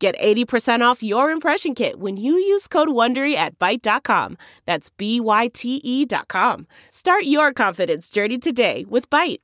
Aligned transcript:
Get 0.00 0.18
80% 0.18 0.80
off 0.80 1.02
your 1.02 1.30
impression 1.30 1.74
kit 1.74 1.98
when 2.00 2.16
you 2.16 2.32
use 2.32 2.66
code 2.66 2.88
WONDERY 2.88 3.34
at 3.34 3.58
Byte.com. 3.58 4.38
That's 4.64 4.88
B-Y-T-E 4.88 6.06
dot 6.06 6.26
com. 6.26 6.66
Start 6.88 7.24
your 7.24 7.52
confidence 7.52 8.08
journey 8.08 8.38
today 8.38 8.86
with 8.88 9.10
Byte. 9.10 9.40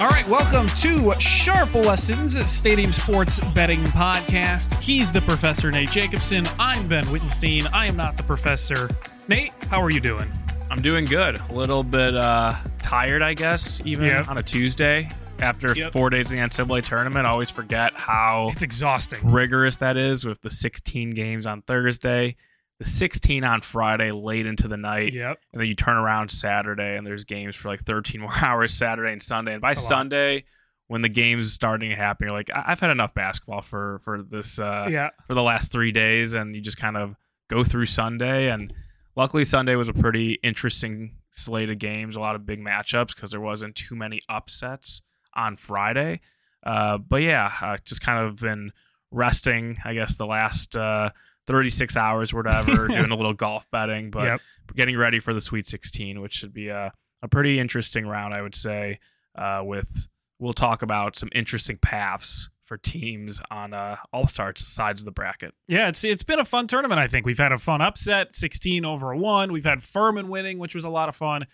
All 0.00 0.08
right, 0.08 0.26
welcome 0.26 0.66
to 0.78 1.12
Sharp 1.20 1.72
Lessons, 1.74 2.50
Stadium 2.50 2.92
Sports 2.92 3.38
Betting 3.54 3.82
Podcast. 3.90 4.82
He's 4.82 5.12
the 5.12 5.20
professor, 5.20 5.70
Nate 5.70 5.90
Jacobson. 5.90 6.48
I'm 6.58 6.88
Ben 6.88 7.04
Wittenstein. 7.12 7.62
I 7.72 7.86
am 7.86 7.94
not 7.96 8.16
the 8.16 8.24
professor. 8.24 8.88
Nate, 9.28 9.52
how 9.68 9.80
are 9.80 9.90
you 9.90 10.00
doing? 10.00 10.28
I'm 10.68 10.82
doing 10.82 11.04
good. 11.04 11.40
A 11.50 11.52
little 11.54 11.84
bit 11.84 12.16
uh, 12.16 12.54
tired, 12.78 13.22
I 13.22 13.34
guess, 13.34 13.80
even 13.84 14.06
Yep. 14.06 14.30
on 14.30 14.38
a 14.38 14.42
Tuesday 14.42 15.08
after 15.42 15.74
Yep. 15.74 15.92
four 15.92 16.10
days 16.10 16.26
of 16.30 16.36
the 16.36 16.42
NCAA 16.42 16.82
tournament. 16.82 17.26
I 17.26 17.30
always 17.30 17.50
forget 17.50 17.92
how 18.00 18.50
It's 18.52 18.62
exhausting. 18.62 19.30
rigorous 19.30 19.76
that 19.76 19.96
is 19.96 20.24
with 20.24 20.40
the 20.42 20.50
16 20.50 21.10
games 21.10 21.46
on 21.46 21.62
Thursday, 21.62 22.36
the 22.78 22.84
16 22.84 23.44
on 23.44 23.60
Friday 23.60 24.10
late 24.10 24.46
into 24.46 24.68
the 24.68 24.76
night, 24.76 25.12
Yep. 25.12 25.38
and 25.52 25.60
then 25.60 25.68
you 25.68 25.74
turn 25.74 25.96
around 25.96 26.30
Saturday 26.30 26.96
and 26.96 27.06
there's 27.06 27.24
games 27.24 27.56
for 27.56 27.68
like 27.68 27.80
13 27.82 28.20
more 28.22 28.34
hours 28.42 28.72
Saturday 28.74 29.12
and 29.12 29.22
Sunday. 29.22 29.52
And 29.52 29.60
by 29.60 29.70
lot. 29.70 29.78
Sunday, 29.78 30.44
when 30.88 31.02
the 31.02 31.08
game's 31.08 31.52
starting 31.52 31.90
to 31.90 31.96
happen, 31.96 32.26
you're 32.26 32.36
like, 32.36 32.50
I- 32.54 32.64
I've 32.68 32.80
had 32.80 32.90
enough 32.90 33.14
basketball 33.14 33.62
for 33.62 34.00
for 34.04 34.22
this 34.22 34.58
uh, 34.58 34.88
yeah. 34.90 35.10
for 35.26 35.34
the 35.34 35.42
last 35.42 35.70
three 35.72 35.92
days, 35.92 36.34
and 36.34 36.54
you 36.54 36.60
just 36.60 36.78
kind 36.78 36.96
of 36.96 37.14
go 37.48 37.62
through 37.64 37.86
Sunday. 37.86 38.48
And 38.50 38.72
luckily, 39.14 39.44
Sunday 39.44 39.76
was 39.76 39.88
a 39.88 39.92
pretty 39.92 40.38
interesting 40.42 41.14
slate 41.30 41.70
of 41.70 41.78
games, 41.78 42.16
a 42.16 42.20
lot 42.20 42.34
of 42.34 42.44
big 42.44 42.60
matchups 42.60 43.14
because 43.14 43.30
there 43.30 43.40
wasn't 43.40 43.76
too 43.76 43.94
many 43.94 44.20
upsets 44.28 45.00
on 45.34 45.56
Friday. 45.56 46.20
Uh, 46.64 46.98
but 46.98 47.22
yeah, 47.22 47.50
uh, 47.62 47.76
just 47.84 48.00
kind 48.02 48.26
of 48.26 48.36
been 48.36 48.72
resting, 49.10 49.76
I 49.84 49.94
guess, 49.94 50.16
the 50.16 50.26
last 50.26 50.76
uh, 50.76 51.10
36 51.46 51.96
hours, 51.96 52.32
or 52.32 52.36
whatever, 52.36 52.88
doing 52.88 53.10
a 53.10 53.16
little 53.16 53.34
golf 53.34 53.66
betting, 53.70 54.10
but 54.10 54.24
Yep. 54.24 54.40
getting 54.76 54.96
ready 54.96 55.18
for 55.18 55.34
the 55.34 55.40
Sweet 55.40 55.66
16, 55.66 56.20
which 56.20 56.34
should 56.34 56.52
be 56.52 56.68
a, 56.68 56.92
a 57.22 57.28
pretty 57.28 57.58
interesting 57.58 58.06
round, 58.06 58.34
I 58.34 58.42
would 58.42 58.54
say. 58.54 58.98
Uh, 59.36 59.62
with 59.64 60.08
we'll 60.38 60.52
talk 60.52 60.82
about 60.82 61.16
some 61.16 61.28
interesting 61.34 61.76
paths 61.78 62.50
for 62.64 62.76
teams 62.78 63.40
on 63.50 63.72
uh, 63.72 63.96
all 64.12 64.26
sides 64.28 65.00
of 65.00 65.04
the 65.04 65.10
bracket. 65.12 65.54
Yeah, 65.68 65.88
it's 65.88 66.02
it's 66.04 66.22
been 66.24 66.38
a 66.40 66.44
fun 66.44 66.66
tournament. 66.66 66.98
I 67.00 67.06
think 67.08 67.26
we've 67.26 67.38
had 67.38 67.52
a 67.52 67.58
fun 67.58 67.80
upset, 67.80 68.34
sixteen 68.34 68.84
over 68.84 69.12
a 69.12 69.16
one. 69.16 69.52
We've 69.52 69.64
had 69.64 69.82
Furman 69.82 70.28
winning, 70.28 70.58
which 70.58 70.74
was 70.74 70.84
a 70.84 70.88
lot 70.88 71.08
of 71.08 71.14
fun. 71.16 71.46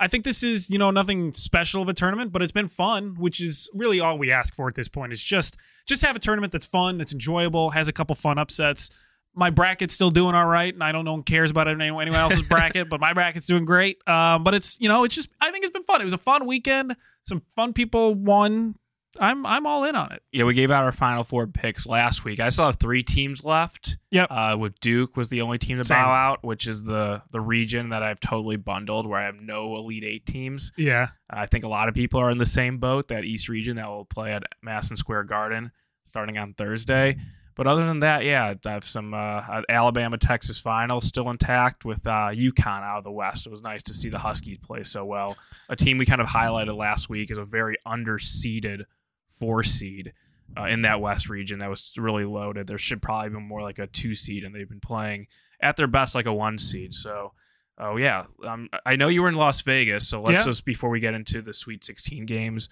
I 0.00 0.06
think 0.06 0.24
this 0.24 0.42
is 0.42 0.70
you 0.70 0.78
know 0.78 0.90
nothing 0.90 1.32
special 1.32 1.82
of 1.82 1.88
a 1.88 1.94
tournament, 1.94 2.32
but 2.32 2.42
it's 2.42 2.52
been 2.52 2.68
fun, 2.68 3.16
which 3.18 3.40
is 3.40 3.70
really 3.74 4.00
all 4.00 4.18
we 4.18 4.30
ask 4.30 4.54
for 4.54 4.68
at 4.68 4.74
this 4.74 4.88
point. 4.88 5.12
Is 5.12 5.22
just 5.22 5.56
just 5.86 6.02
have 6.02 6.16
a 6.16 6.18
tournament 6.18 6.52
that's 6.52 6.66
fun, 6.66 6.98
that's 6.98 7.12
enjoyable, 7.12 7.70
has 7.70 7.88
a 7.88 7.92
couple 7.92 8.14
fun 8.14 8.38
upsets. 8.38 8.90
My 9.34 9.50
bracket's 9.50 9.94
still 9.94 10.10
doing 10.10 10.34
all 10.34 10.46
right, 10.46 10.72
and 10.72 10.82
I 10.82 10.92
don't 10.92 11.04
know 11.04 11.12
one 11.12 11.22
cares 11.22 11.50
about 11.50 11.68
anyone 11.68 12.02
anyone 12.02 12.20
else's 12.20 12.42
bracket, 12.48 12.88
but 12.88 13.00
my 13.00 13.12
bracket's 13.12 13.46
doing 13.46 13.64
great. 13.64 13.98
Um, 14.08 14.44
but 14.44 14.54
it's 14.54 14.80
you 14.80 14.88
know 14.88 15.04
it's 15.04 15.14
just 15.14 15.30
I 15.40 15.50
think 15.50 15.64
it's 15.64 15.72
been 15.72 15.84
fun. 15.84 16.00
It 16.00 16.04
was 16.04 16.12
a 16.12 16.18
fun 16.18 16.46
weekend. 16.46 16.96
Some 17.22 17.42
fun 17.54 17.72
people 17.72 18.14
won. 18.14 18.74
I'm 19.20 19.44
I'm 19.46 19.66
all 19.66 19.84
in 19.84 19.96
on 19.96 20.12
it. 20.12 20.22
Yeah, 20.32 20.44
we 20.44 20.54
gave 20.54 20.70
out 20.70 20.84
our 20.84 20.92
final 20.92 21.24
four 21.24 21.46
picks 21.46 21.86
last 21.86 22.24
week. 22.24 22.40
I 22.40 22.48
still 22.48 22.66
have 22.66 22.76
three 22.76 23.02
teams 23.02 23.44
left. 23.44 23.96
Yep. 24.10 24.28
Uh, 24.30 24.56
with 24.58 24.78
Duke 24.80 25.16
was 25.16 25.28
the 25.28 25.40
only 25.40 25.58
team 25.58 25.78
to 25.78 25.84
Same. 25.84 25.96
bow 25.96 26.10
out, 26.10 26.44
which 26.44 26.66
is 26.66 26.84
the 26.84 27.22
the 27.30 27.40
region 27.40 27.88
that 27.90 28.02
I've 28.02 28.20
totally 28.20 28.56
bundled, 28.56 29.06
where 29.06 29.20
I 29.20 29.24
have 29.26 29.40
no 29.40 29.76
Elite 29.76 30.04
Eight 30.04 30.26
teams. 30.26 30.72
Yeah. 30.76 31.08
I 31.30 31.46
think 31.46 31.64
a 31.64 31.68
lot 31.68 31.88
of 31.88 31.94
people 31.94 32.20
are 32.20 32.30
in 32.30 32.38
the 32.38 32.46
same 32.46 32.78
boat, 32.78 33.08
that 33.08 33.24
East 33.24 33.48
region 33.48 33.76
that 33.76 33.86
will 33.88 34.06
play 34.06 34.32
at 34.32 34.42
Madison 34.62 34.96
Square 34.96 35.24
Garden 35.24 35.70
starting 36.06 36.38
on 36.38 36.54
Thursday. 36.54 37.18
But 37.54 37.66
other 37.66 37.84
than 37.84 37.98
that, 37.98 38.24
yeah, 38.24 38.54
I 38.64 38.70
have 38.70 38.86
some 38.86 39.12
uh, 39.12 39.62
Alabama 39.68 40.16
Texas 40.16 40.60
final 40.60 41.00
still 41.00 41.28
intact 41.28 41.84
with 41.84 42.06
uh, 42.06 42.30
UConn 42.32 42.82
out 42.84 42.98
of 42.98 43.04
the 43.04 43.10
West. 43.10 43.46
It 43.46 43.50
was 43.50 43.62
nice 43.62 43.82
to 43.82 43.94
see 43.94 44.08
the 44.08 44.18
Huskies 44.18 44.58
play 44.58 44.84
so 44.84 45.04
well. 45.04 45.36
A 45.68 45.74
team 45.74 45.98
we 45.98 46.06
kind 46.06 46.20
of 46.20 46.28
highlighted 46.28 46.76
last 46.76 47.08
week 47.08 47.32
is 47.32 47.36
a 47.36 47.44
very 47.44 47.76
underseeded 47.84 48.84
four 49.38 49.62
seed 49.62 50.12
uh, 50.56 50.64
in 50.64 50.82
that 50.82 51.00
West 51.00 51.28
region 51.28 51.58
that 51.60 51.70
was 51.70 51.92
really 51.96 52.24
loaded. 52.24 52.66
There 52.66 52.78
should 52.78 53.02
probably 53.02 53.30
be 53.30 53.36
more 53.40 53.62
like 53.62 53.78
a 53.78 53.86
two 53.86 54.14
seed, 54.14 54.44
and 54.44 54.54
they've 54.54 54.68
been 54.68 54.80
playing 54.80 55.26
at 55.60 55.76
their 55.76 55.86
best 55.86 56.14
like 56.14 56.26
a 56.26 56.32
one 56.32 56.58
seed. 56.58 56.94
So, 56.94 57.32
oh 57.78 57.96
yeah, 57.96 58.24
um, 58.46 58.68
I 58.86 58.96
know 58.96 59.08
you 59.08 59.22
were 59.22 59.28
in 59.28 59.34
Las 59.34 59.60
Vegas, 59.62 60.06
so 60.08 60.20
let's 60.22 60.38
Yeah. 60.40 60.44
just 60.50 60.64
before 60.64 60.90
we 60.90 61.00
get 61.00 61.14
into 61.14 61.42
the 61.42 61.52
Sweet 61.52 61.84
16 61.84 62.26
games, 62.26 62.68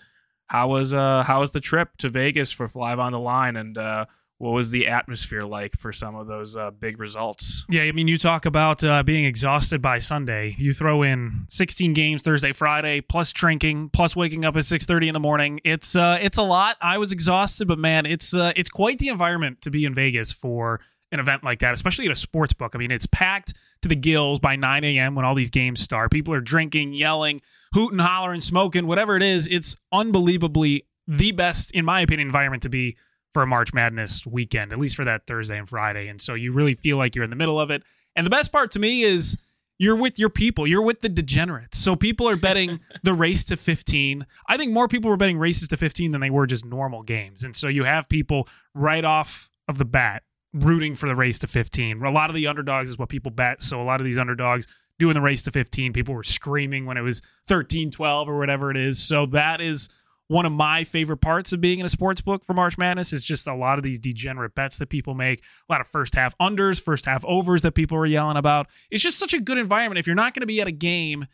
how 0.47 0.69
was 0.69 0.95
uh 0.95 1.23
how 1.27 1.41
was 1.41 1.53
the 1.53 1.61
trip 1.61 1.91
to 1.99 2.09
Vegas 2.09 2.53
for 2.53 2.71
Live 2.75 2.99
on 2.99 3.13
the 3.13 3.19
Line, 3.21 3.57
and 3.57 3.77
uh, 3.79 4.07
what 4.39 4.51
was 4.51 4.71
the 4.71 4.87
atmosphere 4.89 5.43
like 5.43 5.77
for 5.77 5.93
some 5.93 6.15
of 6.15 6.27
those 6.27 6.57
uh, 6.57 6.71
big 6.71 7.01
results? 7.01 7.65
Yeah, 7.71 7.83
I 7.83 7.93
mean, 7.93 8.07
you 8.07 8.19
talk 8.19 8.45
about 8.45 8.85
uh, 8.85 9.03
being 9.03 9.25
exhausted 9.25 9.81
by 9.81 9.99
Sunday. 9.99 10.55
You 10.59 10.75
throw 10.75 11.03
in 11.03 11.47
16 11.49 11.95
games 11.95 12.23
Thursday, 12.23 12.53
Friday, 12.53 13.01
plus 13.01 13.33
drinking, 13.33 13.91
plus 13.91 14.15
waking 14.15 14.45
up 14.45 14.57
at 14.57 14.65
6:30 14.65 15.09
in 15.09 15.15
the 15.15 15.21
morning. 15.21 15.61
It's 15.65 15.97
uh, 15.97 16.19
it's 16.21 16.39
a 16.39 16.43
lot. 16.43 16.77
I 16.83 16.99
was 16.99 17.13
exhausted, 17.13 17.67
but 17.67 17.79
man, 17.79 18.05
it's 18.05 18.35
uh, 18.35 18.53
it's 18.57 18.69
quite 18.69 18.99
the 18.99 19.09
environment 19.09 19.63
to 19.63 19.71
be 19.71 19.85
in 19.85 19.95
Vegas 19.95 20.33
for 20.33 20.81
an 21.13 21.21
event 21.21 21.45
like 21.45 21.61
that, 21.61 21.73
especially 21.73 22.07
at 22.07 22.13
a 22.13 22.17
sports 22.17 22.53
book. 22.53 22.73
I 22.75 22.79
mean, 22.79 22.91
it's 22.91 23.07
packed 23.07 23.55
to 23.83 23.89
the 23.89 23.97
gills 23.97 24.41
by 24.41 24.57
9 24.57 24.85
a.m. 24.85 25.15
when 25.15 25.25
all 25.25 25.35
these 25.35 25.51
games 25.51 25.81
start. 25.81 26.11
People 26.11 26.35
are 26.35 26.41
drinking, 26.41 26.95
yelling, 26.95 27.41
hooting, 27.73 27.99
hollering, 27.99 28.41
smoking, 28.41 28.87
whatever 28.87 29.17
it 29.17 29.23
is. 29.23 29.47
It's 29.47 29.77
unbelievably 29.93 30.85
the 31.07 31.33
best, 31.33 31.71
in 31.71 31.85
my 31.85 32.01
opinion, 32.01 32.27
environment 32.27 32.65
to 32.65 32.69
be 32.69 32.97
for 33.37 33.43
a 33.43 33.47
March 33.47 33.75
Madness 33.75 34.25
weekend, 34.25 34.73
at 34.73 34.79
least 34.79 34.97
for 34.97 35.05
that 35.05 35.27
Thursday 35.27 35.59
and 35.59 35.69
Friday. 35.69 36.09
And 36.09 36.23
so 36.23 36.33
you 36.33 36.55
really 36.55 36.73
feel 36.73 36.97
like 36.97 37.15
you're 37.15 37.23
in 37.23 37.29
the 37.29 37.37
middle 37.37 37.61
of 37.61 37.71
it. 37.71 37.83
And 38.17 38.25
the 38.25 38.31
best 38.31 38.51
part 38.51 38.71
to 38.71 38.79
me 38.79 39.03
is 39.03 39.37
you're 39.77 39.95
with 39.95 40.19
your 40.19 40.31
people, 40.31 40.67
you're 40.67 40.81
with 40.81 41.03
the 41.03 41.11
degenerates. 41.11 41.77
So 41.77 41.97
people 41.97 42.27
are 42.31 42.37
betting 42.37 42.81
the 43.03 43.13
race 43.13 43.45
to 43.45 43.59
15. 43.59 44.25
I 44.49 44.57
think 44.57 44.73
more 44.73 44.89
people 44.89 45.11
were 45.11 45.19
betting 45.19 45.37
races 45.37 45.69
to 45.69 45.77
15 45.77 46.13
than 46.13 46.23
they 46.23 46.31
were 46.31 46.47
just 46.47 46.65
normal 46.65 47.03
games. 47.03 47.43
And 47.43 47.55
so 47.55 47.69
you 47.69 47.85
have 47.85 48.09
people 48.09 48.49
right 48.73 49.05
off 49.05 49.51
of 49.69 49.77
the 49.77 49.85
bat 49.85 50.23
rooting 50.55 50.95
for 50.95 51.07
the 51.07 51.15
race 51.15 51.39
to 51.41 51.47
15. 51.47 52.03
A 52.03 52.11
lot 52.11 52.31
of 52.31 52.37
the 52.37 52.47
underdogs 52.47 52.89
is 52.89 52.99
what 52.99 53.11
people 53.11 53.31
bet. 53.31 53.63
So 53.63 53.83
a 53.83 53.85
lot 53.85 54.01
of 54.01 54.07
these 54.07 54.17
underdogs 54.17 54.67
doing 54.99 55.13
the 55.13 55.21
race 55.21 55.43
to 55.43 55.51
15, 55.51 55.93
people 55.93 56.15
were 56.15 56.23
screaming 56.23 56.87
when 56.87 56.97
it 56.97 57.03
was 57.03 57.21
13 57.49 57.91
12 57.91 58.31
or 58.31 58.39
whatever 58.39 58.71
it 58.71 58.79
is. 58.79 58.99
So 58.99 59.27
that 59.27 59.61
is 59.61 59.91
one 60.29 60.47
of 60.47 60.53
my 60.53 60.85
favorite 60.85 61.19
parts 61.19 61.53
of 61.53 61.61
being 61.61 61.79
in 61.79 61.87
a 61.87 61.89
sports 61.89 62.21
book 62.21 62.45
for 62.45 62.55
March 62.55 62.77
Madness 62.79 63.13
is 63.13 63.23
just 63.23 63.47
a 63.47 63.55
lot 63.55 63.79
of 63.79 63.85
these 63.85 63.99
degenerate 63.99 64.55
bets 64.55 64.79
that 64.79 64.89
people 64.89 65.15
make, 65.15 65.41
a 65.41 65.73
lot 65.73 65.81
of 65.81 65.87
first 65.87 66.15
half 66.15 66.37
unders, 66.39 66.81
first 66.81 67.07
half 67.07 67.25
overs 67.25 67.63
that 67.63 67.73
people 67.73 67.97
are 67.97 68.07
yelling 68.07 68.37
about. 68.37 68.69
It's 68.91 69.03
just 69.03 69.19
such 69.19 69.35
a 69.35 69.41
good 69.41 69.59
environment. 69.59 69.99
If 69.99 70.07
you're 70.07 70.17
not 70.17 70.35
going 70.35 70.41
to 70.41 70.47
be 70.47 70.61
at 70.61 70.67
a 70.67 70.73
game, 70.73 71.27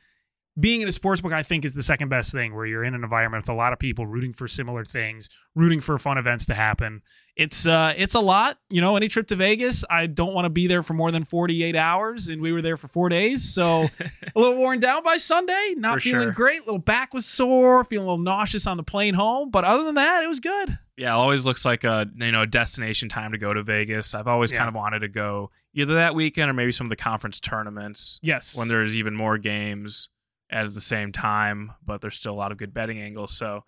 being 0.61 0.83
in 0.83 0.89
a 0.89 0.93
sports 0.93 1.23
book, 1.23 1.33
I 1.33 1.43
think, 1.43 1.65
is 1.65 1.75
the 1.75 1.83
second 1.83 2.11
best 2.11 2.33
thing 2.33 2.55
where 2.55 2.67
you're 2.67 2.85
in 2.85 2.95
an 2.95 3.05
environment 3.05 3.45
with 3.45 3.49
a 3.49 3.57
lot 3.57 3.73
of 3.73 3.79
people 3.79 4.07
rooting 4.07 4.35
for 4.35 4.47
similar 4.47 4.85
things, 4.85 5.31
rooting 5.55 5.81
for 5.81 5.97
fun 5.97 6.19
events 6.19 6.45
to 6.47 6.55
happen. 6.55 7.01
It's 7.35 7.67
uh 7.67 7.95
it's 7.97 8.15
a 8.15 8.21
lot. 8.21 8.59
You 8.69 8.83
know, 8.83 8.95
any 8.97 9.09
trip 9.09 9.27
to 9.29 9.37
Vegas, 9.37 9.85
I 9.89 10.07
don't 10.07 10.35
want 10.35 10.45
to 10.45 10.51
be 10.51 10.67
there 10.67 10.83
for 10.83 10.93
more 10.93 11.11
than 11.11 11.25
48 11.25 11.75
hours, 11.75 12.29
and 12.29 12.43
we 12.43 12.53
were 12.53 12.61
there 12.61 12.77
for 12.77 12.89
four 12.89 13.09
days. 13.09 13.55
So 13.55 13.89
a 14.37 14.39
little 14.39 14.57
worn 14.57 14.81
down 14.81 15.03
by 15.03 15.17
Sunday, 15.17 15.75
not 15.79 15.95
For 15.95 16.01
feeling 16.01 16.23
sure. 16.27 16.33
great. 16.33 16.61
Little 16.67 16.79
back 16.79 17.15
was 17.15 17.25
sore, 17.25 17.85
feeling 17.85 18.07
a 18.07 18.11
little 18.11 18.23
nauseous 18.23 18.67
on 18.67 18.77
the 18.77 18.83
plane 18.83 19.15
home. 19.15 19.51
But 19.51 19.65
other 19.65 19.85
than 19.85 19.95
that, 19.95 20.23
it 20.23 20.29
was 20.29 20.41
good. 20.41 20.79
Yeah, 20.99 21.09
it 21.15 21.17
always 21.17 21.47
looks 21.47 21.65
like 21.65 21.85
a 21.85 22.07
you 22.17 22.33
know 22.33 22.43
a 22.43 22.47
destination 22.47 23.09
time 23.09 23.33
to 23.33 23.39
go 23.39 23.55
to 23.55 23.63
Vegas. 23.63 24.15
I've 24.15 24.29
always 24.29 24.53
Yeah. 24.53 24.59
kind 24.59 24.69
of 24.69 24.75
wanted 24.75 24.99
to 25.01 25.09
go 25.09 25.51
either 25.75 25.95
that 25.95 26.15
weekend 26.15 26.51
or 26.51 26.53
maybe 26.53 26.71
some 26.73 26.85
of 26.87 26.91
the 26.91 26.97
conference 26.97 27.41
tournaments 27.41 28.21
Yes. 28.23 28.55
when 28.59 28.69
there's 28.69 28.95
even 28.95 29.15
more 29.15 29.39
games 29.39 30.11
at 30.51 30.73
the 30.75 30.83
same 30.83 31.13
time, 31.13 31.73
but 31.83 32.03
there's 32.03 32.15
still 32.17 32.35
a 32.35 32.37
lot 32.37 32.53
of 32.53 32.59
good 32.59 32.75
betting 32.75 33.01
angles. 33.01 33.35
So 33.35 33.65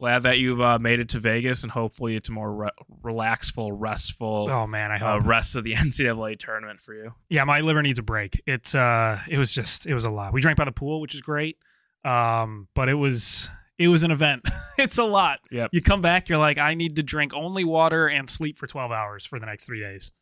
glad 0.00 0.22
that 0.24 0.38
you've 0.38 0.60
uh, 0.60 0.78
made 0.78 1.00
it 1.00 1.08
to 1.10 1.18
Vegas, 1.20 1.62
and 1.62 1.72
hopefully 1.72 2.16
it's 2.16 2.28
a 2.28 2.32
more 2.32 2.52
re- 2.54 2.70
relaxful, 3.02 3.70
restful 3.74 4.46
Oh 4.50 4.66
man, 4.66 4.90
I 4.92 4.96
uh, 4.96 5.18
hope. 5.18 5.26
rest 5.26 5.56
of 5.56 5.64
the 5.64 5.74
NCAA 5.74 6.38
tournament 6.38 6.80
for 6.80 6.94
you. 6.94 7.12
yeah, 7.28 7.44
my 7.44 7.60
liver 7.60 7.82
needs 7.82 7.98
a 7.98 8.02
break. 8.02 8.40
It's 8.46 8.74
uh 8.74 9.18
it 9.28 9.38
was 9.38 9.52
just 9.52 9.86
it 9.86 9.94
was 9.94 10.04
a 10.04 10.10
lot. 10.10 10.32
We 10.32 10.40
drank 10.40 10.56
by 10.58 10.64
the 10.64 10.72
pool, 10.72 11.00
which 11.00 11.14
is 11.14 11.20
great. 11.22 11.56
Um, 12.04 12.68
but 12.74 12.88
it 12.88 12.94
was 12.94 13.48
it 13.78 13.88
was 13.88 14.02
an 14.04 14.10
event. 14.10 14.42
it's 14.78 14.98
a 14.98 15.04
lot. 15.04 15.40
Yep. 15.50 15.70
You 15.72 15.80
come 15.82 16.00
back, 16.02 16.28
you're 16.28 16.38
like, 16.38 16.58
I 16.58 16.74
need 16.74 16.96
to 16.96 17.02
drink 17.02 17.32
only 17.34 17.64
water 17.64 18.08
and 18.08 18.28
sleep 18.28 18.58
for 18.58 18.66
12 18.66 18.90
hours 18.90 19.24
for 19.26 19.38
the 19.38 19.46
next 19.46 19.66
three 19.66 19.80
days. 19.80 20.12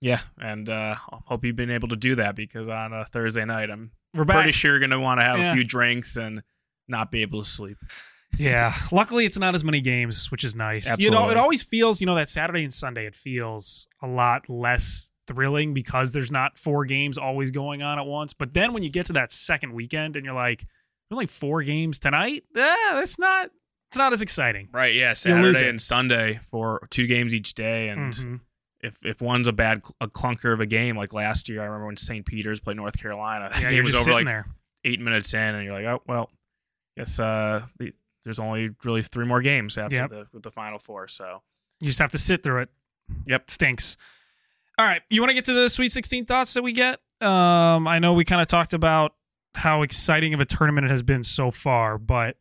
Yeah, 0.00 0.20
and 0.38 0.68
uh, 0.68 0.96
I 1.10 1.16
hope 1.26 1.44
you've 1.44 1.56
been 1.56 1.70
able 1.70 1.88
to 1.88 1.96
do 1.96 2.16
that 2.16 2.36
because 2.36 2.68
on 2.68 2.92
a 2.92 3.04
Thursday 3.06 3.44
night, 3.44 3.70
I'm 3.70 3.90
We're 4.14 4.24
back. 4.24 4.36
pretty 4.36 4.52
sure 4.52 4.72
you're 4.72 4.80
going 4.80 4.90
to 4.90 5.00
want 5.00 5.20
to 5.20 5.26
have 5.26 5.38
Yeah. 5.38 5.52
a 5.52 5.54
few 5.54 5.64
drinks 5.64 6.16
and 6.16 6.42
not 6.88 7.10
be 7.10 7.22
able 7.22 7.42
to 7.42 7.48
sleep. 7.48 7.78
Yeah. 8.38 8.72
Luckily, 8.92 9.24
it's 9.26 9.38
not 9.38 9.54
as 9.54 9.64
many 9.64 9.80
games, 9.80 10.30
which 10.30 10.44
is 10.44 10.54
nice. 10.54 10.98
You 10.98 11.10
know, 11.10 11.30
it 11.30 11.36
always 11.36 11.62
feels, 11.62 12.00
you 12.00 12.06
know, 12.06 12.14
that 12.16 12.28
Saturday 12.28 12.62
and 12.62 12.72
Sunday, 12.72 13.06
it 13.06 13.14
feels 13.14 13.86
a 14.02 14.06
lot 14.06 14.48
less 14.48 15.10
thrilling 15.26 15.72
because 15.74 16.12
there's 16.12 16.30
not 16.30 16.58
four 16.58 16.84
games 16.84 17.16
always 17.16 17.50
going 17.50 17.82
on 17.82 17.98
at 17.98 18.06
once. 18.06 18.34
But 18.34 18.52
then 18.52 18.72
when 18.72 18.82
you 18.82 18.90
get 18.90 19.06
to 19.06 19.12
that 19.14 19.32
second 19.32 19.72
weekend 19.72 20.16
and 20.16 20.24
you're 20.24 20.34
like, 20.34 20.64
only 21.10 21.26
four 21.26 21.62
games 21.62 21.98
tonight, 21.98 22.44
eh, 22.56 22.76
that's 22.92 23.18
not. 23.18 23.50
It's 23.90 23.96
not 23.98 24.12
as 24.12 24.22
exciting. 24.22 24.68
Right. 24.72 24.92
Yeah. 24.94 25.12
Saturday 25.12 25.68
and 25.68 25.80
Sunday 25.80 26.40
for 26.50 26.88
two 26.90 27.06
games 27.06 27.32
each 27.32 27.54
day, 27.54 27.90
and 27.90 28.12
Mhm. 28.14 28.40
if 28.80 28.96
if 29.04 29.20
one's 29.20 29.46
a 29.46 29.52
bad 29.52 29.82
a 30.00 30.08
clunker 30.08 30.52
of 30.52 30.58
a 30.58 30.66
game 30.66 30.96
like 30.96 31.12
last 31.12 31.48
year, 31.48 31.60
I 31.62 31.66
remember 31.66 31.86
when 31.86 31.96
St. 31.96 32.26
Peter's 32.26 32.58
played 32.58 32.76
North 32.76 32.98
Carolina. 32.98 33.48
The 33.54 33.60
Yeah, 33.60 33.70
game 33.70 33.84
was 33.84 33.94
over 33.94 34.12
like 34.12 34.26
there. 34.26 34.46
eight 34.84 34.98
minutes 34.98 35.32
in, 35.34 35.38
and 35.40 35.64
you're 35.64 35.74
like, 35.74 35.84
oh 35.84 36.02
well, 36.08 36.28
guess 36.96 37.20
uh, 37.20 37.64
the, 37.78 37.92
there's 38.24 38.38
only 38.38 38.70
really 38.84 39.02
three 39.02 39.26
more 39.26 39.42
games 39.42 39.76
after 39.78 39.96
Yep. 39.96 40.10
the 40.10 40.26
with 40.32 40.42
the 40.42 40.50
final 40.50 40.78
four. 40.78 41.08
So 41.08 41.42
You 41.80 41.86
just 41.88 41.98
have 41.98 42.10
to 42.12 42.18
sit 42.18 42.42
through 42.42 42.62
it. 42.62 42.68
Yep. 43.26 43.50
Stinks. 43.50 43.96
All 44.78 44.86
right. 44.86 45.02
You 45.10 45.20
want 45.20 45.30
to 45.30 45.34
get 45.34 45.44
to 45.46 45.52
the 45.52 45.68
Sweet 45.68 45.92
16 45.92 46.24
thoughts 46.24 46.54
that 46.54 46.62
we 46.62 46.72
get? 46.72 47.00
Um, 47.20 47.86
I 47.86 47.98
know 48.00 48.12
we 48.14 48.24
kind 48.24 48.40
of 48.40 48.48
talked 48.48 48.74
about 48.74 49.14
how 49.54 49.82
exciting 49.82 50.34
of 50.34 50.40
a 50.40 50.44
tournament 50.44 50.84
it 50.86 50.90
has 50.90 51.02
been 51.02 51.22
so 51.22 51.50
far, 51.50 51.96
but 51.98 52.36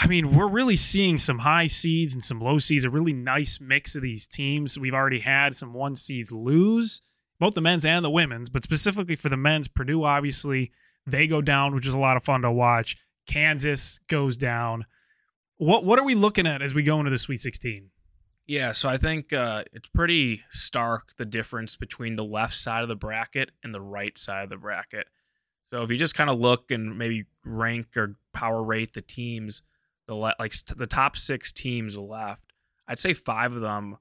I 0.00 0.06
mean, 0.06 0.34
we're 0.34 0.48
really 0.48 0.76
seeing 0.76 1.18
some 1.18 1.38
high 1.40 1.66
seeds 1.66 2.14
and 2.14 2.24
some 2.24 2.40
low 2.40 2.58
seeds, 2.58 2.86
a 2.86 2.90
really 2.90 3.12
nice 3.12 3.60
mix 3.60 3.94
of 3.96 4.02
these 4.02 4.26
teams. 4.26 4.78
We've 4.78 4.94
already 4.94 5.18
had 5.20 5.54
some 5.54 5.74
one 5.74 5.94
seeds 5.94 6.32
lose, 6.32 7.02
both 7.38 7.52
the 7.54 7.60
men's 7.60 7.84
and 7.84 8.02
the 8.02 8.08
women's, 8.10 8.48
but 8.48 8.64
specifically 8.64 9.14
for 9.14 9.28
the 9.28 9.36
men's, 9.36 9.68
Purdue, 9.68 10.04
obviously, 10.04 10.72
they 11.06 11.26
go 11.26 11.42
down, 11.42 11.74
which 11.74 11.86
is 11.86 11.92
a 11.92 11.98
lot 11.98 12.16
of 12.16 12.24
fun 12.24 12.40
to 12.42 12.50
watch. 12.50 12.96
Kansas 13.26 13.98
goes 14.08 14.36
down. 14.36 14.86
What 15.56 15.84
what 15.84 15.98
are 15.98 16.04
we 16.04 16.14
looking 16.14 16.46
at 16.46 16.62
as 16.62 16.74
we 16.74 16.82
go 16.82 16.98
into 16.98 17.10
the 17.10 17.18
Sweet 17.18 17.40
16? 17.40 17.90
Yeah, 18.46 18.72
so 18.72 18.90
I 18.90 18.98
think 18.98 19.32
uh, 19.32 19.64
it's 19.72 19.88
pretty 19.88 20.42
stark 20.50 21.16
the 21.16 21.24
difference 21.24 21.76
between 21.76 22.16
the 22.16 22.24
left 22.24 22.54
side 22.54 22.82
of 22.82 22.88
the 22.88 22.96
bracket 22.96 23.50
and 23.62 23.74
the 23.74 23.80
right 23.80 24.16
side 24.18 24.42
of 24.42 24.50
the 24.50 24.58
bracket. 24.58 25.06
So 25.66 25.82
if 25.82 25.90
you 25.90 25.96
just 25.96 26.14
kind 26.14 26.28
of 26.28 26.38
look 26.38 26.70
and 26.70 26.98
maybe 26.98 27.24
rank 27.44 27.96
or 27.96 28.16
power 28.34 28.62
rate 28.62 28.92
the 28.92 29.00
teams, 29.00 29.62
the 30.06 30.14
le- 30.14 30.34
like 30.38 30.52
st- 30.52 30.78
the 30.78 30.86
top 30.86 31.16
six 31.16 31.52
teams 31.52 31.96
left, 31.96 32.52
I'd 32.86 32.98
say 32.98 33.14
five 33.14 33.54
of 33.54 33.60
them 33.60 33.96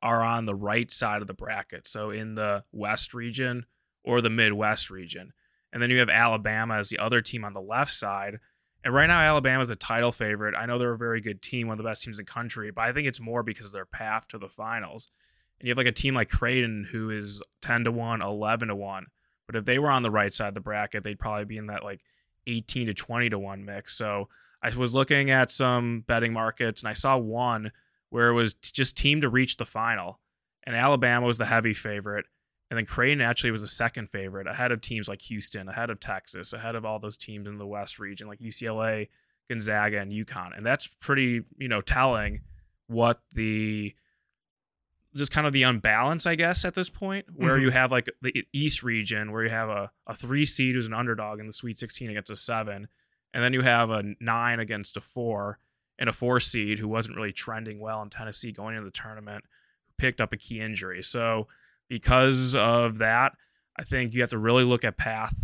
are 0.00 0.22
on 0.22 0.46
the 0.46 0.54
right 0.54 0.88
side 0.90 1.20
of 1.20 1.26
the 1.26 1.34
bracket. 1.34 1.88
So 1.88 2.10
in 2.10 2.36
the 2.36 2.62
West 2.70 3.14
region 3.14 3.66
or 4.04 4.20
the 4.20 4.30
Midwest 4.30 4.90
region, 4.90 5.32
and 5.72 5.82
then 5.82 5.90
you 5.90 5.98
have 5.98 6.08
Alabama 6.08 6.76
as 6.76 6.88
the 6.88 6.98
other 6.98 7.20
team 7.20 7.44
on 7.44 7.52
the 7.52 7.60
left 7.60 7.92
side. 7.92 8.38
And 8.84 8.94
right 8.94 9.06
now, 9.06 9.20
Alabama's 9.20 9.70
a 9.70 9.76
title 9.76 10.12
favorite. 10.12 10.54
I 10.54 10.66
know 10.66 10.78
they're 10.78 10.92
a 10.92 10.98
very 10.98 11.20
good 11.20 11.42
team, 11.42 11.66
one 11.66 11.78
of 11.78 11.84
the 11.84 11.88
best 11.88 12.04
teams 12.04 12.18
in 12.18 12.24
the 12.24 12.30
country, 12.30 12.70
but 12.70 12.82
I 12.82 12.92
think 12.92 13.08
it's 13.08 13.20
more 13.20 13.42
because 13.42 13.66
of 13.66 13.72
their 13.72 13.86
path 13.86 14.28
to 14.28 14.38
the 14.38 14.48
finals. 14.48 15.10
And 15.58 15.66
you 15.66 15.70
have 15.72 15.78
like 15.78 15.86
a 15.86 15.92
team 15.92 16.14
like 16.14 16.30
Creighton 16.30 16.86
who 16.90 17.10
is 17.10 17.42
10 17.62 17.84
to 17.84 17.92
1, 17.92 18.22
11 18.22 18.68
to 18.68 18.76
1. 18.76 19.06
But 19.46 19.56
if 19.56 19.64
they 19.64 19.78
were 19.78 19.90
on 19.90 20.02
the 20.02 20.10
right 20.10 20.32
side 20.32 20.48
of 20.48 20.54
the 20.54 20.60
bracket, 20.60 21.02
they'd 21.02 21.18
probably 21.18 21.44
be 21.44 21.56
in 21.56 21.66
that 21.66 21.82
like 21.82 22.00
18 22.46 22.86
to 22.86 22.94
20 22.94 23.30
to 23.30 23.38
1 23.38 23.64
mix. 23.64 23.96
So 23.96 24.28
I 24.62 24.74
was 24.74 24.94
looking 24.94 25.30
at 25.30 25.50
some 25.50 26.04
betting 26.06 26.32
markets 26.32 26.80
and 26.80 26.88
I 26.88 26.92
saw 26.92 27.16
one 27.16 27.72
where 28.10 28.28
it 28.28 28.34
was 28.34 28.54
just 28.54 28.96
team 28.96 29.20
to 29.22 29.28
reach 29.28 29.56
the 29.56 29.66
final. 29.66 30.20
And 30.64 30.76
Alabama 30.76 31.26
was 31.26 31.38
the 31.38 31.46
heavy 31.46 31.72
favorite. 31.72 32.26
And 32.70 32.76
then 32.76 32.84
Creighton 32.86 33.20
actually 33.22 33.50
was 33.50 33.62
the 33.62 33.68
second 33.68 34.10
favorite, 34.10 34.46
ahead 34.46 34.72
of 34.72 34.80
teams 34.82 35.08
like 35.08 35.22
Houston, 35.22 35.68
ahead 35.68 35.88
of 35.90 36.00
Texas, 36.00 36.52
ahead 36.52 36.74
of 36.74 36.84
all 36.84 36.98
those 36.98 37.16
teams 37.16 37.46
in 37.48 37.56
the 37.56 37.66
West 37.66 37.98
region 37.98 38.28
like 38.28 38.40
UCLA, 38.40 39.08
Gonzaga, 39.48 40.00
and 40.00 40.12
UConn. 40.12 40.54
And 40.56 40.66
that's 40.66 40.86
pretty, 41.00 41.42
you 41.56 41.68
know, 41.68 41.80
telling 41.80 42.42
what 42.88 43.20
the 43.34 43.94
just 45.16 45.32
kind 45.32 45.46
of 45.46 45.52
the 45.54 45.62
unbalance, 45.62 46.26
I 46.26 46.34
guess, 46.34 46.64
at 46.64 46.74
this 46.74 46.90
point, 46.90 47.26
where 47.34 47.56
Mhm. 47.56 47.62
you 47.62 47.70
have 47.70 47.90
like 47.90 48.10
the 48.20 48.46
East 48.52 48.82
region 48.82 49.32
where 49.32 49.42
you 49.42 49.50
have 49.50 49.68
a, 49.70 49.90
a 50.06 50.14
three 50.14 50.44
seed 50.44 50.74
who's 50.74 50.86
an 50.86 50.92
underdog 50.92 51.40
in 51.40 51.46
the 51.46 51.52
Sweet 51.52 51.78
16 51.78 52.10
against 52.10 52.30
a 52.30 52.36
seven, 52.36 52.88
and 53.32 53.42
then 53.42 53.52
you 53.54 53.62
have 53.62 53.90
a 53.90 54.04
nine 54.20 54.60
against 54.60 54.96
a 54.96 55.00
four, 55.00 55.58
and 55.98 56.08
a 56.08 56.12
four 56.12 56.38
seed 56.40 56.78
who 56.78 56.86
wasn't 56.88 57.16
really 57.16 57.32
trending 57.32 57.80
well 57.80 58.02
in 58.02 58.10
Tennessee 58.10 58.52
going 58.52 58.76
into 58.76 58.84
the 58.84 58.92
tournament, 58.92 59.44
who 59.86 59.92
picked 59.96 60.20
up 60.20 60.32
a 60.32 60.36
key 60.36 60.60
injury. 60.60 61.02
So 61.02 61.48
because 61.88 62.54
of 62.54 62.98
that, 62.98 63.32
I 63.78 63.84
think 63.84 64.14
you 64.14 64.20
have 64.20 64.30
to 64.30 64.38
really 64.38 64.64
look 64.64 64.84
at 64.84 64.96
path 64.98 65.34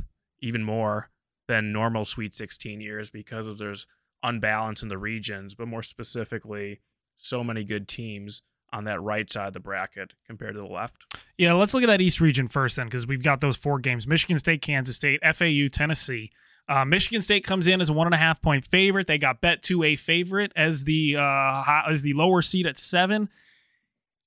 even 0.40 0.62
more 0.62 1.10
than 1.48 1.72
normal 1.72 2.04
Sweet 2.04 2.34
16 2.34 2.80
years 2.80 3.10
because 3.10 3.46
of 3.46 3.58
there's 3.58 3.86
unbalance 4.22 4.82
in 4.82 4.88
the 4.88 4.98
regions, 4.98 5.54
but 5.54 5.68
more 5.68 5.82
specifically, 5.82 6.80
so 7.16 7.44
many 7.44 7.64
good 7.64 7.86
teams 7.86 8.42
on 8.72 8.84
that 8.84 9.00
right 9.00 9.32
side 9.32 9.48
of 9.48 9.52
the 9.52 9.60
bracket 9.60 10.12
compared 10.26 10.54
to 10.54 10.60
the 10.60 10.66
left. 10.66 10.96
Yeah, 11.38 11.52
let's 11.52 11.74
look 11.74 11.84
at 11.84 11.86
that 11.86 12.00
East 12.00 12.20
region 12.20 12.48
first 12.48 12.76
then, 12.76 12.86
because 12.86 13.06
we've 13.06 13.22
got 13.22 13.40
those 13.40 13.56
four 13.56 13.78
games: 13.78 14.06
Michigan 14.06 14.38
State, 14.38 14.62
Kansas 14.62 14.96
State, 14.96 15.20
FAU, 15.22 15.68
Tennessee. 15.70 16.30
Uh, 16.66 16.84
Michigan 16.84 17.20
State 17.20 17.44
comes 17.44 17.68
in 17.68 17.80
as 17.80 17.90
a 17.90 17.92
one 17.92 18.06
and 18.06 18.14
a 18.14 18.18
half 18.18 18.40
point 18.40 18.64
favorite. 18.64 19.06
They 19.06 19.18
got 19.18 19.40
bet 19.40 19.62
to 19.64 19.82
a 19.84 19.96
favorite 19.96 20.50
as 20.56 20.84
the 20.84 21.16
uh, 21.16 21.20
hi- 21.62 21.84
as 21.88 22.02
the 22.02 22.14
lower 22.14 22.42
seed 22.42 22.66
at 22.66 22.78
seven. 22.78 23.28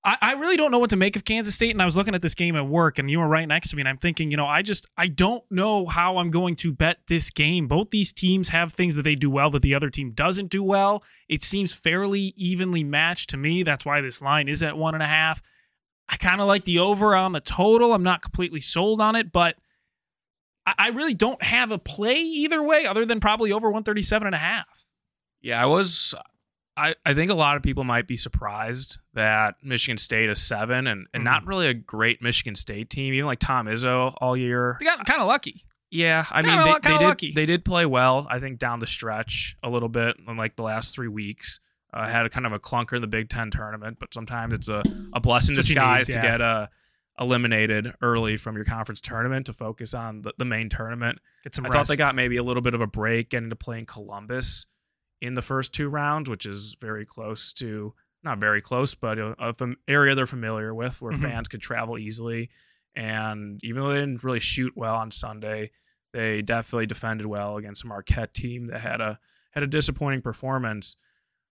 I, 0.04 0.18
I 0.22 0.34
really 0.34 0.58
don't 0.58 0.72
know 0.72 0.80
what 0.80 0.92
to 0.92 0.96
make 0.96 1.16
of 1.16 1.26
Kansas 1.26 1.56
State, 1.56 1.72
and 1.72 1.82
I 1.82 1.86
was 1.86 1.98
looking 1.98 2.16
at 2.16 2.22
this 2.22 2.36
game 2.36 2.56
at 2.56 2.68
work, 2.68 3.00
and 3.00 3.10
you 3.10 3.20
were 3.20 3.28
right 3.28 3.48
next 3.48 3.70
to 3.70 3.76
me, 3.76 3.82
and 3.82 3.90
I'm 3.90 3.98
thinking, 3.98 4.32
you 4.32 4.38
know, 4.38 4.46
I 4.46 4.62
just 4.62 4.86
I 4.98 5.08
don't 5.08 5.44
know 5.52 5.86
how 5.86 6.18
I'm 6.18 6.32
going 6.32 6.56
to 6.58 6.72
bet 6.72 6.98
this 7.08 7.30
game. 7.30 7.68
Both 7.68 7.90
these 7.92 8.12
teams 8.14 8.50
have 8.50 8.74
things 8.74 8.96
that 8.96 9.02
they 9.02 9.16
do 9.16 9.30
well 9.30 9.50
that 9.52 9.62
the 9.62 9.76
other 9.76 9.90
team 9.90 10.12
doesn't 10.12 10.50
do 10.50 10.64
well. 10.64 11.04
It 11.28 11.44
seems 11.44 11.74
fairly 11.74 12.34
evenly 12.38 12.84
matched 12.84 13.30
to 13.32 13.38
me. 13.38 13.64
That's 13.64 13.86
why 13.86 14.02
this 14.02 14.22
line 14.22 14.48
is 14.48 14.64
at 14.64 14.78
one 14.78 14.94
and 14.94 15.04
a 15.04 15.08
half. 15.08 15.42
I 16.10 16.16
kind 16.16 16.40
of 16.40 16.48
like 16.48 16.64
the 16.64 16.80
over 16.80 17.16
on 17.16 17.34
the 17.34 17.42
total. 17.42 17.94
I'm 17.94 18.04
not 18.04 18.22
completely 18.22 18.62
sold 18.62 19.02
on 19.02 19.16
it, 19.16 19.32
but 19.32 19.56
I, 20.66 20.74
I 20.78 20.88
really 20.90 21.14
don't 21.16 21.42
have 21.44 21.72
a 21.72 21.78
play 21.78 22.22
either 22.22 22.62
way 22.64 22.86
other 22.86 23.06
than 23.06 23.20
probably 23.20 23.52
over 23.52 23.68
137 23.68 24.26
and 24.26 24.36
a 24.36 24.40
half. 24.40 24.66
Yeah, 25.42 25.62
I 25.62 25.66
was. 25.66 26.16
I, 26.78 26.96
I 27.04 27.14
think 27.16 27.32
a 27.32 27.36
lot 27.36 27.58
of 27.58 27.64
people 27.64 27.84
might 27.84 28.08
be 28.08 28.18
surprised 28.18 29.00
that 29.16 29.56
Michigan 29.64 29.98
State 29.98 30.30
is 30.30 30.42
seven 30.42 30.86
and, 30.86 31.08
and 31.14 31.24
not 31.24 31.46
really 31.48 31.68
a 31.68 31.74
great 31.74 32.22
Michigan 32.22 32.56
State 32.56 32.92
team. 32.92 33.16
Even 33.16 33.26
like 33.26 33.40
Tom 33.40 33.66
Izzo 33.66 34.14
all 34.22 34.38
year. 34.38 34.78
They 34.80 34.86
got 34.86 35.04
kind 35.06 35.20
of 35.20 35.28
lucky. 35.28 35.64
Yeah, 35.90 36.26
I 36.30 36.42
Kinda 36.42 36.58
mean 36.58 36.66
they, 36.66 36.90
they 36.90 36.98
did 36.98 37.04
lucky. 37.04 37.32
they 37.32 37.46
did 37.46 37.66
play 37.66 37.86
well. 37.86 38.28
I 38.30 38.40
think 38.40 38.60
down 38.60 38.80
the 38.80 38.88
stretch 38.88 39.56
a 39.64 39.70
little 39.70 39.90
bit 39.90 40.18
in 40.28 40.38
like 40.38 40.56
the 40.56 40.64
last 40.64 40.94
three 40.94 41.08
weeks. 41.08 41.60
Uh, 41.94 42.06
had 42.06 42.26
a 42.26 42.30
kind 42.30 42.46
of 42.46 42.52
a 42.52 42.60
clunker 42.60 42.94
in 42.94 43.02
the 43.02 43.08
Big 43.08 43.30
Ten 43.30 43.50
tournament, 43.50 43.98
but 44.00 44.14
sometimes 44.14 44.54
it's 44.54 44.68
a, 44.68 44.84
a 45.14 45.22
blessing 45.22 45.52
in 45.52 45.56
you 45.56 45.62
need, 45.62 45.68
disguise 45.68 46.10
yeah. 46.10 46.16
to 46.16 46.22
get 46.22 46.42
uh, 46.42 46.68
eliminated 47.20 47.94
early 48.02 48.36
from 48.36 48.56
your 48.56 48.66
conference 48.66 49.00
tournament 49.00 49.46
to 49.46 49.54
focus 49.54 49.94
on 49.94 50.22
the, 50.22 50.34
the 50.38 50.46
main 50.46 50.70
tournament. 50.70 51.18
Get 51.44 51.56
some 51.56 51.66
I 51.66 51.70
rest. 51.70 51.78
thought 51.78 51.88
they 51.88 51.98
got 51.98 52.14
maybe 52.14 52.38
a 52.38 52.44
little 52.44 52.62
bit 52.62 52.74
of 52.74 52.82
a 52.82 52.88
break 52.88 53.30
getting 53.30 53.50
to 53.50 53.56
play 53.56 53.80
in 53.80 53.86
Columbus 53.86 54.66
in 55.22 55.34
the 55.34 55.42
first 55.42 55.74
two 55.74 55.90
rounds, 55.90 56.30
which 56.30 56.46
is 56.46 56.76
very 56.82 57.06
close 57.06 57.54
to 57.54 57.94
not 58.24 58.40
very 58.40 58.62
close, 58.62 58.94
but 58.96 59.18
a, 59.20 59.36
a 59.40 59.54
fam- 59.54 59.78
area 59.88 60.14
they're 60.16 60.26
familiar 60.26 60.74
with 60.74 61.02
where 61.02 61.14
Mhm. 61.14 61.22
fans 61.22 61.48
could 61.48 61.62
travel 61.62 61.98
easily. 61.98 62.50
And 62.96 63.60
even 63.64 63.82
though 63.82 63.90
they 63.90 64.00
didn't 64.00 64.24
really 64.24 64.40
shoot 64.40 64.74
well 64.76 64.96
on 64.96 65.12
Sunday, 65.12 65.72
they 66.14 66.42
definitely 66.42 66.88
defended 66.88 67.28
well 67.28 67.58
against 67.58 67.84
a 67.84 67.88
Marquette 67.88 68.34
team 68.34 68.68
that 68.68 68.82
had 68.82 69.02
a 69.02 69.20
had 69.52 69.64
a 69.64 69.68
disappointing 69.68 70.22
performance. 70.22 70.96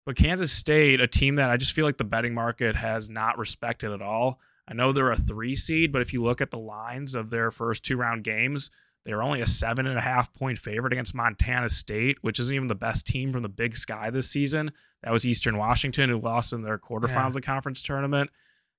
But 0.05 0.15
Kansas 0.17 0.51
State, 0.51 1.01
a 1.01 1.07
team 1.07 1.35
that 1.35 1.49
I 1.49 1.57
just 1.57 1.73
feel 1.73 1.85
like 1.85 1.97
the 1.97 2.03
betting 2.03 2.33
market 2.33 2.75
has 2.75 3.09
not 3.09 3.37
respected 3.37 3.91
at 3.91 4.01
all. 4.01 4.39
I 4.67 4.73
know 4.73 4.91
they're 4.91 5.11
a 5.11 5.15
three 5.15 5.55
seed, 5.55 5.91
but 5.91 6.01
if 6.01 6.13
you 6.13 6.21
look 6.23 6.41
at 6.41 6.49
the 6.51 6.57
lines 6.59 7.13
of 7.15 7.29
their 7.29 7.51
first 7.51 7.83
two 7.83 7.97
round 7.97 8.23
games, 8.23 8.71
they 9.05 9.13
were 9.13 9.23
only 9.23 9.41
a 9.41 9.45
seven 9.45 9.87
and 9.87 9.97
a 9.97 10.01
half 10.01 10.31
point 10.33 10.57
favorite 10.57 10.93
against 10.93 11.15
Montana 11.15 11.69
State, 11.69 12.17
which 12.21 12.39
isn't 12.39 12.53
even 12.53 12.67
the 12.67 12.75
best 12.75 13.07
team 13.07 13.31
from 13.31 13.41
the 13.41 13.49
Big 13.49 13.75
Sky 13.75 14.09
this 14.09 14.29
season. 14.29 14.71
That 15.03 15.11
was 15.11 15.25
Eastern 15.25 15.57
Washington, 15.57 16.09
who 16.09 16.19
lost 16.19 16.53
in 16.53 16.61
their 16.61 16.77
quarterfinals 16.77 17.09
Yeah. 17.09 17.27
of 17.27 17.33
the 17.33 17.41
conference 17.41 17.81
tournament. 17.81 18.29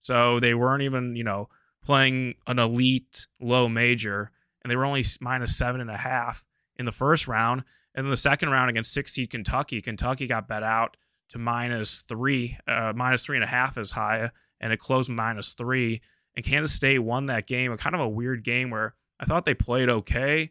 So 0.01 0.39
they 0.41 0.55
weren't 0.55 0.83
even, 0.83 1.17
you 1.17 1.25
know, 1.25 1.49
playing 1.85 2.35
an 2.47 2.59
elite 2.59 3.27
low 3.41 3.69
major, 3.69 4.31
and 4.63 4.71
they 4.71 4.77
were 4.77 4.85
only 4.85 5.05
minus 5.21 5.57
seven 5.57 5.81
and 5.81 5.91
a 5.91 5.97
half 5.97 6.45
in 6.77 6.85
the 6.85 6.93
first 6.93 7.27
round. 7.27 7.65
And 7.95 8.07
then 8.07 8.11
the 8.11 8.17
second 8.17 8.51
round 8.51 8.71
against 8.71 8.93
six 8.93 9.13
seed 9.13 9.31
Kentucky, 9.31 9.81
Kentucky 9.81 10.27
got 10.27 10.49
bet 10.49 10.63
out 10.63 10.97
to 11.31 11.39
minus 11.39 12.03
three, 12.03 12.57
uh, 12.69 12.93
minus 12.95 13.25
three 13.25 13.37
and 13.37 13.45
a 13.45 13.49
half 13.49 13.77
as 13.77 13.91
high, 13.91 14.31
and 14.61 14.73
it 14.73 14.79
closed 14.79 15.11
minus 15.11 15.55
three. 15.55 16.01
And 16.37 16.45
Kansas 16.45 16.73
State 16.73 17.01
won 17.01 17.27
that 17.27 17.47
game, 17.47 17.73
a 17.73 17.77
kind 17.77 17.95
of 17.95 18.01
a 18.01 18.09
weird 18.09 18.45
game 18.45 18.71
where 18.71 18.95
I 19.23 19.25
thought 19.25 19.45
they 19.45 19.55
played 19.55 19.89
okay. 19.89 20.51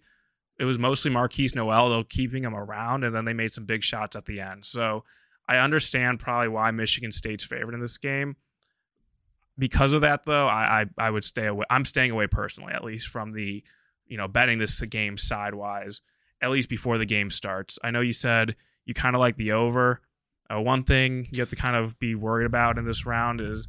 it 0.57 0.65
was 0.65 0.79
mostly 0.79 1.11
Markquis 1.11 1.53
Nowell, 1.55 1.89
though 1.89 2.03
keeping 2.05 2.43
him 2.43 2.55
around, 2.55 3.03
and 3.03 3.13
then 3.13 3.25
they 3.25 3.33
made 3.33 3.51
some 3.51 3.65
big 3.65 3.83
shots 3.83 4.15
at 4.15 4.25
the 4.25 4.39
end. 4.39 4.65
So 4.65 5.03
I 5.47 5.57
understand 5.57 6.19
probably 6.19 6.47
why 6.47 6.71
Michigan 6.71 7.11
State's 7.11 7.43
favored 7.43 7.73
in 7.73 7.81
this 7.81 7.97
game. 7.97 8.37
Because 9.59 9.91
of 9.91 10.01
that, 10.01 10.23
though, 10.23 10.47
I, 10.47 10.81
I 10.81 11.07
I 11.07 11.09
would 11.09 11.25
stay 11.25 11.47
away. 11.47 11.65
I'm 11.69 11.83
staying 11.83 12.11
away 12.11 12.27
personally, 12.27 12.73
at 12.73 12.83
least 12.85 13.09
from 13.09 13.33
the, 13.33 13.61
you 14.07 14.17
know, 14.17 14.29
betting 14.29 14.57
this 14.57 14.79
game 14.81 15.17
sidewise, 15.17 16.01
at 16.41 16.51
least 16.51 16.69
before 16.69 16.97
the 16.97 17.05
game 17.05 17.29
starts. 17.29 17.77
I 17.83 17.91
know 17.91 18.01
you 18.01 18.13
said 18.13 18.55
you 18.85 18.93
kind 18.93 19.15
of 19.15 19.19
like 19.19 19.35
the 19.35 19.51
over. 19.51 20.01
Uh, 20.49 20.61
one 20.61 20.83
thing 20.83 21.27
you 21.31 21.39
have 21.41 21.49
to 21.49 21.55
kind 21.55 21.75
of 21.75 21.99
be 21.99 22.15
worried 22.15 22.45
about 22.45 22.77
in 22.77 22.85
this 22.85 23.05
round 23.05 23.41
is 23.41 23.67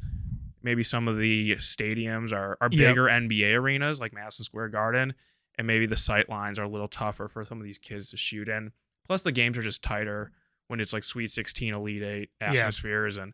maybe 0.63 0.83
some 0.83 1.07
of 1.07 1.17
the 1.17 1.55
stadiums 1.57 2.31
are, 2.31 2.57
are 2.61 2.69
Yep. 2.71 2.79
bigger 2.89 3.03
NBA 3.05 3.55
arenas 3.55 3.99
like 3.99 4.13
Madison 4.13 4.45
Square 4.45 4.69
Garden, 4.69 5.13
and 5.57 5.67
maybe 5.67 5.85
the 5.85 5.97
sight 5.97 6.29
lines 6.29 6.57
are 6.57 6.63
a 6.63 6.69
little 6.69 6.87
tougher 6.87 7.27
for 7.27 7.43
some 7.45 7.59
of 7.59 7.63
these 7.65 7.77
kids 7.77 8.09
to 8.09 8.17
shoot 8.17 8.49
in. 8.49 8.71
Plus, 9.05 9.21
the 9.21 9.31
games 9.31 9.57
are 9.57 9.61
just 9.61 9.83
tighter 9.83 10.31
when 10.67 10.79
it's 10.79 10.93
like 10.93 11.03
Sweet 11.03 11.31
16, 11.31 11.73
Elite 11.73 12.03
Eight 12.03 12.29
atmospheres, 12.41 13.17
and 13.17 13.33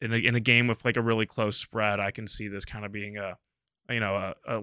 in 0.00 0.12
a, 0.12 0.16
in 0.16 0.34
a 0.34 0.40
game 0.40 0.66
with 0.66 0.84
like 0.84 0.96
a 0.96 1.02
really 1.02 1.26
close 1.26 1.56
spread, 1.56 2.00
I 2.00 2.10
can 2.10 2.26
see 2.26 2.48
this 2.48 2.64
kind 2.64 2.84
of 2.84 2.92
being 2.92 3.16
a, 3.16 3.36
you 3.88 4.00
know, 4.00 4.16
a, 4.16 4.34
a, 4.58 4.62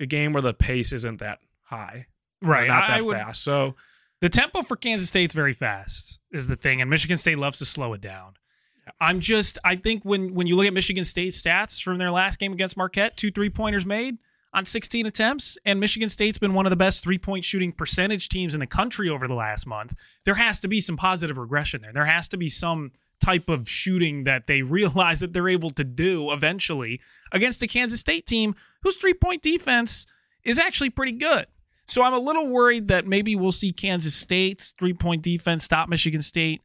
a 0.00 0.06
game 0.06 0.32
where 0.32 0.42
the 0.42 0.54
pace 0.54 0.92
isn't 0.92 1.20
that 1.20 1.38
high, 1.62 2.06
Right. 2.42 2.68
Not 2.68 2.88
that 2.88 2.98
I 2.98 3.02
would, 3.02 3.16
fast. 3.16 3.42
So 3.44 3.74
The 4.22 4.28
tempo 4.30 4.62
for 4.62 4.76
Kansas 4.76 5.08
State's 5.08 5.34
very 5.34 5.52
fast, 5.52 6.20
is 6.32 6.46
the 6.46 6.56
thing, 6.56 6.80
and 6.80 6.88
Michigan 6.90 7.18
State 7.18 7.38
loves 7.38 7.58
to 7.58 7.64
slow 7.66 7.92
it 7.92 8.00
down. 8.00 8.34
I'm 9.00 9.20
just, 9.20 9.58
I 9.64 9.76
think 9.76 10.04
when 10.04 10.34
when 10.34 10.46
you 10.46 10.56
look 10.56 10.66
at 10.66 10.72
Michigan 10.72 11.04
State 11.04 11.32
stats 11.32 11.82
from 11.82 11.98
their 11.98 12.10
last 12.10 12.38
game 12.38 12.52
against 12.52 12.76
Marquette, 12.76 13.16
two 13.16 13.30
three 13.30 13.50
pointers 13.50 13.86
made 13.86 14.18
on 14.52 14.66
16 14.66 15.06
attempts, 15.06 15.58
and 15.64 15.78
Michigan 15.78 16.08
State's 16.08 16.38
been 16.38 16.54
one 16.54 16.66
of 16.66 16.70
the 16.70 16.76
best 16.76 17.02
three 17.02 17.18
point 17.18 17.44
shooting 17.44 17.72
percentage 17.72 18.28
teams 18.28 18.54
in 18.54 18.60
the 18.60 18.66
country 18.66 19.08
over 19.08 19.28
the 19.28 19.34
last 19.34 19.66
month. 19.66 19.94
There 20.24 20.34
has 20.34 20.60
to 20.60 20.68
be 20.68 20.80
some 20.80 20.96
positive 20.96 21.38
regression 21.38 21.80
there. 21.82 21.92
There 21.92 22.04
has 22.04 22.28
to 22.28 22.36
be 22.36 22.48
some 22.48 22.92
type 23.20 23.48
of 23.48 23.68
shooting 23.68 24.24
that 24.24 24.46
they 24.46 24.62
realize 24.62 25.20
that 25.20 25.32
they're 25.32 25.48
able 25.48 25.70
to 25.70 25.84
do 25.84 26.32
eventually 26.32 27.00
against 27.32 27.62
a 27.62 27.66
Kansas 27.66 28.00
State 28.00 28.26
team 28.26 28.54
whose 28.82 28.96
three 28.96 29.14
point 29.14 29.42
defense 29.42 30.06
is 30.44 30.58
actually 30.58 30.90
pretty 30.90 31.12
good. 31.12 31.46
So 31.86 32.04
I'm 32.04 32.14
a 32.14 32.18
little 32.18 32.46
worried 32.46 32.88
that 32.88 33.06
maybe 33.06 33.34
we'll 33.34 33.50
see 33.50 33.72
Kansas 33.72 34.14
State's 34.14 34.72
three 34.72 34.94
point 34.94 35.22
defense 35.22 35.64
stop 35.64 35.88
Michigan 35.88 36.22
State, 36.22 36.62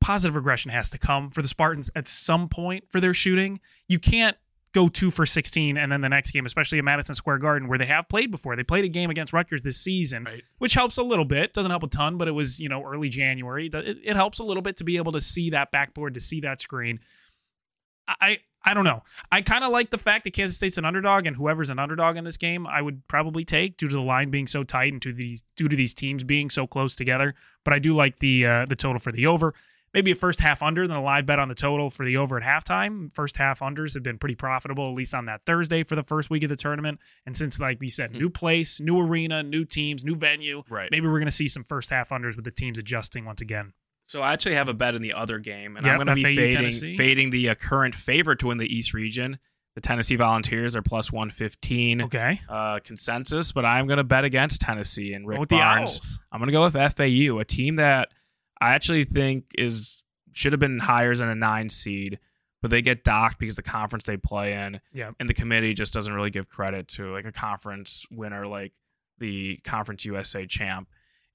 positive 0.00 0.34
regression 0.36 0.70
has 0.70 0.90
to 0.90 0.98
come 0.98 1.30
for 1.30 1.42
the 1.42 1.48
Spartans 1.48 1.90
at 1.96 2.08
some 2.08 2.48
point 2.48 2.84
for 2.88 3.00
their 3.00 3.14
shooting. 3.14 3.60
You 3.88 3.98
can't 3.98 4.36
go 4.74 4.86
two 4.88 5.10
for 5.10 5.24
16 5.24 5.76
and 5.78 5.90
then 5.90 6.02
the 6.02 6.08
next 6.10 6.30
game, 6.30 6.44
especially 6.46 6.78
at 6.78 6.84
Madison 6.84 7.14
Square 7.14 7.38
Garden, 7.38 7.68
where 7.68 7.78
they 7.78 7.86
have 7.86 8.08
played 8.08 8.30
before. 8.30 8.54
They 8.54 8.62
played 8.62 8.84
a 8.84 8.88
game 8.88 9.08
against 9.10 9.32
Rutgers 9.32 9.62
this 9.62 9.78
season, 9.78 10.24
Right. 10.24 10.42
which 10.58 10.74
helps 10.74 10.98
a 10.98 11.02
little 11.02 11.24
bit. 11.24 11.52
Doesn't 11.54 11.70
help 11.70 11.82
a 11.82 11.88
ton, 11.88 12.18
but 12.18 12.28
it 12.28 12.32
was, 12.32 12.60
you 12.60 12.68
know, 12.68 12.84
early 12.84 13.08
January. 13.08 13.70
It, 13.72 13.98
it 14.04 14.14
helps 14.16 14.38
a 14.40 14.44
little 14.44 14.62
bit 14.62 14.76
to 14.76 14.84
be 14.84 14.98
able 14.98 15.12
to 15.12 15.20
see 15.20 15.50
that 15.50 15.72
backboard, 15.72 16.14
to 16.14 16.20
see 16.20 16.40
that 16.42 16.60
screen. 16.60 17.00
I 18.06 18.38
I 18.64 18.74
don't 18.74 18.84
know. 18.84 19.02
I 19.32 19.40
kind 19.40 19.64
of 19.64 19.70
like 19.70 19.90
the 19.90 19.98
fact 19.98 20.24
that 20.24 20.32
Kansas 20.32 20.56
State's 20.56 20.78
an 20.78 20.84
underdog, 20.84 21.26
and 21.26 21.34
whoever's 21.36 21.70
an 21.70 21.78
underdog 21.78 22.16
in 22.16 22.24
this 22.24 22.36
game, 22.36 22.66
I 22.66 22.82
would 22.82 23.06
probably 23.08 23.44
take 23.44 23.76
due 23.78 23.88
to 23.88 23.94
the 23.94 24.02
line 24.02 24.30
being 24.30 24.46
so 24.46 24.64
tight 24.64 24.92
and 24.92 25.00
to 25.02 25.12
these 25.12 25.42
due 25.56 25.68
to 25.68 25.76
these 25.76 25.94
teams 25.94 26.24
being 26.24 26.50
so 26.50 26.66
close 26.66 26.94
together. 26.96 27.34
But 27.64 27.72
I 27.74 27.78
do 27.78 27.94
like 27.94 28.18
the 28.18 28.44
uh, 28.46 28.66
the 28.66 28.76
total 28.76 28.98
for 28.98 29.12
the 29.12 29.26
over. 29.26 29.54
Maybe 29.94 30.10
a 30.10 30.14
first 30.14 30.40
half 30.40 30.62
under 30.62 30.86
than 30.86 30.96
a 30.96 31.02
live 31.02 31.26
bet 31.26 31.38
on 31.38 31.48
the 31.48 31.54
total 31.54 31.88
for 31.88 32.04
the 32.04 32.18
over 32.18 32.36
at 32.36 32.42
halftime. 32.42 33.12
First 33.14 33.36
half 33.36 33.60
unders 33.60 33.94
have 33.94 34.02
been 34.02 34.18
pretty 34.18 34.34
profitable, 34.34 34.88
at 34.90 34.94
least 34.94 35.14
on 35.14 35.26
that 35.26 35.42
Thursday 35.42 35.82
for 35.82 35.96
the 35.96 36.02
first 36.02 36.28
week 36.30 36.42
of 36.42 36.50
the 36.50 36.56
tournament. 36.56 37.00
And 37.26 37.36
since, 37.36 37.58
like 37.58 37.80
we 37.80 37.88
said, 37.88 38.12
new 38.12 38.28
place, 38.28 38.80
new 38.80 39.00
arena, 39.00 39.42
new 39.42 39.64
teams, 39.64 40.04
new 40.04 40.14
venue, 40.14 40.62
right. 40.68 40.90
maybe 40.90 41.06
we're 41.06 41.18
going 41.18 41.24
to 41.26 41.30
see 41.30 41.48
some 41.48 41.64
first 41.64 41.90
half 41.90 42.10
unders 42.10 42.36
with 42.36 42.44
the 42.44 42.50
teams 42.50 42.78
adjusting 42.78 43.24
once 43.24 43.40
again. 43.40 43.72
So 44.04 44.22
I 44.22 44.32
actually 44.32 44.54
have 44.54 44.68
a 44.68 44.74
bet 44.74 44.94
in 44.94 45.02
the 45.02 45.12
other 45.12 45.38
game, 45.38 45.76
and 45.76 45.84
Yep, 45.84 46.00
I'm 46.00 46.06
going 46.06 46.16
to 46.16 46.22
be 46.22 46.34
fading, 46.34 46.96
fading 46.96 47.30
the 47.30 47.50
uh, 47.50 47.54
current 47.54 47.94
favorite 47.94 48.38
to 48.40 48.46
win 48.46 48.56
the 48.56 48.66
East 48.66 48.94
region. 48.94 49.38
The 49.74 49.82
Tennessee 49.82 50.16
Volunteers 50.16 50.74
are 50.74 50.82
plus 50.82 51.12
115 51.12 52.02
Okay. 52.02 52.40
uh, 52.48 52.80
consensus, 52.82 53.52
but 53.52 53.64
I'm 53.64 53.86
going 53.86 53.98
to 53.98 54.04
bet 54.04 54.24
against 54.24 54.60
Tennessee 54.60 55.12
and 55.12 55.26
Rick 55.26 55.36
Go 55.36 55.40
with 55.40 55.48
the 55.50 55.56
Barnes. 55.58 56.18
I'm 56.32 56.40
going 56.40 56.48
to 56.48 56.52
go 56.52 56.64
with 56.64 56.72
FAU, 56.72 57.38
a 57.38 57.44
team 57.44 57.76
that 57.76 58.08
I 58.60 58.70
actually 58.70 59.04
think 59.04 59.44
is 59.56 60.02
should 60.32 60.52
have 60.52 60.60
been 60.60 60.78
higher 60.78 61.14
than 61.14 61.28
a 61.28 61.34
nine 61.34 61.68
seed, 61.68 62.18
but 62.62 62.70
they 62.70 62.82
get 62.82 63.02
docked 63.04 63.38
because 63.38 63.56
the 63.56 63.62
conference 63.62 64.04
they 64.04 64.16
play 64.16 64.52
in, 64.52 64.80
Yep. 64.92 65.14
and 65.20 65.28
the 65.28 65.34
committee 65.34 65.74
just 65.74 65.92
doesn't 65.92 66.12
really 66.12 66.30
give 66.30 66.48
credit 66.48 66.86
to 66.88 67.12
like 67.12 67.24
a 67.24 67.32
conference 67.32 68.06
winner 68.10 68.46
like 68.46 68.72
the 69.18 69.56
Conference 69.64 70.04
USA 70.04 70.46
champ 70.46 70.88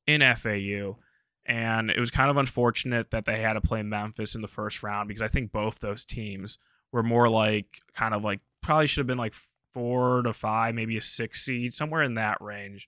in 0.08 0.22
FAU. 0.22 0.98
And 1.46 1.90
it 1.90 2.00
was 2.00 2.12
kind 2.12 2.30
of 2.30 2.38
unfortunate 2.38 3.12
that 3.12 3.26
they 3.26 3.42
had 3.42 3.54
to 3.54 3.62
play 3.62 3.84
Memphis 3.84 4.36
in 4.36 4.42
the 4.42 4.48
first 4.48 4.82
round 4.84 5.10
because 5.10 5.22
I 5.22 5.28
think 5.28 5.52
both 5.52 5.80
those 5.80 6.06
teams 6.06 6.58
were 6.94 7.04
more 7.04 7.28
like 7.28 7.82
kind 7.94 8.14
of 8.14 8.24
like 8.24 8.40
probably 8.62 8.88
should 8.88 9.02
have 9.02 9.08
been 9.08 9.18
like 9.18 9.34
four 9.74 10.22
to 10.22 10.32
five, 10.32 10.76
maybe 10.76 10.96
a 10.96 11.02
six 11.02 11.44
seed, 11.44 11.74
somewhere 11.74 12.04
in 12.04 12.14
that 12.14 12.38
range. 12.40 12.88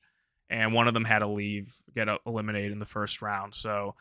And 0.50 0.74
one 0.74 0.88
of 0.88 0.94
them 0.94 1.04
had 1.04 1.20
to 1.20 1.28
leave, 1.28 1.76
get 1.94 2.08
eliminated 2.26 2.72
in 2.72 2.80
the 2.80 2.86
first 2.86 3.22
round. 3.22 3.54
So 3.54 3.96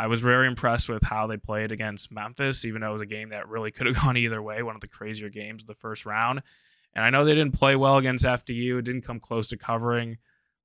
I 0.00 0.06
was 0.06 0.20
very 0.20 0.46
impressed 0.46 0.88
with 0.88 1.02
how 1.02 1.26
they 1.26 1.36
played 1.36 1.72
against 1.72 2.10
Memphis, 2.10 2.64
even 2.64 2.80
though 2.80 2.88
it 2.88 2.94
was 2.94 3.02
a 3.02 3.06
game 3.06 3.28
that 3.28 3.50
really 3.50 3.70
could 3.70 3.86
have 3.86 3.96
gone 4.02 4.16
either 4.16 4.40
way, 4.40 4.62
one 4.62 4.74
of 4.74 4.80
the 4.80 4.88
crazier 4.88 5.28
games 5.28 5.62
of 5.62 5.66
the 5.66 5.74
first 5.74 6.06
round. 6.06 6.40
And 6.94 7.04
I 7.04 7.10
know 7.10 7.22
they 7.22 7.34
didn't 7.34 7.52
play 7.52 7.76
well 7.76 7.98
against 7.98 8.24
FDU, 8.24 8.78
it 8.78 8.86
didn't 8.86 9.02
come 9.02 9.20
close 9.20 9.48
to 9.48 9.58
covering 9.58 10.16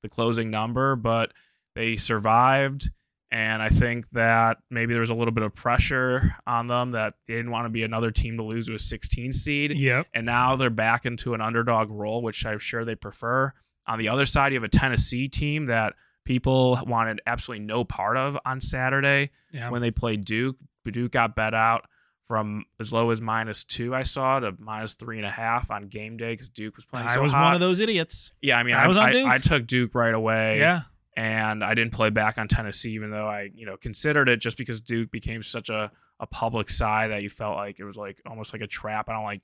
the 0.03 0.07
closing 0.07 0.49
number, 0.49 0.95
but 0.95 1.33
they 1.75 1.97
survived. 1.97 2.89
And 3.29 3.61
I 3.61 3.67
think 3.67 4.09
that 4.11 4.59
maybe 4.69 4.93
there 4.93 5.01
was 5.01 5.09
a 5.09 5.13
little 5.13 5.33
bit 5.33 5.43
of 5.43 5.53
pressure 5.53 6.33
on 6.47 6.67
them 6.67 6.91
that 6.91 7.15
they 7.27 7.33
didn't 7.33 7.51
want 7.51 7.65
to 7.65 7.69
be 7.69 7.83
another 7.83 8.11
team 8.11 8.37
to 8.37 8.43
lose 8.43 8.67
to 8.67 8.75
a 8.75 8.79
16 8.79 9.33
seed. 9.33 9.77
Yep. 9.77 10.07
And 10.13 10.25
now 10.25 10.55
they're 10.55 10.69
back 10.69 11.05
into 11.05 11.33
an 11.33 11.41
underdog 11.41 11.91
role, 11.91 12.21
which 12.21 12.45
I'm 12.45 12.59
sure 12.59 12.85
they 12.85 12.95
prefer. 12.95 13.51
On 13.85 13.99
the 13.99 14.07
other 14.07 14.25
side, 14.25 14.53
you 14.53 14.61
have 14.61 14.63
a 14.63 14.69
Tennessee 14.69 15.27
team 15.27 15.65
that 15.65 15.93
people 16.25 16.77
wanted 16.85 17.21
absolutely 17.25 17.65
no 17.65 17.83
part 17.83 18.17
of 18.17 18.37
on 18.45 18.59
Saturday 18.59 19.31
Yeah. 19.51 19.69
when 19.69 19.81
they 19.81 19.91
played 19.91 20.25
Duke. 20.25 20.57
Duke 20.91 21.11
got 21.11 21.35
bet 21.35 21.53
out 21.53 21.85
from 22.27 22.65
as 22.79 22.91
low 22.91 23.11
as 23.11 23.21
minus 23.21 23.63
two, 23.63 23.93
I 23.95 24.03
saw, 24.03 24.39
to 24.39 24.53
minus 24.59 24.93
three 24.95 25.17
and 25.17 25.25
a 25.25 25.31
half 25.31 25.69
on 25.71 25.87
game 25.87 26.17
day 26.17 26.33
because 26.33 26.49
Duke 26.49 26.75
was 26.75 26.85
playing 26.85 27.07
I 27.07 27.15
so 27.15 27.21
was 27.21 27.33
hot. 27.33 27.43
one 27.43 27.53
of 27.53 27.59
those 27.59 27.79
idiots. 27.79 28.31
Yeah, 28.41 28.57
I 28.57 28.63
mean, 28.63 28.73
I 28.75 28.83
I, 28.83 28.87
was 28.87 28.97
on 28.97 29.07
I, 29.09 29.11
Duke. 29.11 29.27
I 29.27 29.37
took 29.37 29.67
Duke 29.67 29.93
right 29.95 30.13
away 30.13 30.59
Yeah. 30.59 30.81
and 31.15 31.63
I 31.63 31.73
didn't 31.75 31.93
play 31.93 32.09
back 32.09 32.37
on 32.37 32.47
Tennessee, 32.47 32.91
even 32.91 33.09
though 33.11 33.27
I, 33.27 33.49
you 33.53 33.65
know, 33.65 33.77
considered 33.77 34.27
it 34.29 34.39
just 34.41 34.57
because 34.57 34.81
Duke 34.81 35.09
became 35.11 35.41
such 35.43 35.69
a, 35.69 35.91
a 36.19 36.25
public 36.27 36.69
side 36.69 37.11
that 37.11 37.21
you 37.23 37.29
felt 37.29 37.57
like 37.57 37.79
it 37.79 37.83
was 37.83 37.95
like 37.97 38.21
almost 38.27 38.53
like 38.53 38.61
a 38.63 38.67
trap. 38.67 39.07
I 39.09 39.13
don't 39.13 39.23
like 39.23 39.41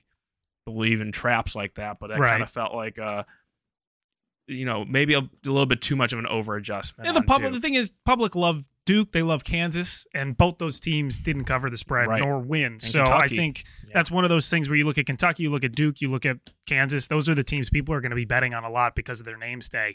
believe 0.64 1.00
in 1.00 1.10
traps 1.12 1.54
like 1.54 1.74
that, 1.74 1.98
but 2.00 2.10
it 2.10 2.18
Right. 2.18 2.30
kind 2.30 2.42
of 2.42 2.50
felt 2.50 2.74
like 2.74 2.98
uh 2.98 3.24
you 4.46 4.64
know, 4.64 4.84
maybe 4.84 5.14
a, 5.14 5.18
a 5.20 5.28
little 5.44 5.66
bit 5.66 5.80
too 5.80 5.96
much 5.96 6.12
of 6.12 6.18
an 6.18 6.26
over 6.26 6.56
adjustment. 6.56 7.06
Yeah, 7.06 7.12
the 7.12 7.22
public. 7.22 7.52
The 7.52 7.60
thing 7.60 7.74
is, 7.74 7.92
public 8.04 8.34
love 8.34 8.68
Duke. 8.84 9.12
They 9.12 9.22
love 9.22 9.44
Kansas, 9.44 10.06
and 10.14 10.36
both 10.36 10.58
those 10.58 10.80
teams 10.80 11.18
didn't 11.18 11.44
cover 11.44 11.70
the 11.70 11.78
spread 11.78 12.08
Right. 12.08 12.20
nor 12.20 12.40
win. 12.40 12.80
so 12.80 13.04
Kentucky. 13.04 13.34
I 13.34 13.36
think 13.36 13.64
Yeah. 13.88 13.90
that's 13.94 14.10
one 14.10 14.24
of 14.24 14.28
those 14.30 14.48
things 14.48 14.68
where 14.68 14.76
you 14.76 14.84
look 14.84 14.98
at 14.98 15.06
Kentucky, 15.06 15.44
you 15.44 15.50
look 15.50 15.62
at 15.64 15.72
Duke, 15.72 16.00
you 16.00 16.10
look 16.10 16.26
at 16.26 16.38
Kansas. 16.66 17.06
Those 17.06 17.28
are 17.28 17.34
the 17.34 17.44
teams 17.44 17.70
people 17.70 17.94
are 17.94 18.00
going 18.00 18.10
to 18.10 18.16
be 18.16 18.24
betting 18.24 18.54
on 18.54 18.64
a 18.64 18.70
lot 18.70 18.96
because 18.96 19.20
of 19.20 19.26
their 19.26 19.38
namestay. 19.38 19.94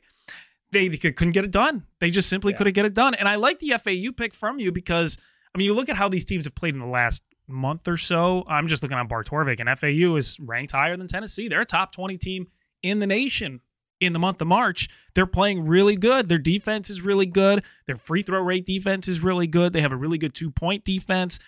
They, 0.71 0.87
they 0.89 0.97
couldn't 0.97 1.31
get 1.33 1.45
it 1.45 1.51
done. 1.51 1.83
They 1.99 2.09
just 2.09 2.29
simply 2.29 2.53
Yeah. 2.53 2.57
couldn't 2.57 2.73
get 2.73 2.85
it 2.85 2.93
done. 2.93 3.13
And 3.15 3.27
I 3.27 3.35
like 3.35 3.59
the 3.59 3.71
FAU 3.77 4.11
pick 4.11 4.33
from 4.33 4.59
you 4.59 4.71
because 4.71 5.17
I 5.53 5.57
mean, 5.57 5.65
you 5.65 5.73
look 5.73 5.89
at 5.89 5.95
how 5.97 6.07
these 6.07 6.25
teams 6.25 6.45
have 6.45 6.55
played 6.55 6.73
in 6.73 6.79
the 6.79 6.85
last 6.87 7.23
month 7.47 7.87
or 7.87 7.97
so. 7.97 8.43
I'm 8.47 8.67
just 8.67 8.83
looking 8.83 8.97
on 8.97 9.07
Barttorvik, 9.07 9.59
and 9.59 9.69
FAU 9.79 10.15
is 10.17 10.37
ranked 10.39 10.73
higher 10.73 10.95
than 10.97 11.07
Tennessee. 11.07 11.47
They're 11.47 11.61
a 11.61 11.65
top 11.65 11.93
20 11.93 12.17
team 12.17 12.47
in 12.83 12.99
the 12.99 13.07
nation 13.07 13.61
in 13.99 14.13
the 14.13 14.19
month 14.19 14.41
of 14.41 14.47
March. 14.47 14.89
They're 15.13 15.25
playing 15.25 15.65
really 15.65 15.95
good. 15.95 16.29
Their 16.29 16.37
defense 16.37 16.89
is 16.89 17.01
really 17.01 17.25
good. 17.25 17.63
Their 17.85 17.95
free 17.95 18.21
throw 18.21 18.41
rate 18.41 18.65
defense 18.65 19.07
is 19.07 19.21
really 19.21 19.47
good. 19.47 19.73
They 19.73 19.81
have 19.81 19.91
a 19.91 19.97
really 19.97 20.17
good 20.17 20.35
two 20.35 20.51
point 20.51 20.83
defense. 20.83 21.39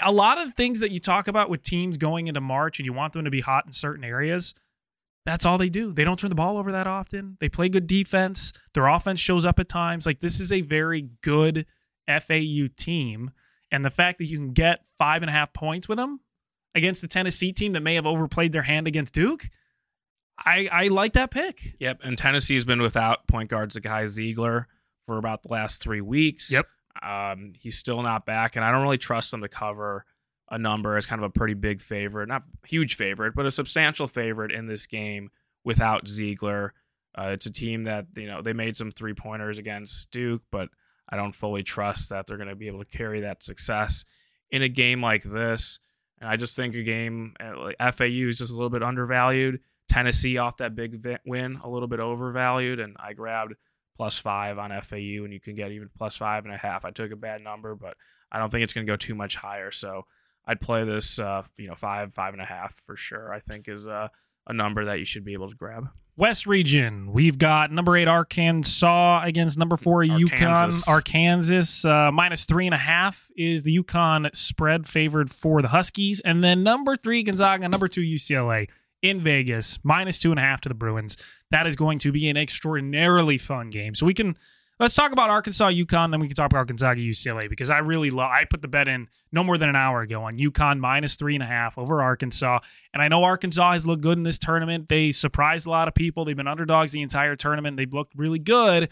A 0.00 0.12
lot 0.12 0.40
of 0.40 0.54
things 0.54 0.80
that 0.80 0.92
you 0.92 1.00
talk 1.00 1.26
about 1.28 1.50
with 1.50 1.62
teams 1.62 1.96
going 1.96 2.28
into 2.28 2.40
March 2.40 2.78
and 2.78 2.86
you 2.86 2.92
want 2.92 3.12
them 3.12 3.24
to 3.24 3.30
be 3.30 3.40
hot 3.40 3.66
in 3.66 3.72
certain 3.72 4.04
areas, 4.04 4.54
that's 5.26 5.44
all 5.44 5.58
they 5.58 5.68
do. 5.68 5.92
They 5.92 6.04
don't 6.04 6.18
turn 6.18 6.30
the 6.30 6.36
ball 6.36 6.56
over 6.56 6.72
that 6.72 6.86
often. 6.86 7.36
They 7.40 7.48
play 7.48 7.68
good 7.68 7.86
defense. 7.86 8.52
Their 8.74 8.86
offense 8.86 9.18
shows 9.18 9.44
up 9.44 9.58
at 9.58 9.68
times. 9.68 10.06
Like 10.06 10.20
this 10.20 10.38
is 10.38 10.52
a 10.52 10.60
very 10.60 11.08
good 11.22 11.66
FAU 12.08 12.68
team. 12.76 13.30
And 13.70 13.84
the 13.84 13.90
fact 13.90 14.18
that 14.18 14.26
you 14.26 14.36
can 14.38 14.52
get 14.52 14.86
five 14.98 15.22
and 15.22 15.30
a 15.30 15.32
half 15.32 15.52
points 15.52 15.88
with 15.88 15.98
them 15.98 16.20
against 16.74 17.00
the 17.00 17.08
Tennessee 17.08 17.52
team 17.52 17.72
that 17.72 17.80
may 17.82 17.94
have 17.94 18.06
overplayed 18.06 18.52
their 18.52 18.62
hand 18.62 18.86
against 18.86 19.14
Duke, 19.14 19.48
I, 20.38 20.68
I 20.72 20.88
like 20.88 21.12
that 21.14 21.30
pick. 21.30 21.76
Yep, 21.78 22.00
and 22.04 22.18
Tennessee's 22.18 22.64
been 22.64 22.82
without 22.82 23.26
point 23.26 23.50
guards 23.50 23.76
Zakai 23.76 24.04
Zeigler 24.04 24.66
for 25.06 25.18
about 25.18 25.42
the 25.42 25.50
last 25.50 25.80
three 25.80 26.00
weeks. 26.00 26.50
Yep. 26.50 26.66
Um, 27.02 27.52
he's 27.58 27.78
still 27.78 28.02
not 28.02 28.26
back, 28.26 28.56
and 28.56 28.64
I 28.64 28.70
don't 28.70 28.82
really 28.82 28.98
trust 28.98 29.30
them 29.30 29.42
to 29.42 29.48
cover 29.48 30.04
a 30.50 30.58
number 30.58 30.96
as 30.96 31.06
kind 31.06 31.20
of 31.22 31.24
a 31.24 31.32
pretty 31.32 31.54
big 31.54 31.80
favorite, 31.80 32.28
not 32.28 32.42
huge 32.66 32.96
favorite, 32.96 33.34
but 33.34 33.46
a 33.46 33.50
substantial 33.50 34.06
favorite 34.06 34.52
in 34.52 34.66
this 34.66 34.86
game 34.86 35.30
without 35.64 36.06
Zeigler. 36.06 36.70
Uh, 37.16 37.30
it's 37.32 37.46
a 37.46 37.52
team 37.52 37.84
that 37.84 38.06
you 38.16 38.26
know 38.26 38.42
they 38.42 38.52
made 38.52 38.76
some 38.76 38.90
three 38.90 39.14
pointers 39.14 39.58
against 39.58 40.10
Duke, 40.10 40.42
but 40.50 40.68
I 41.08 41.16
don't 41.16 41.34
fully 41.34 41.62
trust 41.62 42.10
that 42.10 42.26
they're 42.26 42.36
going 42.36 42.48
to 42.48 42.56
be 42.56 42.68
able 42.68 42.84
to 42.84 42.96
carry 42.96 43.20
that 43.20 43.42
success 43.42 44.04
in 44.50 44.62
a 44.62 44.68
game 44.68 45.02
like 45.02 45.22
this. 45.22 45.78
And 46.20 46.28
I 46.28 46.36
just 46.36 46.56
think 46.56 46.74
a 46.74 46.82
game 46.82 47.34
like 47.40 47.76
FAU 47.78 48.28
is 48.28 48.38
just 48.38 48.52
a 48.52 48.54
little 48.54 48.70
bit 48.70 48.82
undervalued. 48.82 49.60
Tennessee 49.88 50.38
off 50.38 50.58
that 50.58 50.74
big 50.74 51.04
win, 51.26 51.60
a 51.62 51.68
little 51.68 51.88
bit 51.88 52.00
overvalued, 52.00 52.80
and 52.80 52.96
I 52.98 53.12
grabbed 53.12 53.54
plus 53.96 54.18
five 54.18 54.58
on 54.58 54.70
FAU, 54.82 55.24
and 55.24 55.32
you 55.32 55.40
can 55.40 55.54
get 55.54 55.70
even 55.72 55.90
plus 55.96 56.16
five 56.16 56.44
and 56.44 56.54
a 56.54 56.56
half. 56.56 56.84
I 56.84 56.90
took 56.90 57.12
a 57.12 57.16
bad 57.16 57.42
number, 57.42 57.74
but 57.74 57.96
I 58.30 58.38
don't 58.38 58.50
think 58.50 58.64
it's 58.64 58.72
going 58.72 58.86
to 58.86 58.92
go 58.92 58.96
too 58.96 59.14
much 59.14 59.36
higher. 59.36 59.70
So 59.70 60.06
I'd 60.46 60.60
play 60.60 60.84
this, 60.84 61.18
uh, 61.18 61.42
you 61.56 61.68
know, 61.68 61.74
five, 61.74 62.14
five 62.14 62.32
and 62.32 62.42
a 62.42 62.46
half 62.46 62.80
for 62.86 62.96
sure. 62.96 63.32
I 63.32 63.38
think 63.38 63.68
is 63.68 63.86
uh, 63.86 64.08
a 64.46 64.52
number 64.52 64.86
that 64.86 64.98
you 64.98 65.04
should 65.04 65.24
be 65.24 65.34
able 65.34 65.50
to 65.50 65.56
grab. 65.56 65.88
West 66.16 66.46
region, 66.46 67.10
we've 67.10 67.38
got 67.38 67.72
number 67.72 67.96
eight 67.96 68.08
Arkansas 68.08 69.22
against 69.24 69.58
number 69.58 69.78
four 69.78 70.02
UConn. 70.02 70.86
Arkansas 70.86 71.88
uh, 71.88 72.12
minus 72.12 72.44
three 72.44 72.66
and 72.66 72.74
a 72.74 72.78
half 72.78 73.30
is 73.34 73.62
the 73.62 73.78
UConn 73.78 74.34
spread 74.36 74.86
favored 74.86 75.30
for 75.30 75.62
the 75.62 75.68
Huskies, 75.68 76.20
and 76.20 76.44
then 76.44 76.62
number 76.62 76.96
three 76.96 77.22
Gonzaga, 77.22 77.66
number 77.66 77.88
two 77.88 78.02
UCLA 78.02 78.68
in 79.02 79.22
Vegas 79.22 79.78
minus 79.82 80.18
two 80.18 80.30
and 80.30 80.38
a 80.38 80.42
half 80.42 80.60
to 80.62 80.68
the 80.68 80.74
Bruins. 80.74 81.16
That 81.50 81.66
is 81.66 81.76
going 81.76 81.98
to 82.00 82.12
be 82.12 82.28
an 82.28 82.36
extraordinarily 82.36 83.38
fun 83.38 83.70
game. 83.70 83.94
So 83.94 84.06
we 84.06 84.14
can 84.14 84.36
Let's 84.82 84.96
talk 84.96 85.12
about 85.12 85.30
Arkansas, 85.30 85.70
UConn, 85.70 86.10
then 86.10 86.18
we 86.18 86.26
can 86.26 86.34
talk 86.34 86.50
about 86.50 86.66
Gonzaga, 86.66 87.00
UCLA 87.00 87.48
because 87.48 87.70
I 87.70 87.78
really 87.78 88.10
love. 88.10 88.32
I 88.32 88.44
put 88.44 88.62
the 88.62 88.68
bet 88.68 88.88
in 88.88 89.06
no 89.30 89.44
more 89.44 89.56
than 89.56 89.68
an 89.68 89.76
hour 89.76 90.00
ago 90.00 90.24
on 90.24 90.32
UConn 90.32 90.80
minus 90.80 91.14
three 91.14 91.34
and 91.34 91.42
a 91.42 91.46
half 91.46 91.78
over 91.78 92.02
Arkansas, 92.02 92.58
and 92.92 93.00
I 93.00 93.06
know 93.06 93.22
Arkansas 93.22 93.74
has 93.74 93.86
looked 93.86 94.02
good 94.02 94.18
in 94.18 94.24
this 94.24 94.38
tournament. 94.38 94.88
They 94.88 95.12
surprised 95.12 95.66
a 95.66 95.70
lot 95.70 95.86
of 95.86 95.94
people. 95.94 96.24
They've 96.24 96.36
been 96.36 96.48
underdogs 96.48 96.90
the 96.90 97.02
entire 97.02 97.36
tournament. 97.36 97.76
They've 97.76 97.92
looked 97.92 98.14
really 98.16 98.40
good. 98.40 98.88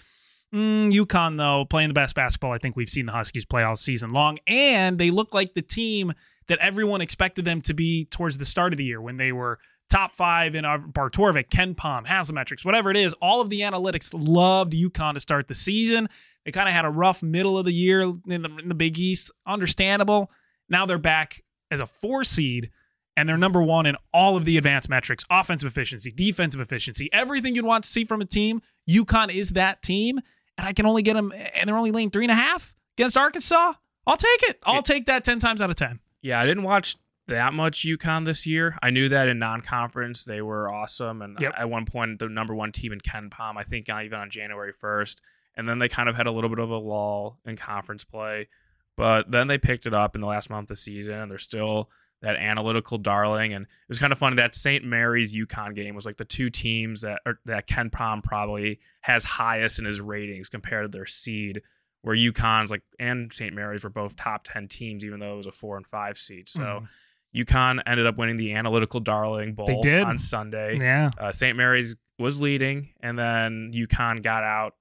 Mm, 0.54 0.92
UConn 0.92 1.36
though 1.36 1.64
playing 1.64 1.88
the 1.88 1.94
best 1.94 2.14
basketball 2.14 2.52
I 2.52 2.58
think 2.58 2.76
we've 2.76 2.90
seen 2.90 3.06
the 3.06 3.12
Huskies 3.12 3.44
play 3.44 3.64
all 3.64 3.74
season 3.74 4.10
long, 4.10 4.38
and 4.46 4.96
they 4.96 5.10
look 5.10 5.34
like 5.34 5.54
the 5.54 5.62
team 5.62 6.12
that 6.46 6.60
everyone 6.60 7.00
expected 7.00 7.44
them 7.44 7.60
to 7.62 7.74
be 7.74 8.04
towards 8.04 8.38
the 8.38 8.44
start 8.44 8.72
of 8.72 8.76
the 8.76 8.84
year 8.84 9.00
when 9.00 9.16
they 9.16 9.32
were 9.32 9.58
top 9.90 10.14
five 10.14 10.54
in 10.54 10.64
our 10.64 10.78
Barttorvik, 10.78 11.48
KenPom, 11.48 12.06
Haslametrics, 12.06 12.64
whatever 12.64 12.90
it 12.90 12.96
is. 12.96 13.12
All 13.14 13.40
of 13.40 13.50
the 13.50 13.60
analytics 13.60 14.10
loved 14.14 14.72
UConn 14.72 15.14
to 15.14 15.20
start 15.20 15.48
the 15.48 15.54
season. 15.54 16.08
They 16.44 16.52
kind 16.52 16.68
of 16.68 16.74
had 16.74 16.84
a 16.84 16.90
rough 16.90 17.22
middle 17.22 17.58
of 17.58 17.64
the 17.64 17.72
year 17.72 18.00
in 18.00 18.22
the, 18.26 18.56
in 18.62 18.68
the 18.68 18.74
Big 18.74 18.98
East. 18.98 19.30
Understandable. 19.46 20.30
Now 20.68 20.86
they're 20.86 20.98
back 20.98 21.42
as 21.70 21.80
a 21.80 21.86
four 21.86 22.24
seed 22.24 22.70
and 23.16 23.28
they're 23.28 23.36
number 23.36 23.62
one 23.62 23.86
in 23.86 23.96
all 24.14 24.36
of 24.36 24.44
the 24.44 24.56
advanced 24.56 24.88
metrics 24.88 25.24
offensive 25.30 25.66
efficiency, 25.66 26.10
defensive 26.10 26.60
efficiency, 26.60 27.10
everything 27.12 27.54
you'd 27.54 27.64
want 27.64 27.84
to 27.84 27.90
see 27.90 28.04
from 28.04 28.20
a 28.20 28.24
team. 28.24 28.62
UConn 28.88 29.32
is 29.32 29.50
that 29.50 29.82
team. 29.82 30.20
And 30.56 30.66
I 30.66 30.72
can 30.72 30.84
only 30.84 31.02
get 31.02 31.14
them, 31.14 31.32
and 31.32 31.68
they're 31.68 31.76
only 31.76 31.90
laying 31.90 32.10
three 32.10 32.24
and 32.24 32.30
a 32.30 32.34
half 32.34 32.74
against 32.96 33.16
Arkansas. 33.16 33.74
I'll 34.06 34.16
take 34.16 34.42
it. 34.42 34.58
I'll 34.64 34.82
take 34.82 35.06
that 35.06 35.24
10 35.24 35.38
times 35.38 35.62
out 35.62 35.70
of 35.70 35.76
10. 35.76 36.00
Yeah, 36.20 36.40
I 36.40 36.44
didn't 36.44 36.64
watch 36.64 36.96
that 37.28 37.54
much 37.54 37.84
UConn 37.84 38.24
this 38.24 38.46
year. 38.46 38.76
I 38.82 38.90
knew 38.90 39.08
that 39.08 39.28
in 39.28 39.38
non-conference 39.38 40.24
they 40.24 40.42
were 40.42 40.72
awesome, 40.72 41.22
and 41.22 41.38
yep. 41.40 41.54
at 41.56 41.70
one 41.70 41.84
point 41.84 42.18
the 42.18 42.28
number 42.28 42.54
one 42.54 42.72
team 42.72 42.92
in 42.92 43.00
KenPom. 43.00 43.56
I 43.56 43.62
think 43.62 43.88
even 43.88 44.18
on 44.18 44.30
January 44.30 44.72
first, 44.72 45.20
and 45.56 45.68
then 45.68 45.78
they 45.78 45.88
kind 45.88 46.08
of 46.08 46.16
had 46.16 46.26
a 46.26 46.32
little 46.32 46.50
bit 46.50 46.58
of 46.58 46.70
a 46.70 46.76
lull 46.76 47.38
in 47.44 47.56
conference 47.56 48.04
play, 48.04 48.48
but 48.96 49.30
then 49.30 49.46
they 49.46 49.58
picked 49.58 49.86
it 49.86 49.94
up 49.94 50.14
in 50.14 50.20
the 50.20 50.26
last 50.26 50.50
month 50.50 50.64
of 50.64 50.76
the 50.76 50.76
season, 50.76 51.14
and 51.14 51.30
they're 51.30 51.38
still 51.38 51.90
that 52.22 52.36
analytical 52.36 52.98
darling. 52.98 53.54
And 53.54 53.64
it 53.64 53.88
was 53.88 53.98
kind 53.98 54.12
of 54.12 54.18
funny 54.18 54.36
that 54.36 54.54
St. 54.54 54.84
Mary's 54.84 55.34
UConn 55.34 55.74
game 55.74 55.94
was 55.94 56.04
like 56.04 56.16
the 56.16 56.24
two 56.24 56.50
teams 56.50 57.00
that 57.00 57.20
are, 57.24 57.38
that 57.46 57.66
KenPom 57.66 58.22
probably 58.22 58.78
has 59.00 59.24
highest 59.24 59.78
in 59.78 59.86
his 59.86 60.00
ratings 60.00 60.48
compared 60.48 60.84
to 60.84 60.88
their 60.96 61.06
seed. 61.06 61.62
Where 62.02 62.16
UConn's 62.16 62.70
like 62.70 62.82
and 62.98 63.30
St. 63.30 63.54
Mary's 63.54 63.84
were 63.84 63.90
both 63.90 64.16
top 64.16 64.44
ten 64.44 64.68
teams, 64.68 65.04
even 65.04 65.20
though 65.20 65.34
it 65.34 65.36
was 65.36 65.46
a 65.46 65.52
four 65.52 65.76
and 65.76 65.86
five 65.86 66.16
seed. 66.16 66.48
So 66.48 66.60
mm 66.60 66.86
UConn 67.34 67.80
ended 67.86 68.06
up 68.06 68.18
winning 68.18 68.36
the 68.36 68.54
Analytical 68.54 69.00
Darling 69.00 69.54
Bowl 69.54 69.66
they 69.66 69.80
did. 69.80 70.02
on 70.02 70.18
Sunday. 70.18 70.76
Yeah. 70.78 71.10
Uh, 71.18 71.32
St. 71.32 71.56
Mary's 71.56 71.96
was 72.18 72.40
leading, 72.40 72.90
and 73.00 73.18
then 73.18 73.72
UConn 73.74 74.22
got 74.22 74.42
out 74.42 74.74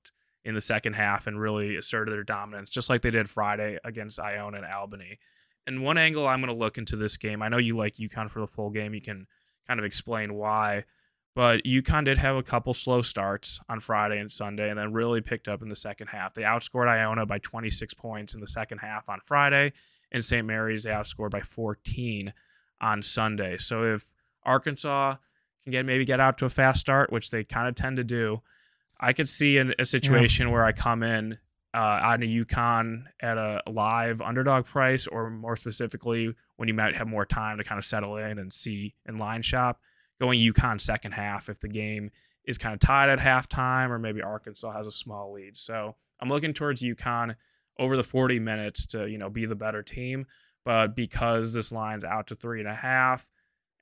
in 0.46 0.56
the 0.56 0.62
second 0.62 0.94
half 0.94 1.28
and 1.28 1.40
really 1.40 1.76
asserted 1.76 2.12
their 2.12 2.24
dominance, 2.24 2.70
just 2.70 2.90
like 2.90 3.02
they 3.02 3.12
did 3.12 3.30
Friday 3.30 3.78
against 3.84 4.20
Iona 4.20 4.58
and 4.58 4.66
Albany. 4.66 5.20
And 5.68 5.84
one 5.84 5.98
angle 5.98 6.28
I'm 6.28 6.42
going 6.42 6.54
to 6.54 6.60
look 6.60 6.78
into 6.78 6.96
this 6.96 7.18
game, 7.18 7.42
I 7.42 7.50
know 7.50 7.58
you 7.58 7.78
like 7.78 7.98
UConn 7.98 8.30
for 8.30 8.40
the 8.40 8.48
full 8.48 8.72
game. 8.72 8.94
You 8.94 9.02
can 9.02 9.28
kind 9.68 9.80
of 9.80 9.86
explain 9.86 10.34
why. 10.34 10.86
But 11.36 11.64
UConn 11.64 12.06
did 12.06 12.18
have 12.18 12.36
a 12.36 12.44
couple 12.44 12.74
slow 12.74 13.04
starts 13.04 13.60
on 13.70 13.80
Friday 13.80 14.18
and 14.20 14.32
Sunday 14.32 14.70
and 14.70 14.80
then 14.80 14.92
really 14.92 15.22
picked 15.22 15.48
up 15.48 15.62
in 15.62 15.70
the 15.70 15.76
second 15.76 16.08
half. 16.08 16.34
They 16.34 16.42
outscored 16.42 16.88
Iona 16.88 17.26
by 17.26 17.38
26 17.40 17.94
points 17.94 18.34
in 18.34 18.40
the 18.40 18.48
second 18.48 18.80
half 18.80 19.08
on 19.08 19.20
Friday 19.26 19.72
and 20.12 20.24
St. 20.24 20.46
Mary's 20.46 20.84
they 20.84 20.90
outscored 20.90 21.32
by 21.32 21.42
14 21.42 22.34
on 22.82 23.04
Sunday. 23.04 23.58
So 23.58 23.84
if 23.84 24.08
Arkansas 24.44 25.16
can 25.64 25.72
get 25.72 25.86
maybe 25.86 26.06
get 26.06 26.20
out 26.20 26.38
to 26.40 26.46
a 26.46 26.50
fast 26.50 26.80
start, 26.80 27.12
which 27.12 27.32
they 27.32 27.44
kind 27.44 27.68
of 27.68 27.76
tend 27.76 27.98
to 27.98 28.04
do, 28.04 28.42
I 29.00 29.14
could 29.14 29.30
see 29.30 29.58
a, 29.58 29.72
a 29.80 29.86
situation 29.86 30.48
yeah. 30.48 30.54
where 30.54 30.66
I 30.66 30.72
come 30.72 31.04
in 31.04 31.38
uh, 31.74 32.00
on 32.04 32.24
a 32.24 32.26
UConn 32.26 33.04
at 33.22 33.38
a 33.38 33.62
live 33.68 34.22
underdog 34.22 34.66
price, 34.66 35.08
or 35.08 35.30
more 35.30 35.56
specifically, 35.56 36.34
when 36.58 36.68
you 36.68 36.74
might 36.74 36.96
have 36.96 37.08
more 37.08 37.26
time 37.26 37.58
to 37.58 37.64
kind 37.64 37.78
of 37.78 37.86
settle 37.86 38.18
in 38.18 38.40
and 38.40 38.52
see 38.52 38.96
and 39.06 39.20
line 39.20 39.42
shop, 39.42 39.80
going 40.20 40.40
UConn 40.40 40.82
second 40.82 41.12
half 41.12 41.50
if 41.50 41.60
the 41.60 41.68
game 41.68 42.12
is 42.46 42.58
kind 42.58 42.74
of 42.74 42.80
tied 42.80 43.10
at 43.10 43.20
halftime, 43.20 43.90
or 43.90 44.00
maybe 44.00 44.22
Arkansas 44.22 44.72
has 44.72 44.88
a 44.88 44.92
small 44.92 45.32
lead. 45.34 45.56
So 45.56 45.96
I'm 46.20 46.30
looking 46.30 46.54
towards 46.54 46.82
UConn 46.82 47.36
over 47.78 47.96
the 47.96 48.04
40 48.04 48.40
minutes 48.40 48.86
to 48.88 49.08
you 49.08 49.18
know 49.18 49.30
be 49.30 49.46
the 49.46 49.56
better 49.56 49.84
team. 49.84 50.26
But 50.66 50.96
because 50.96 51.54
this 51.54 51.72
line's 51.72 52.04
out 52.04 52.28
to 52.28 52.36
three 52.36 52.60
and 52.60 52.70
a 52.70 52.76
half, 52.76 53.28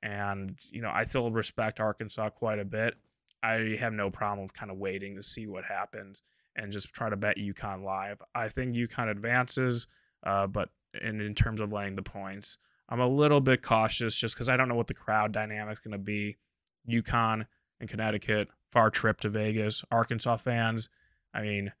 and 0.02 0.56
you 0.70 0.80
know 0.80 0.90
I 0.92 1.04
still 1.04 1.30
respect 1.30 1.80
Arkansas 1.80 2.30
quite 2.30 2.58
a 2.58 2.64
bit, 2.64 2.94
I 3.42 3.76
have 3.80 3.92
no 3.92 4.10
problem 4.10 4.44
with 4.44 4.54
kind 4.54 4.70
of 4.70 4.78
waiting 4.78 5.16
to 5.16 5.22
see 5.22 5.46
what 5.46 5.64
happens 5.64 6.22
and 6.56 6.72
just 6.72 6.92
try 6.92 7.08
to 7.08 7.16
bet 7.16 7.36
UConn 7.36 7.84
live. 7.84 8.20
I 8.34 8.48
think 8.48 8.74
UConn 8.74 9.10
advances, 9.10 9.86
uh, 10.24 10.46
but 10.46 10.70
in, 11.00 11.20
in 11.20 11.34
terms 11.34 11.60
of 11.60 11.72
laying 11.72 11.94
the 11.94 12.02
points, 12.02 12.58
I'm 12.88 13.00
a 13.00 13.06
little 13.06 13.40
bit 13.40 13.62
cautious 13.62 14.16
just 14.16 14.34
because 14.34 14.48
I 14.48 14.56
don't 14.56 14.68
know 14.68 14.74
what 14.74 14.86
the 14.86 14.94
crowd 14.94 15.32
dynamic's 15.32 15.80
going 15.80 15.92
to 15.92 15.98
be. 15.98 16.36
UConn 16.88 17.46
and 17.80 17.88
Connecticut, 17.88 18.48
far 18.72 18.90
trip 18.90 19.20
to 19.20 19.28
Vegas. 19.28 19.84
Arkansas 19.90 20.36
fans, 20.36 20.88
I 21.34 21.42
mean, 21.42 21.72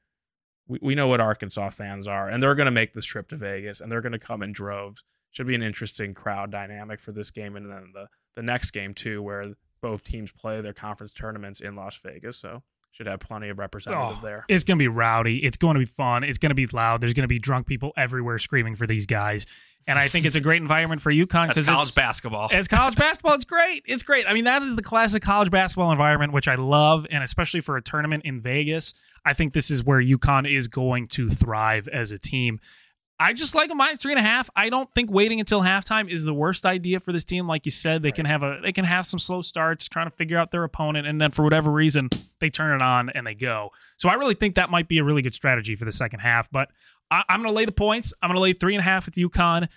we, 0.68 0.78
we 0.80 0.94
know 0.94 1.08
what 1.08 1.20
Arkansas 1.20 1.70
fans 1.70 2.06
are, 2.06 2.28
and 2.28 2.42
they're 2.42 2.54
going 2.54 2.66
to 2.66 2.72
make 2.72 2.94
this 2.94 3.04
trip 3.06 3.28
to 3.28 3.36
Vegas, 3.36 3.80
and 3.80 3.90
they're 3.90 4.00
going 4.00 4.12
to 4.12 4.18
come 4.18 4.42
in 4.42 4.52
droves. 4.52 5.02
Should 5.30 5.46
be 5.46 5.54
an 5.54 5.62
interesting 5.62 6.14
crowd 6.14 6.50
dynamic 6.50 7.00
for 7.00 7.12
this 7.12 7.30
game, 7.30 7.56
and 7.56 7.70
then 7.70 7.90
the 7.92 8.06
the 8.36 8.42
next 8.42 8.70
game 8.70 8.94
too, 8.94 9.20
where 9.22 9.44
both 9.80 10.04
teams 10.04 10.30
play 10.30 10.60
their 10.60 10.72
conference 10.72 11.12
tournaments 11.12 11.60
in 11.60 11.74
Las 11.74 11.98
Vegas. 12.02 12.38
So 12.38 12.62
should 12.92 13.06
have 13.06 13.20
plenty 13.20 13.48
of 13.48 13.58
representatives 13.58 14.18
oh, 14.18 14.24
there. 14.24 14.44
It's 14.48 14.64
going 14.64 14.78
to 14.78 14.82
be 14.82 14.88
rowdy. 14.88 15.38
It's 15.38 15.56
going 15.56 15.74
to 15.74 15.78
be 15.78 15.86
fun. 15.86 16.24
It's 16.24 16.38
going 16.38 16.50
to 16.50 16.54
be 16.54 16.66
loud. 16.66 17.00
There's 17.00 17.14
going 17.14 17.24
to 17.24 17.28
be 17.28 17.38
drunk 17.38 17.66
people 17.66 17.92
everywhere 17.96 18.38
screaming 18.38 18.74
for 18.74 18.86
these 18.86 19.06
guys. 19.06 19.46
And 19.86 19.98
I 19.98 20.08
think 20.08 20.26
it's 20.26 20.36
a 20.36 20.40
great 20.40 20.60
environment 20.60 21.00
for 21.00 21.10
UConn 21.10 21.48
because 21.48 21.66
college 21.66 21.84
it's, 21.84 21.94
basketball. 21.94 22.48
It's 22.50 22.68
college 22.68 22.96
basketball. 22.96 23.34
It's 23.34 23.46
great. 23.46 23.84
It's 23.86 24.02
great. 24.02 24.26
I 24.26 24.34
mean, 24.34 24.44
that 24.44 24.62
is 24.62 24.76
the 24.76 24.82
classic 24.82 25.22
college 25.22 25.50
basketball 25.50 25.90
environment, 25.92 26.32
which 26.32 26.46
I 26.46 26.56
love, 26.56 27.06
and 27.10 27.24
especially 27.24 27.60
for 27.60 27.76
a 27.76 27.82
tournament 27.82 28.24
in 28.24 28.40
Vegas. 28.40 28.92
I 29.28 29.34
think 29.34 29.52
this 29.52 29.70
is 29.70 29.84
where 29.84 30.02
UConn 30.02 30.50
is 30.50 30.68
going 30.68 31.06
to 31.08 31.28
thrive 31.28 31.86
as 31.86 32.12
a 32.12 32.18
team. 32.18 32.60
I 33.20 33.34
just 33.34 33.54
like 33.54 33.70
a 33.70 33.74
minus 33.74 34.00
three 34.00 34.12
and 34.12 34.18
a 34.18 34.22
half. 34.22 34.48
I 34.56 34.70
don't 34.70 34.88
think 34.94 35.10
waiting 35.10 35.38
until 35.38 35.60
halftime 35.60 36.10
is 36.10 36.24
the 36.24 36.32
worst 36.32 36.64
idea 36.64 36.98
for 36.98 37.12
this 37.12 37.24
team. 37.24 37.46
Like 37.46 37.66
you 37.66 37.70
said, 37.70 38.00
they 38.00 38.08
right. 38.08 38.14
can 38.14 38.24
have 38.24 38.42
a 38.42 38.60
they 38.62 38.72
can 38.72 38.86
have 38.86 39.04
some 39.04 39.18
slow 39.18 39.42
starts, 39.42 39.86
trying 39.86 40.08
to 40.08 40.16
figure 40.16 40.38
out 40.38 40.50
their 40.50 40.64
opponent, 40.64 41.06
and 41.06 41.20
then 41.20 41.30
for 41.30 41.42
whatever 41.42 41.70
reason 41.70 42.08
they 42.40 42.48
turn 42.48 42.74
it 42.74 42.82
on 42.82 43.10
and 43.10 43.26
they 43.26 43.34
go. 43.34 43.70
So 43.98 44.08
I 44.08 44.14
really 44.14 44.34
think 44.34 44.54
that 44.54 44.70
might 44.70 44.88
be 44.88 44.96
a 44.96 45.04
really 45.04 45.20
good 45.20 45.34
strategy 45.34 45.76
for 45.76 45.84
the 45.84 45.92
second 45.92 46.20
half. 46.20 46.50
But 46.50 46.70
I, 47.10 47.22
am 47.28 47.40
going 47.40 47.50
to 47.50 47.54
lay 47.54 47.66
the 47.66 47.72
points. 47.72 48.14
I'm 48.22 48.28
going 48.28 48.36
to 48.36 48.40
lay 48.40 48.54
three 48.54 48.74
and 48.74 48.80
a 48.80 48.84
half 48.84 49.04
with 49.04 49.16
UConn 49.16 49.68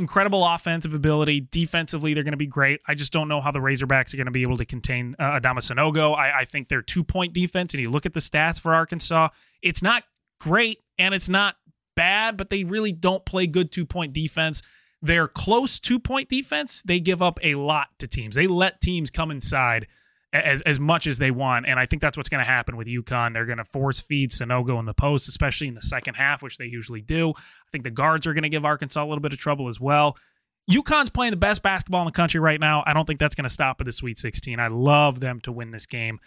incredible 0.00 0.44
offensive 0.46 0.94
ability. 0.94 1.46
Defensively, 1.50 2.14
they're 2.14 2.24
going 2.24 2.32
to 2.32 2.38
be 2.38 2.46
great. 2.46 2.80
I 2.88 2.94
just 2.94 3.12
don't 3.12 3.28
know 3.28 3.40
how 3.40 3.50
the 3.50 3.60
Razorbacks 3.60 4.12
are 4.12 4.16
going 4.16 4.26
to 4.26 4.32
be 4.32 4.42
able 4.42 4.56
to 4.56 4.64
contain 4.64 5.14
uh, 5.18 5.38
Adama 5.38 5.58
Sanogo. 5.58 6.16
I, 6.16 6.40
I 6.40 6.44
think 6.44 6.68
their 6.68 6.82
two 6.82 7.04
point 7.04 7.32
defense, 7.32 7.74
and 7.74 7.82
you 7.82 7.90
look 7.90 8.06
at 8.06 8.14
the 8.14 8.20
stats 8.20 8.60
for 8.60 8.74
Arkansas, 8.74 9.28
it's 9.62 9.82
not 9.82 10.02
great 10.40 10.80
and 10.98 11.14
it's 11.14 11.28
not 11.28 11.56
bad, 11.94 12.36
but 12.36 12.50
they 12.50 12.64
really 12.64 12.92
don't 12.92 13.24
play 13.24 13.46
good 13.46 13.70
two 13.70 13.86
point 13.86 14.12
defense. 14.12 14.62
Their 15.02 15.28
close 15.28 15.78
two 15.78 15.98
point 15.98 16.28
defense, 16.28 16.82
they 16.82 17.00
give 17.00 17.22
up 17.22 17.38
a 17.42 17.54
lot 17.54 17.88
to 17.98 18.08
teams. 18.08 18.34
They 18.34 18.46
let 18.46 18.80
teams 18.80 19.10
come 19.10 19.30
inside 19.30 19.86
as, 20.32 20.62
as 20.62 20.78
much 20.78 21.06
as 21.06 21.18
they 21.18 21.30
want. 21.30 21.66
And 21.66 21.78
I 21.78 21.86
think 21.86 22.02
that's 22.02 22.16
what's 22.16 22.28
going 22.28 22.44
to 22.44 22.50
happen 22.50 22.76
with 22.76 22.86
UConn. 22.86 23.34
They're 23.34 23.46
going 23.46 23.58
to 23.58 23.64
force 23.64 24.00
feed 24.00 24.30
Sanogo 24.30 24.78
in 24.78 24.84
the 24.84 24.94
post, 24.94 25.28
especially 25.28 25.68
in 25.68 25.74
the 25.74 25.82
second 25.82 26.14
half, 26.14 26.42
which 26.42 26.56
they 26.56 26.66
usually 26.66 27.00
do. 27.00 27.30
I 27.30 27.70
think 27.72 27.84
the 27.84 27.90
guards 27.90 28.26
are 28.26 28.34
going 28.34 28.44
to 28.44 28.48
give 28.48 28.64
Arkansas 28.64 29.02
a 29.02 29.06
little 29.06 29.20
bit 29.20 29.32
of 29.32 29.38
trouble 29.38 29.68
as 29.68 29.80
well. 29.80 30.16
UConn's 30.70 31.10
playing 31.10 31.32
the 31.32 31.36
best 31.36 31.62
basketball 31.62 32.02
in 32.02 32.06
the 32.06 32.12
country 32.12 32.38
right 32.38 32.60
now. 32.60 32.84
I 32.86 32.92
don't 32.92 33.04
think 33.04 33.18
that's 33.18 33.34
going 33.34 33.44
to 33.44 33.50
stop 33.50 33.80
at 33.80 33.86
the 33.86 33.92
Sweet 33.92 34.18
16. 34.18 34.60
I 34.60 34.68
love 34.68 35.18
them 35.18 35.40
to 35.40 35.52
win 35.52 35.72
this 35.72 35.86
game. 35.86 36.20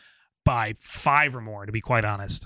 by 0.46 0.74
five 0.78 1.36
or 1.36 1.42
more, 1.42 1.66
to 1.66 1.72
be 1.72 1.82
quite 1.82 2.04
honest. 2.06 2.46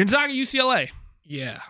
Gonzaga 0.00 0.32
UCLA, 0.32 0.88
Yeah. 1.24 1.60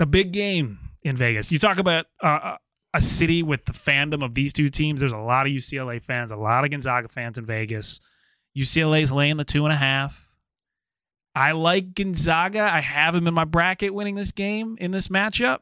the 0.00 0.06
big 0.06 0.32
game 0.32 0.78
in 1.04 1.16
Vegas. 1.16 1.52
You 1.52 1.60
talk 1.60 1.78
about 1.78 2.06
uh, 2.20 2.56
a 2.92 3.00
city 3.00 3.44
with 3.44 3.64
the 3.66 3.72
fandom 3.72 4.24
of 4.24 4.34
these 4.34 4.52
two 4.52 4.68
teams. 4.68 4.98
There's 4.98 5.12
a 5.12 5.16
lot 5.18 5.46
of 5.46 5.52
UCLA 5.52 6.02
fans, 6.02 6.32
a 6.32 6.36
lot 6.36 6.64
of 6.64 6.70
Gonzaga 6.72 7.08
fans 7.08 7.38
in 7.38 7.46
Vegas. 7.46 8.00
UCLA's 8.58 9.12
laying 9.12 9.36
the 9.36 9.44
two 9.44 9.64
and 9.64 9.72
a 9.72 9.76
half. 9.76 10.34
I 11.36 11.52
like 11.52 11.94
Gonzaga. 11.94 12.62
I 12.62 12.80
have 12.80 13.14
them 13.14 13.28
in 13.28 13.34
my 13.34 13.44
bracket 13.44 13.94
winning 13.94 14.16
this 14.16 14.32
game 14.32 14.76
in 14.80 14.90
this 14.90 15.06
matchup. 15.06 15.60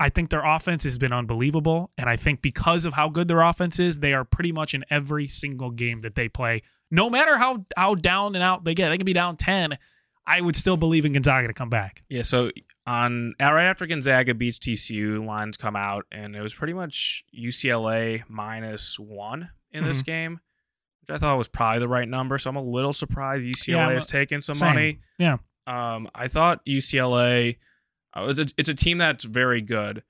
I 0.00 0.08
think 0.08 0.30
their 0.30 0.42
offense 0.44 0.82
has 0.84 0.96
been 0.98 1.12
unbelievable. 1.12 1.90
And 1.98 2.08
I 2.08 2.16
think 2.16 2.40
because 2.40 2.86
of 2.86 2.94
how 2.94 3.10
good 3.10 3.28
their 3.28 3.42
offense 3.42 3.78
is, 3.78 3.98
they 3.98 4.14
are 4.14 4.24
pretty 4.24 4.50
much 4.50 4.72
in 4.72 4.82
every 4.88 5.28
single 5.28 5.70
game 5.70 6.00
that 6.00 6.14
they 6.14 6.30
play. 6.30 6.62
No 6.90 7.10
matter 7.10 7.36
how 7.36 7.66
how 7.76 7.94
down 7.96 8.34
and 8.34 8.42
out 8.42 8.64
they 8.64 8.74
get, 8.74 8.88
they 8.88 8.96
can 8.96 9.04
be 9.04 9.12
down 9.12 9.36
10. 9.36 9.76
I 10.26 10.40
would 10.40 10.54
still 10.56 10.76
believe 10.76 11.04
in 11.04 11.12
Gonzaga 11.12 11.48
to 11.48 11.54
come 11.54 11.68
back. 11.70 12.02
Yeah, 12.08 12.22
so 12.22 12.50
on 12.86 13.34
right 13.40 13.64
after 13.64 13.86
Gonzaga 13.86 14.34
beats 14.34 14.58
TCU, 14.58 15.24
lines 15.26 15.56
come 15.56 15.74
out, 15.76 16.06
and 16.12 16.36
it 16.36 16.40
was 16.40 16.54
pretty 16.54 16.74
much 16.74 17.24
UCLA 17.36 18.22
minus 18.28 18.98
one 18.98 19.50
in 19.72 19.84
this 19.84 20.02
game, 20.02 20.38
which 21.00 21.14
I 21.14 21.18
thought 21.18 21.38
was 21.38 21.48
probably 21.48 21.80
the 21.80 21.88
right 21.88 22.08
number. 22.08 22.38
So 22.38 22.50
I'm 22.50 22.56
a 22.56 22.62
little 22.62 22.92
surprised 22.92 23.46
UCLA 23.46 23.68
Yeah, 23.68 23.90
has 23.92 24.06
taken 24.06 24.42
some 24.42 24.54
same. 24.54 24.68
money. 24.68 24.98
Yeah. 25.18 25.38
Um, 25.66 26.08
I 26.14 26.28
thought 26.28 26.64
UCLA, 26.66 27.56
uh, 28.16 28.26
it's, 28.28 28.38
a, 28.38 28.46
it's 28.56 28.68
a 28.68 28.74
team 28.74 28.98
that's 28.98 29.24
very 29.24 29.60
good, 29.60 30.02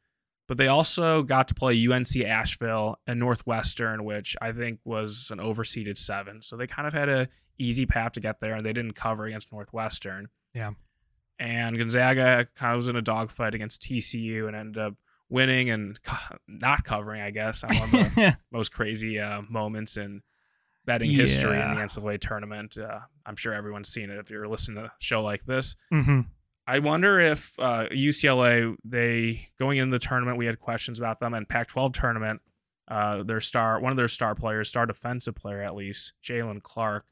but 0.49 0.57
they 0.59 0.69
also 0.69 1.23
got 1.23 1.49
to 1.49 1.55
play 1.55 1.87
UNC 1.87 2.17
Asheville 2.27 2.99
and 3.07 3.19
Northwestern, 3.21 4.05
which 4.05 4.37
I 4.43 4.53
think 4.53 4.81
was 4.85 5.29
an 5.31 5.39
overseeded 5.39 5.97
seven. 5.97 6.43
So 6.43 6.57
they 6.57 6.67
kind 6.67 6.87
of 6.87 6.93
had 6.93 7.09
a 7.09 7.29
easy 7.59 7.87
path 7.87 8.13
to 8.13 8.21
get 8.21 8.41
there, 8.41 8.55
and 8.55 8.65
they 8.65 8.73
didn't 8.73 8.95
cover 8.95 9.27
against 9.27 9.53
Northwestern. 9.53 10.29
Yeah. 10.55 10.73
And 11.39 11.77
Gonzaga 11.77 12.47
kind 12.55 12.73
of 12.73 12.77
was 12.79 12.89
in 12.89 12.97
a 12.97 13.03
dogfight 13.03 13.55
against 13.55 13.83
TCU 13.83 14.47
and 14.47 14.57
ended 14.57 14.83
up 14.83 14.95
winning 15.29 15.71
and 15.71 15.99
not 16.47 16.85
covering, 16.85 17.23
I 17.23 17.31
guess, 17.31 17.65
on 17.65 17.75
one 17.75 17.83
of 17.85 18.15
the 18.15 18.39
most 18.53 18.73
crazy 18.73 19.19
uh, 19.19 19.43
moments 19.49 19.97
in 19.97 20.23
betting 20.85 21.11
history 21.11 21.61
in 21.61 21.73
the 21.73 21.81
NCAA 21.81 22.21
tournament. 22.21 22.77
Uh, 22.77 23.01
I'm 23.25 23.37
sure 23.37 23.53
everyone's 23.53 23.89
seen 23.89 24.11
it 24.11 24.19
if 24.19 24.31
you're 24.31 24.49
listening 24.49 24.79
to 24.79 24.85
a 24.85 24.93
show 24.99 25.23
like 25.23 25.45
this. 25.45 25.77
hmm 25.91 26.21
I 26.65 26.79
wonder 26.79 27.19
if 27.19 27.53
uh, 27.59 27.87
UCLA, 27.91 28.77
they 28.85 29.49
going 29.59 29.79
into 29.79 29.91
the 29.91 29.99
tournament, 29.99 30.39
we 30.39 30.47
had 30.47 30.61
questions 30.61 31.01
about 31.01 31.19
them, 31.19 31.35
and 31.35 31.49
Pac-12 31.49 31.93
tournament, 31.93 32.41
uh, 32.87 33.25
their 33.25 33.41
star, 33.41 33.81
one 33.81 33.91
of 33.91 33.97
their 33.97 34.07
star 34.07 34.37
players, 34.37 34.69
star 34.69 34.87
defensive 34.87 35.35
player 35.35 35.61
at 35.61 35.75
least, 35.75 36.13
Jaylen 36.23 36.63
Clark, 36.63 37.05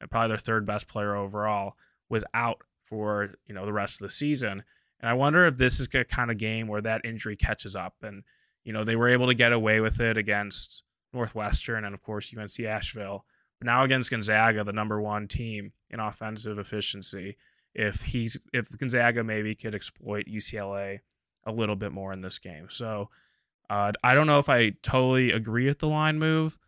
and 0.00 0.10
probably 0.10 0.28
their 0.28 0.38
third 0.38 0.66
best 0.66 0.88
player 0.88 1.16
overall, 1.16 1.74
was 2.08 2.24
out 2.34 2.58
for 2.84 3.34
you 3.46 3.54
know 3.54 3.66
the 3.66 3.72
rest 3.72 4.00
of 4.00 4.06
the 4.06 4.12
season. 4.12 4.62
And 5.00 5.10
I 5.10 5.14
wonder 5.14 5.46
if 5.46 5.56
this 5.56 5.80
is 5.80 5.88
a 5.94 6.04
kind 6.04 6.30
of 6.30 6.38
game 6.38 6.68
where 6.68 6.80
that 6.82 7.04
injury 7.04 7.36
catches 7.36 7.76
up, 7.76 7.94
and 8.02 8.22
you 8.64 8.72
know 8.72 8.84
they 8.84 8.96
were 8.96 9.08
able 9.08 9.26
to 9.26 9.34
get 9.34 9.52
away 9.52 9.80
with 9.80 10.00
it 10.00 10.16
against 10.16 10.82
Northwestern 11.12 11.84
and 11.84 11.94
of 11.94 12.02
course 12.02 12.32
UNC 12.36 12.60
Asheville, 12.60 13.24
but 13.58 13.66
now 13.66 13.84
against 13.84 14.10
Gonzaga, 14.10 14.64
the 14.64 14.72
number 14.72 15.00
one 15.00 15.28
team 15.28 15.72
in 15.90 16.00
offensive 16.00 16.58
efficiency 16.58 17.36
if 17.76 18.00
he's 18.00 18.38
if 18.52 18.68
Gonzaga 18.78 19.22
maybe 19.22 19.54
could 19.54 19.74
exploit 19.74 20.26
UCLA 20.26 21.00
a 21.44 21.52
little 21.52 21.76
bit 21.76 21.92
more 21.92 22.12
in 22.12 22.22
this 22.22 22.38
game. 22.38 22.68
So 22.70 23.10
uh, 23.68 23.92
I 24.02 24.14
don't 24.14 24.26
know 24.26 24.38
if 24.38 24.48
I 24.48 24.70
totally 24.82 25.32
agree 25.32 25.66
with 25.66 25.78
the 25.78 25.88
line 25.88 26.18
move. 26.18 26.58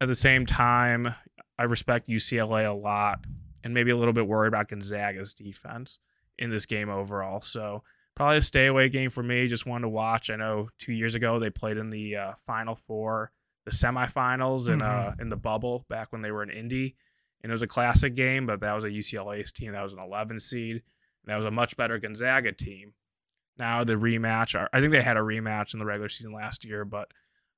At 0.00 0.08
the 0.08 0.14
same 0.14 0.44
time, 0.44 1.14
I 1.58 1.64
respect 1.64 2.08
UCLA 2.08 2.68
a 2.68 2.72
lot 2.72 3.24
and 3.62 3.72
maybe 3.72 3.90
a 3.90 3.96
little 3.96 4.12
bit 4.12 4.26
worried 4.26 4.48
about 4.48 4.68
Gonzaga's 4.68 5.34
defense 5.34 5.98
in 6.38 6.50
this 6.50 6.66
game 6.66 6.90
overall. 6.90 7.40
So 7.40 7.82
probably 8.14 8.38
a 8.38 8.42
stay 8.42 8.66
away 8.66 8.88
game 8.88 9.10
for 9.10 9.22
me. 9.22 9.46
Just 9.46 9.66
wanted 9.66 9.82
to 9.82 9.88
watch. 9.88 10.30
I 10.30 10.36
know 10.36 10.68
two 10.78 10.92
years 10.92 11.14
ago 11.14 11.38
they 11.38 11.50
played 11.50 11.76
in 11.76 11.90
the 11.90 12.16
uh, 12.16 12.32
Final 12.46 12.74
Four, 12.74 13.30
the 13.64 13.70
semifinals 13.70 14.68
in 14.68 14.82
uh 14.82 15.14
in 15.20 15.28
the 15.28 15.36
bubble 15.36 15.86
back 15.88 16.12
when 16.12 16.22
they 16.22 16.30
were 16.30 16.42
in 16.42 16.50
Indy 16.50 16.96
and 17.44 17.50
it 17.50 17.52
was 17.52 17.62
a 17.62 17.66
classic 17.66 18.14
game, 18.14 18.46
but 18.46 18.60
that 18.60 18.72
was 18.72 18.84
a 18.84 18.88
UCLA's 18.88 19.52
team 19.52 19.72
that 19.72 19.82
was 19.82 19.92
an 19.92 19.98
11 20.02 20.40
seed. 20.40 20.76
And 20.76 20.82
that 21.26 21.36
was 21.36 21.44
a 21.44 21.50
much 21.50 21.76
better 21.76 21.98
Gonzaga 21.98 22.52
team. 22.52 22.94
Now 23.58 23.84
the 23.84 23.92
rematch, 23.94 24.56
I 24.72 24.80
think 24.80 24.94
they 24.94 25.02
had 25.02 25.18
a 25.18 25.20
rematch 25.20 25.74
in 25.74 25.78
the 25.78 25.84
regular 25.84 26.08
season 26.08 26.32
last 26.32 26.64
year, 26.64 26.86
but 26.86 27.08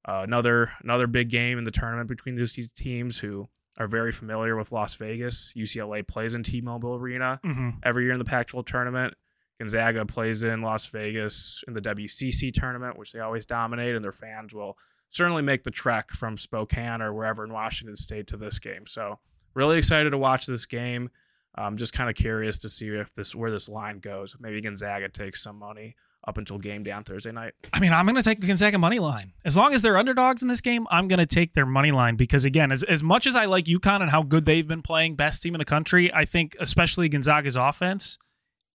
uh, 0.06 0.22
another 0.24 0.72
another 0.82 1.06
big 1.06 1.30
game 1.30 1.56
in 1.58 1.64
the 1.64 1.70
tournament 1.70 2.08
between 2.08 2.34
these 2.34 2.68
teams 2.76 3.16
who 3.16 3.48
are 3.78 3.86
very 3.86 4.12
familiar 4.12 4.56
with 4.56 4.72
Las 4.72 4.94
Vegas. 4.94 5.52
UCLA 5.56 6.06
plays 6.06 6.34
in 6.34 6.42
T-Mobile 6.42 6.94
Arena 6.94 7.40
hmm 7.42 7.70
every 7.82 8.04
year 8.04 8.12
in 8.12 8.18
the 8.18 8.24
Pac-12 8.24 8.66
tournament. 8.66 9.14
Gonzaga 9.58 10.04
plays 10.04 10.42
in 10.44 10.60
Las 10.60 10.86
Vegas 10.86 11.64
in 11.66 11.74
the 11.74 11.80
WCC 11.80 12.52
tournament, 12.52 12.98
which 12.98 13.12
they 13.12 13.20
always 13.20 13.46
dominate, 13.46 13.94
and 13.94 14.04
their 14.04 14.12
fans 14.12 14.52
will 14.52 14.76
certainly 15.10 15.42
make 15.42 15.64
the 15.64 15.70
trek 15.70 16.10
from 16.10 16.36
Spokane 16.36 17.00
or 17.00 17.14
wherever 17.14 17.44
in 17.44 17.52
Washington 17.52 17.96
State 17.96 18.26
to 18.28 18.36
this 18.36 18.58
game. 18.58 18.86
So 18.86 19.18
really 19.54 19.78
excited 19.78 20.10
to 20.10 20.18
watch 20.18 20.46
this 20.46 20.66
game. 20.66 21.08
I'm 21.54 21.78
just 21.78 21.94
kind 21.94 22.10
of 22.10 22.16
curious 22.16 22.58
to 22.58 22.68
see 22.68 22.88
if 22.88 23.14
this 23.14 23.34
where 23.34 23.50
this 23.50 23.68
line 23.68 23.98
goes. 23.98 24.36
Maybe 24.38 24.60
Gonzaga 24.60 25.08
takes 25.08 25.42
some 25.42 25.58
money 25.58 25.96
up 26.26 26.38
until 26.38 26.58
game 26.58 26.82
day 26.82 26.90
on 26.90 27.04
Thursday 27.04 27.32
night. 27.32 27.54
I 27.72 27.80
mean, 27.80 27.92
I'm 27.92 28.04
going 28.04 28.16
to 28.16 28.22
take 28.22 28.40
the 28.40 28.46
Gonzaga 28.46 28.78
money 28.78 28.98
line. 28.98 29.32
As 29.44 29.56
long 29.56 29.74
as 29.74 29.82
they're 29.82 29.96
underdogs 29.96 30.42
in 30.42 30.48
this 30.48 30.60
game, 30.60 30.86
I'm 30.90 31.08
going 31.08 31.18
to 31.18 31.26
take 31.26 31.54
their 31.54 31.66
money 31.66 31.92
line 31.92 32.16
because, 32.16 32.44
again, 32.44 32.72
as, 32.72 32.82
as 32.82 33.02
much 33.02 33.26
as 33.26 33.36
I 33.36 33.44
like 33.44 33.66
UConn 33.66 34.02
and 34.02 34.10
how 34.10 34.22
good 34.22 34.44
they've 34.44 34.66
been 34.66 34.82
playing, 34.82 35.16
best 35.16 35.42
team 35.42 35.54
in 35.54 35.58
the 35.58 35.64
country, 35.64 36.12
I 36.12 36.24
think 36.24 36.56
especially 36.58 37.08
Gonzaga's 37.08 37.56
offense, 37.56 38.18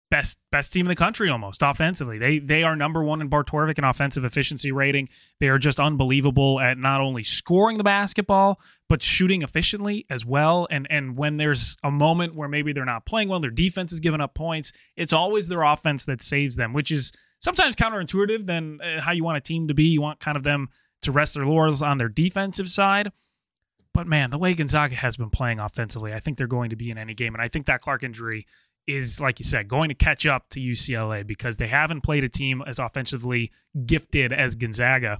best 0.10 0.38
best 0.52 0.72
team 0.72 0.86
in 0.86 0.90
the 0.90 0.96
country 0.96 1.30
almost 1.30 1.62
offensively. 1.62 2.18
They 2.18 2.40
they 2.40 2.64
are 2.64 2.76
number 2.76 3.04
one 3.04 3.22
in 3.22 3.30
Barttorvik 3.30 3.78
in 3.78 3.84
offensive 3.84 4.24
efficiency 4.24 4.72
rating. 4.72 5.10
They 5.40 5.50
are 5.50 5.58
just 5.58 5.80
unbelievable 5.80 6.60
at 6.60 6.78
not 6.78 7.02
only 7.02 7.24
scoring 7.24 7.78
the 7.78 7.84
basketball 7.84 8.60
but 8.90 9.02
shooting 9.02 9.42
efficiently 9.42 10.06
as 10.10 10.26
well. 10.26 10.68
And 10.72 10.88
and 10.90 11.18
when 11.18 11.38
there's 11.38 11.76
a 11.84 11.92
moment 11.92 12.36
where 12.36 12.48
maybe 12.48 12.74
they're 12.74 12.86
not 12.86 13.06
playing 13.06 13.30
well, 13.30 13.40
their 13.40 13.52
defense 13.52 13.92
is 13.92 14.00
giving 14.00 14.22
up 14.22 14.34
points. 14.34 14.72
It's 14.96 15.14
always 15.14 15.48
their 15.48 15.64
offense 15.64 16.06
that 16.06 16.22
saves 16.22 16.56
them, 16.56 16.74
which 16.74 16.92
is 16.92 17.12
sometimes 17.40 17.76
counterintuitive 17.76 18.46
than 18.46 18.80
uh, 18.82 19.02
how 19.02 19.12
you 19.12 19.24
want 19.24 19.38
a 19.38 19.42
team 19.42 19.68
to 19.68 19.74
be. 19.74 19.84
You 19.84 20.02
want 20.02 20.20
kind 20.20 20.38
of 20.38 20.44
them 20.44 20.70
to 21.02 21.12
rest 21.12 21.36
their 21.36 21.46
laurels 21.46 21.82
on 21.82 21.98
their 21.98 22.10
defensive 22.10 22.70
side. 22.70 23.12
But 23.94 24.08
man, 24.08 24.30
the 24.30 24.38
way 24.38 24.54
Gonzaga 24.54 24.96
has 24.96 25.18
been 25.18 25.30
playing 25.30 25.60
offensively, 25.60 26.14
I 26.14 26.20
think 26.20 26.38
they're 26.38 26.48
going 26.48 26.70
to 26.70 26.76
be 26.76 26.92
in 26.92 26.98
any 26.98 27.14
game. 27.14 27.34
And 27.34 27.42
I 27.42 27.48
think 27.48 27.66
that 27.66 27.82
Clark 27.82 28.04
injury 28.04 28.46
is, 28.86 29.20
like 29.20 29.40
you 29.40 29.46
said, 29.46 29.68
going 29.68 29.90
to 29.90 29.96
catch 29.96 30.26
up 30.26 30.50
to 30.52 30.60
UCLA 30.60 31.26
because 31.26 31.58
they 31.58 31.68
haven't 31.68 32.02
played 32.02 32.24
a 32.24 32.30
team 32.30 32.64
as 32.66 32.80
offensively 32.80 33.52
gifted 33.86 34.32
as 34.32 34.56
Gonzaga. 34.56 35.20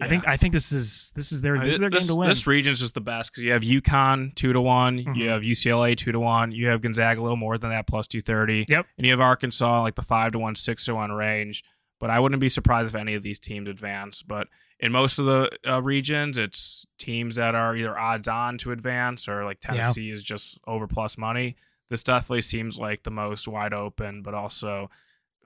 I 0.00 0.08
think 0.08 0.26
I 0.26 0.36
think 0.36 0.52
this 0.54 0.72
is 0.72 1.12
this 1.14 1.32
is 1.32 1.40
their 1.40 1.58
this 1.58 1.74
is 1.74 1.80
their 1.80 1.90
this, 1.90 2.00
game 2.06 2.08
to 2.08 2.14
win. 2.20 2.28
This 2.28 2.46
region's 2.46 2.80
just 2.80 2.94
the 2.94 3.00
best 3.00 3.30
because 3.32 3.42
you 3.44 3.52
have 3.52 3.62
UConn 3.62 4.34
two 4.34 4.52
to 4.52 4.60
one, 4.60 4.98
Mhm. 5.04 5.16
you 5.16 5.28
have 5.28 5.42
UCLA 5.42 5.96
two 5.96 6.12
to 6.12 6.20
one, 6.20 6.52
you 6.52 6.66
have 6.68 6.80
Gonzaga 6.80 7.20
a 7.20 7.22
little 7.22 7.36
more 7.36 7.58
than 7.58 7.70
that 7.70 7.86
plus 7.86 8.06
two 8.06 8.20
thirty. 8.20 8.64
Yep. 8.68 8.86
and 8.98 9.06
you 9.06 9.12
have 9.12 9.20
Arkansas 9.20 9.82
like 9.82 9.94
the 9.94 10.02
five 10.02 10.32
to 10.32 10.38
one, 10.38 10.54
six 10.54 10.84
to 10.86 10.94
one 10.94 11.12
range. 11.12 11.62
But 11.98 12.08
I 12.08 12.18
wouldn't 12.18 12.40
be 12.40 12.48
surprised 12.48 12.88
if 12.88 12.94
any 12.98 13.12
of 13.14 13.22
these 13.22 13.38
teams 13.38 13.68
advance. 13.68 14.22
But 14.22 14.48
in 14.78 14.90
most 14.90 15.18
of 15.18 15.26
the 15.26 15.50
uh, 15.68 15.82
regions, 15.82 16.38
it's 16.38 16.86
teams 16.98 17.34
that 17.36 17.54
are 17.54 17.76
either 17.76 17.98
odds 17.98 18.26
on 18.26 18.56
to 18.58 18.72
advance 18.72 19.28
or 19.28 19.44
like 19.44 19.58
Yeah. 19.64 19.74
Tennessee 19.82 20.10
is 20.10 20.22
just 20.22 20.58
over 20.66 20.86
plus 20.86 21.18
money. 21.18 21.56
This 21.90 22.02
definitely 22.02 22.40
seems 22.40 22.78
like 22.78 23.02
the 23.02 23.10
most 23.10 23.46
wide 23.48 23.74
open, 23.74 24.22
but 24.22 24.32
also 24.32 24.88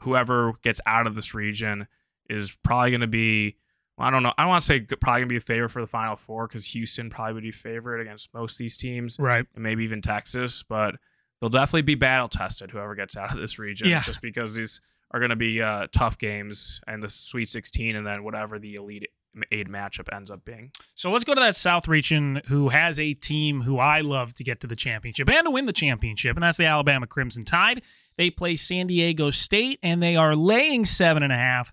whoever 0.00 0.52
gets 0.62 0.80
out 0.86 1.06
of 1.06 1.14
this 1.14 1.34
region 1.34 1.86
is 2.28 2.52
probably 2.62 2.90
going 2.90 3.00
to 3.00 3.06
be. 3.06 3.56
Well, 3.98 4.08
I 4.08 4.10
don't 4.10 4.22
know. 4.22 4.32
I 4.36 4.42
don't 4.42 4.48
want 4.48 4.62
to 4.62 4.66
say 4.66 4.80
probably 4.80 5.20
going 5.20 5.28
to 5.28 5.32
be 5.32 5.36
a 5.36 5.40
favorite 5.40 5.68
for 5.70 5.80
the 5.80 5.86
Final 5.86 6.16
Four 6.16 6.46
because 6.48 6.64
Houston 6.66 7.10
probably 7.10 7.34
would 7.34 7.42
be 7.44 7.50
favored 7.52 8.00
against 8.00 8.32
most 8.34 8.54
of 8.54 8.58
these 8.58 8.76
teams 8.76 9.16
right. 9.18 9.46
and 9.54 9.62
maybe 9.62 9.84
even 9.84 10.02
Texas, 10.02 10.62
but 10.62 10.96
they'll 11.40 11.50
definitely 11.50 11.82
be 11.82 11.94
battle 11.94 12.28
tested. 12.28 12.70
Whoever 12.70 12.94
gets 12.94 13.16
out 13.16 13.32
of 13.32 13.38
this 13.40 13.58
region, 13.58 13.88
Yeah. 13.88 14.02
just 14.02 14.20
because 14.20 14.54
these 14.54 14.80
are 15.12 15.20
going 15.20 15.30
to 15.30 15.36
be 15.36 15.62
uh, 15.62 15.86
tough 15.92 16.18
games 16.18 16.80
and 16.88 17.00
the 17.02 17.08
Sweet 17.08 17.48
16, 17.48 17.94
and 17.94 18.04
then 18.06 18.24
whatever 18.24 18.58
the 18.58 18.74
Elite 18.74 19.06
eight 19.50 19.68
matchup 19.68 20.12
ends 20.14 20.30
up 20.30 20.44
being. 20.44 20.70
So 20.94 21.10
let's 21.10 21.24
go 21.24 21.34
to 21.34 21.40
that 21.40 21.56
South 21.56 21.88
region 21.88 22.40
who 22.46 22.68
has 22.68 23.00
a 23.00 23.14
team 23.14 23.62
who 23.62 23.78
I 23.78 24.00
love 24.00 24.32
to 24.34 24.44
get 24.44 24.60
to 24.60 24.66
the 24.68 24.76
championship 24.76 25.28
and 25.28 25.44
to 25.46 25.50
win 25.50 25.66
the 25.66 25.72
championship, 25.72 26.36
and 26.36 26.42
that's 26.42 26.58
the 26.58 26.66
Alabama 26.66 27.06
Crimson 27.08 27.44
Tide. 27.44 27.82
They 28.16 28.30
play 28.30 28.54
San 28.54 28.86
Diego 28.86 29.30
State 29.30 29.80
and 29.82 30.00
they 30.02 30.14
are 30.14 30.36
laying 30.36 30.84
seven 30.84 31.22
and 31.24 31.32
a 31.32 31.36
half. 31.36 31.72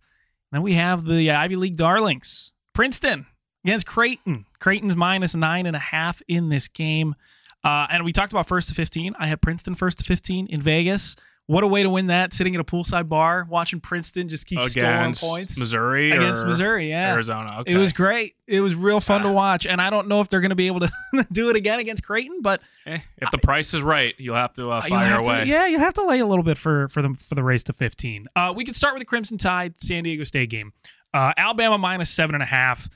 Then 0.52 0.62
we 0.62 0.74
have 0.74 1.04
the 1.04 1.32
Ivy 1.32 1.56
League 1.56 1.78
darlings, 1.78 2.54
Princeton 2.74 3.26
against 3.64 3.86
Creighton. 3.86 4.46
Creighton's 4.60 4.96
minus 4.96 5.36
nine 5.36 5.66
and 5.66 5.76
a 5.76 5.80
half 5.80 6.22
in 6.28 6.50
this 6.50 6.68
game. 6.68 7.16
Uh, 7.64 7.88
and 7.90 8.04
we 8.04 8.12
talked 8.12 8.34
about 8.34 8.48
first 8.48 8.70
to 8.70 8.74
15. 8.74 9.16
I 9.20 9.28
had 9.28 9.42
Princeton 9.42 9.76
first 9.76 10.00
to 10.00 10.04
15 10.04 10.48
in 10.48 10.62
Vegas. 10.62 11.16
What 11.48 11.66
a 11.66 11.68
way 11.68 11.84
to 11.84 11.90
win 11.90 12.08
that, 12.08 12.32
sitting 12.34 12.56
at 12.56 12.62
a 12.62 12.64
poolside 12.64 13.10
bar, 13.10 13.46
watching 13.50 13.82
Princeton 13.82 14.30
just 14.30 14.46
keep 14.46 14.60
against 14.60 15.20
scoring 15.20 15.38
points. 15.38 15.58
Missouri 15.60 16.12
Against 16.12 16.46
Missouri, 16.46 16.90
yeah. 16.90 17.12
Arizona. 17.14 17.58
Okay. 17.62 17.74
It 17.74 17.78
was 17.78 17.92
great. 17.92 18.36
It 18.48 18.62
was 18.62 18.74
real 18.74 19.02
fun 19.02 19.24
to 19.24 19.28
Ah. 19.30 19.34
watch. 19.34 19.68
And 19.68 19.82
I 19.82 19.90
don't 19.90 20.08
know 20.08 20.22
if 20.22 20.30
they're 20.30 20.40
going 20.40 20.52
to 20.52 20.56
be 20.56 20.68
able 20.68 20.80
to 20.82 20.90
do 21.32 21.50
it 21.50 21.58
again 21.58 21.80
against 21.80 22.04
Creighton, 22.06 22.42
but 22.42 22.62
Eh, 22.86 23.00
if 23.18 23.32
the 23.32 23.38
price 23.40 23.74
is 23.74 23.82
right, 23.82 24.16
you'll 24.18 24.36
have 24.36 24.54
to 24.54 24.70
uh, 24.72 24.80
fire 24.82 25.06
have 25.06 25.26
away. 25.28 25.42
To, 25.42 25.48
yeah, 25.48 25.66
you 25.68 25.78
have 25.80 25.94
to 25.96 26.06
lay 26.06 26.20
a 26.20 26.26
little 26.26 26.44
bit 26.44 26.58
for 26.58 26.88
for 26.88 27.02
the 27.02 27.16
for 27.16 27.36
the 27.36 27.44
race 27.44 27.64
to 27.64 27.74
15. 27.74 28.28
Uh, 28.36 28.54
we 28.56 28.64
can 28.64 28.74
start 28.74 28.94
with 28.94 29.02
the 29.02 29.06
Crimson 29.06 29.38
Tide 29.38 29.74
San 29.78 30.04
Diego 30.04 30.24
State 30.24 30.50
game. 30.50 30.72
Uh, 31.14 31.34
Alabama 31.36 31.78
minus 31.78 32.10
seven 32.10 32.34
and 32.34 32.44
a 32.44 32.48
half. 32.48 32.88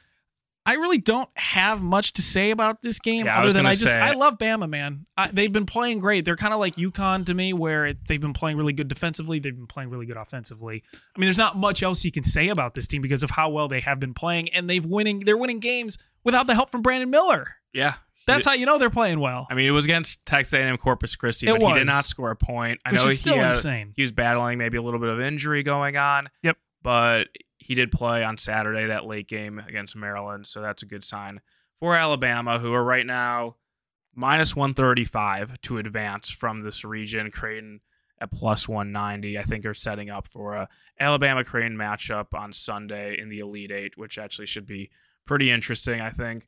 I 0.66 0.74
really 0.74 0.98
don't 0.98 1.30
have 1.36 1.82
much 1.82 2.14
to 2.14 2.22
say 2.22 2.50
about 2.52 2.82
this 2.82 3.00
game 3.00 3.28
Yeah, 3.28 3.38
other 3.38 3.46
was 3.46 3.54
than 3.54 3.66
I 3.66 3.72
just 3.72 3.94
say- 3.94 4.00
I 4.00 4.12
love 4.14 4.38
Bama, 4.40 4.68
man. 4.70 5.06
I, 5.16 5.30
they've 5.32 5.52
been 5.52 5.66
playing 5.68 6.00
great. 6.00 6.26
They're 6.26 6.36
kind 6.36 6.54
of 6.54 6.60
like 6.60 6.76
UConn 6.76 7.26
to 7.28 7.34
me, 7.34 7.54
where 7.54 7.86
it, 7.86 7.98
they've 8.08 8.20
been 8.20 8.34
playing 8.34 8.58
really 8.58 8.74
good 8.74 8.88
defensively. 8.88 9.40
They've 9.40 9.56
been 9.56 9.68
playing 9.68 9.90
really 9.92 10.06
good 10.08 10.18
offensively. 10.18 10.84
I 10.94 11.20
mean, 11.20 11.28
there's 11.28 11.38
not 11.38 11.56
much 11.58 11.84
else 11.84 12.04
you 12.04 12.12
can 12.12 12.24
say 12.24 12.50
about 12.50 12.74
this 12.74 12.88
team 12.88 13.02
because 13.02 13.22
of 13.24 13.30
how 13.30 13.50
well 13.50 13.68
they 13.68 13.80
have 13.82 14.00
been 14.00 14.14
playing, 14.16 14.50
and 14.50 14.70
they've 14.70 14.86
winning. 14.86 15.20
They're 15.20 15.38
winning 15.38 15.60
games 15.60 15.98
without 16.24 16.48
the 16.48 16.56
help 16.56 16.72
from 16.72 16.82
Brandon 16.82 17.10
Miller. 17.10 17.48
Yeah. 17.74 17.94
That's 18.28 18.48
how 18.48 18.54
you 18.54 18.66
know 18.66 18.80
they're 18.80 18.90
playing 18.90 19.20
well. 19.20 19.46
I 19.52 19.54
mean, 19.54 19.68
it 19.68 19.72
was 19.72 19.86
against 19.86 20.26
Texas 20.26 20.54
A&M 20.56 20.78
Corpus 20.78 21.16
Christi, 21.16 21.48
It 21.48 21.60
but 21.60 21.74
he 21.74 21.74
did 21.78 21.86
not 21.86 22.06
score 22.06 22.32
a 22.32 22.36
point. 22.36 22.80
I 22.84 22.92
which 22.92 23.02
know 23.02 23.08
is 23.10 23.20
still 23.20 23.36
he, 23.36 23.40
had- 23.40 23.50
insane. 23.50 23.94
he 23.96 24.02
was 24.02 24.12
battling 24.12 24.58
maybe 24.58 24.78
a 24.80 24.82
little 24.82 25.00
bit 25.00 25.10
of 25.10 25.22
injury 25.22 25.62
going 25.62 25.96
on. 25.96 26.30
Yep. 26.42 26.58
But 26.82 27.26
he 27.66 27.74
did 27.74 27.92
play 27.92 28.24
on 28.24 28.38
Saturday 28.38 28.86
that 28.86 29.08
late 29.08 29.28
game 29.28 29.58
against 29.58 29.96
Maryland, 29.96 30.46
so 30.46 30.62
that's 30.62 30.84
a 30.84 30.86
good 30.86 31.04
sign 31.04 31.42
for 31.80 31.96
Alabama, 31.96 32.60
who 32.60 32.72
are 32.72 32.84
right 32.84 33.08
now 33.08 33.56
minus 34.14 34.56
135 34.56 35.60
to 35.62 35.80
advance 35.80 36.30
from 36.30 36.62
this 36.62 36.86
region. 36.86 37.32
Creighton 37.32 37.80
at 38.22 38.32
plus 38.32 38.70
190. 38.70 39.40
I 39.40 39.42
think 39.42 39.66
are 39.66 39.74
setting 39.74 40.12
up 40.12 40.28
for 40.28 40.54
a 40.54 40.70
Alabama 41.00 41.44
Creighton 41.44 41.76
matchup 41.76 42.36
on 42.36 42.54
Sunday 42.54 43.18
in 43.20 43.30
the 43.30 43.40
Elite 43.40 43.72
Eight, 43.72 43.98
which 43.98 44.20
actually 44.20 44.46
should 44.46 44.68
be 44.68 44.92
pretty 45.26 45.50
interesting. 45.50 46.02
I 46.02 46.12
think. 46.12 46.48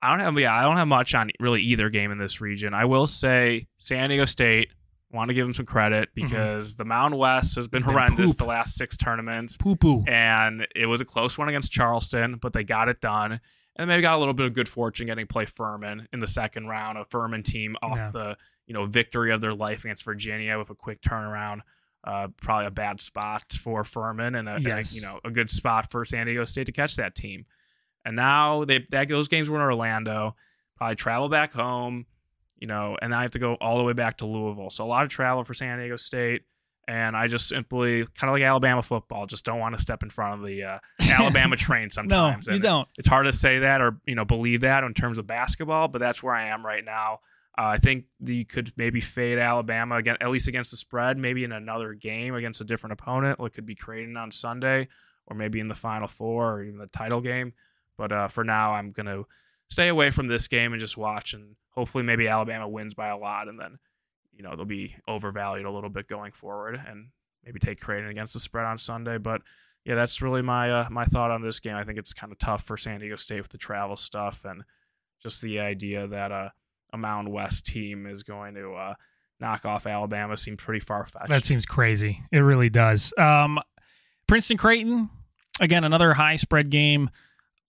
I 0.00 0.08
don't 0.08 0.20
have 0.20 0.38
yeah, 0.38 0.54
I 0.54 0.62
don't 0.62 0.78
have 0.78 0.88
much 0.88 1.14
on 1.14 1.30
really 1.40 1.60
either 1.60 1.90
game 1.90 2.10
in 2.10 2.16
this 2.16 2.40
region. 2.40 2.72
I 2.72 2.86
will 2.86 3.06
say 3.06 3.66
San 3.80 4.08
Diego 4.08 4.24
State 4.24 4.70
want 5.14 5.28
to 5.28 5.34
give 5.34 5.46
them 5.46 5.54
some 5.54 5.66
credit 5.66 6.08
because 6.14 6.76
the 6.76 6.84
Mountain 6.84 7.18
West 7.18 7.54
has 7.54 7.68
been 7.68 7.82
horrendous 7.82 8.32
poop. 8.32 8.38
the 8.38 8.44
last 8.44 8.74
six 8.74 8.96
tournaments, 8.96 9.56
Poo 9.56 9.76
poo. 9.76 10.02
and 10.08 10.66
it 10.74 10.86
was 10.86 11.00
a 11.00 11.04
close 11.04 11.38
one 11.38 11.48
against 11.48 11.70
Charleston, 11.72 12.36
but 12.42 12.52
they 12.52 12.64
got 12.64 12.88
it 12.88 13.00
done. 13.00 13.40
And 13.76 13.90
they 13.90 14.00
got 14.00 14.14
a 14.14 14.18
little 14.18 14.34
bit 14.34 14.46
of 14.46 14.52
good 14.54 14.68
fortune 14.68 15.06
getting 15.06 15.26
to 15.26 15.32
play 15.32 15.46
Furman 15.46 16.06
in 16.12 16.20
the 16.20 16.28
second 16.28 16.66
round, 16.68 16.96
a 16.98 17.04
Furman 17.06 17.42
team 17.42 17.76
off 17.82 17.96
Yeah. 17.96 18.10
the 18.12 18.36
you 18.66 18.72
know 18.74 18.86
victory 18.86 19.30
of 19.32 19.40
their 19.40 19.52
life 19.54 19.84
against 19.84 20.04
Virginia 20.04 20.58
with 20.58 20.70
a 20.70 20.74
quick 20.74 21.00
turnaround. 21.02 21.60
Uh, 22.04 22.28
probably 22.42 22.66
a 22.66 22.70
bad 22.70 23.00
spot 23.00 23.50
for 23.52 23.82
Furman 23.82 24.34
and 24.34 24.48
a, 24.48 24.54
and 24.56 24.66
a, 24.66 24.82
you 24.90 25.00
know 25.00 25.18
a 25.24 25.30
good 25.30 25.48
spot 25.50 25.90
for 25.90 26.04
San 26.04 26.26
Diego 26.26 26.44
State 26.44 26.66
to 26.66 26.72
catch 26.72 26.96
that 26.96 27.14
team. 27.14 27.46
And 28.04 28.14
now 28.14 28.64
they 28.64 28.86
that 28.90 29.08
those 29.08 29.28
games 29.28 29.48
were 29.48 29.56
in 29.56 29.62
Orlando. 29.62 30.36
Probably 30.76 30.96
travel 30.96 31.28
back 31.28 31.52
home, 31.52 32.04
you 32.64 32.68
know, 32.68 32.96
and 33.02 33.14
I 33.14 33.20
have 33.20 33.32
to 33.32 33.38
go 33.38 33.58
all 33.60 33.76
the 33.76 33.84
way 33.84 33.92
back 33.92 34.16
to 34.18 34.26
Louisville. 34.26 34.70
So 34.70 34.86
a 34.86 34.88
lot 34.88 35.04
of 35.04 35.10
travel 35.10 35.44
for 35.44 35.52
San 35.52 35.78
Diego 35.78 35.96
State. 35.96 36.44
And 36.88 37.14
I 37.14 37.28
just 37.28 37.46
simply 37.46 38.06
kind 38.18 38.30
of 38.30 38.32
like 38.32 38.42
Alabama 38.42 38.82
football, 38.82 39.26
just 39.26 39.44
don't 39.44 39.58
want 39.58 39.76
to 39.76 39.82
step 39.82 40.02
in 40.02 40.08
front 40.08 40.40
of 40.40 40.46
the 40.46 40.62
uh, 40.64 40.78
Alabama 41.10 41.56
train 41.56 41.90
sometimes. 41.90 42.46
No, 42.46 42.52
you 42.52 42.56
And 42.56 42.62
don't. 42.62 42.88
It's 42.96 43.06
hard 43.06 43.26
to 43.26 43.34
say 43.34 43.58
that 43.58 43.82
or 43.82 43.98
you 44.06 44.14
know 44.14 44.24
believe 44.24 44.62
that 44.62 44.82
in 44.82 44.94
terms 44.94 45.18
of 45.18 45.26
basketball, 45.26 45.88
but 45.88 45.98
that's 45.98 46.22
where 46.22 46.34
I 46.34 46.46
am 46.46 46.64
right 46.64 46.82
now. 46.82 47.18
Uh, 47.58 47.66
I 47.66 47.76
think 47.76 48.06
you 48.20 48.46
could 48.46 48.72
maybe 48.78 49.02
fade 49.02 49.38
Alabama 49.38 49.96
again, 49.96 50.16
at 50.22 50.30
least 50.30 50.48
against 50.48 50.70
the 50.70 50.78
spread, 50.78 51.18
maybe 51.18 51.44
in 51.44 51.52
another 51.52 51.92
game 51.92 52.34
against 52.34 52.62
a 52.62 52.64
different 52.64 52.94
opponent. 52.94 53.38
It 53.40 53.52
could 53.52 53.66
be 53.66 53.74
Creighton 53.74 54.16
on 54.16 54.30
Sunday, 54.32 54.88
or 55.26 55.36
maybe 55.36 55.60
in 55.60 55.68
the 55.68 55.74
Final 55.74 56.08
Four, 56.08 56.54
or 56.54 56.62
even 56.62 56.78
the 56.78 56.86
title 56.86 57.20
game. 57.20 57.52
But 57.98 58.10
uh, 58.10 58.28
for 58.28 58.42
now, 58.42 58.72
I'm 58.72 58.90
gonna 58.92 59.24
stay 59.70 59.88
away 59.88 60.10
from 60.10 60.28
this 60.28 60.48
game 60.48 60.72
and 60.72 60.80
just 60.80 60.96
watch, 60.96 61.34
and 61.34 61.56
hopefully 61.70 62.04
maybe 62.04 62.28
Alabama 62.28 62.68
wins 62.68 62.94
by 62.94 63.08
a 63.08 63.16
lot, 63.16 63.48
and 63.48 63.58
then 63.58 63.78
you 64.32 64.42
know 64.42 64.56
they'll 64.56 64.64
be 64.64 64.94
overvalued 65.08 65.66
a 65.66 65.70
little 65.70 65.90
bit 65.90 66.08
going 66.08 66.32
forward, 66.32 66.80
and 66.88 67.08
maybe 67.44 67.58
take 67.58 67.80
Creighton 67.80 68.10
against 68.10 68.34
the 68.34 68.40
spread 68.40 68.66
on 68.66 68.78
Sunday. 68.78 69.18
But 69.18 69.42
yeah, 69.84 69.94
that's 69.94 70.22
really 70.22 70.42
my 70.42 70.70
uh, 70.70 70.88
my 70.90 71.04
thought 71.04 71.30
on 71.30 71.42
this 71.42 71.60
game. 71.60 71.76
I 71.76 71.84
think 71.84 71.98
it's 71.98 72.12
kind 72.14 72.32
of 72.32 72.38
tough 72.38 72.64
for 72.64 72.76
San 72.76 73.00
Diego 73.00 73.16
State 73.16 73.42
with 73.42 73.50
the 73.50 73.58
travel 73.58 73.96
stuff 73.96 74.44
and 74.44 74.62
just 75.22 75.42
the 75.42 75.58
idea 75.60 76.06
that 76.06 76.32
uh, 76.32 76.48
a 76.92 76.96
Mountain 76.96 77.32
West 77.32 77.66
team 77.66 78.06
is 78.06 78.22
going 78.22 78.54
to 78.54 78.74
uh, 78.74 78.94
knock 79.40 79.64
off 79.64 79.86
Alabama 79.86 80.36
seems 80.36 80.60
pretty 80.60 80.80
far 80.80 81.04
fetched. 81.04 81.28
That 81.28 81.44
seems 81.44 81.66
crazy. 81.66 82.20
It 82.32 82.40
really 82.40 82.70
does. 82.70 83.12
Um, 83.18 83.58
Princeton 84.26 84.56
Creighton, 84.56 85.10
again, 85.60 85.84
another 85.84 86.14
high 86.14 86.36
spread 86.36 86.70
game. 86.70 87.10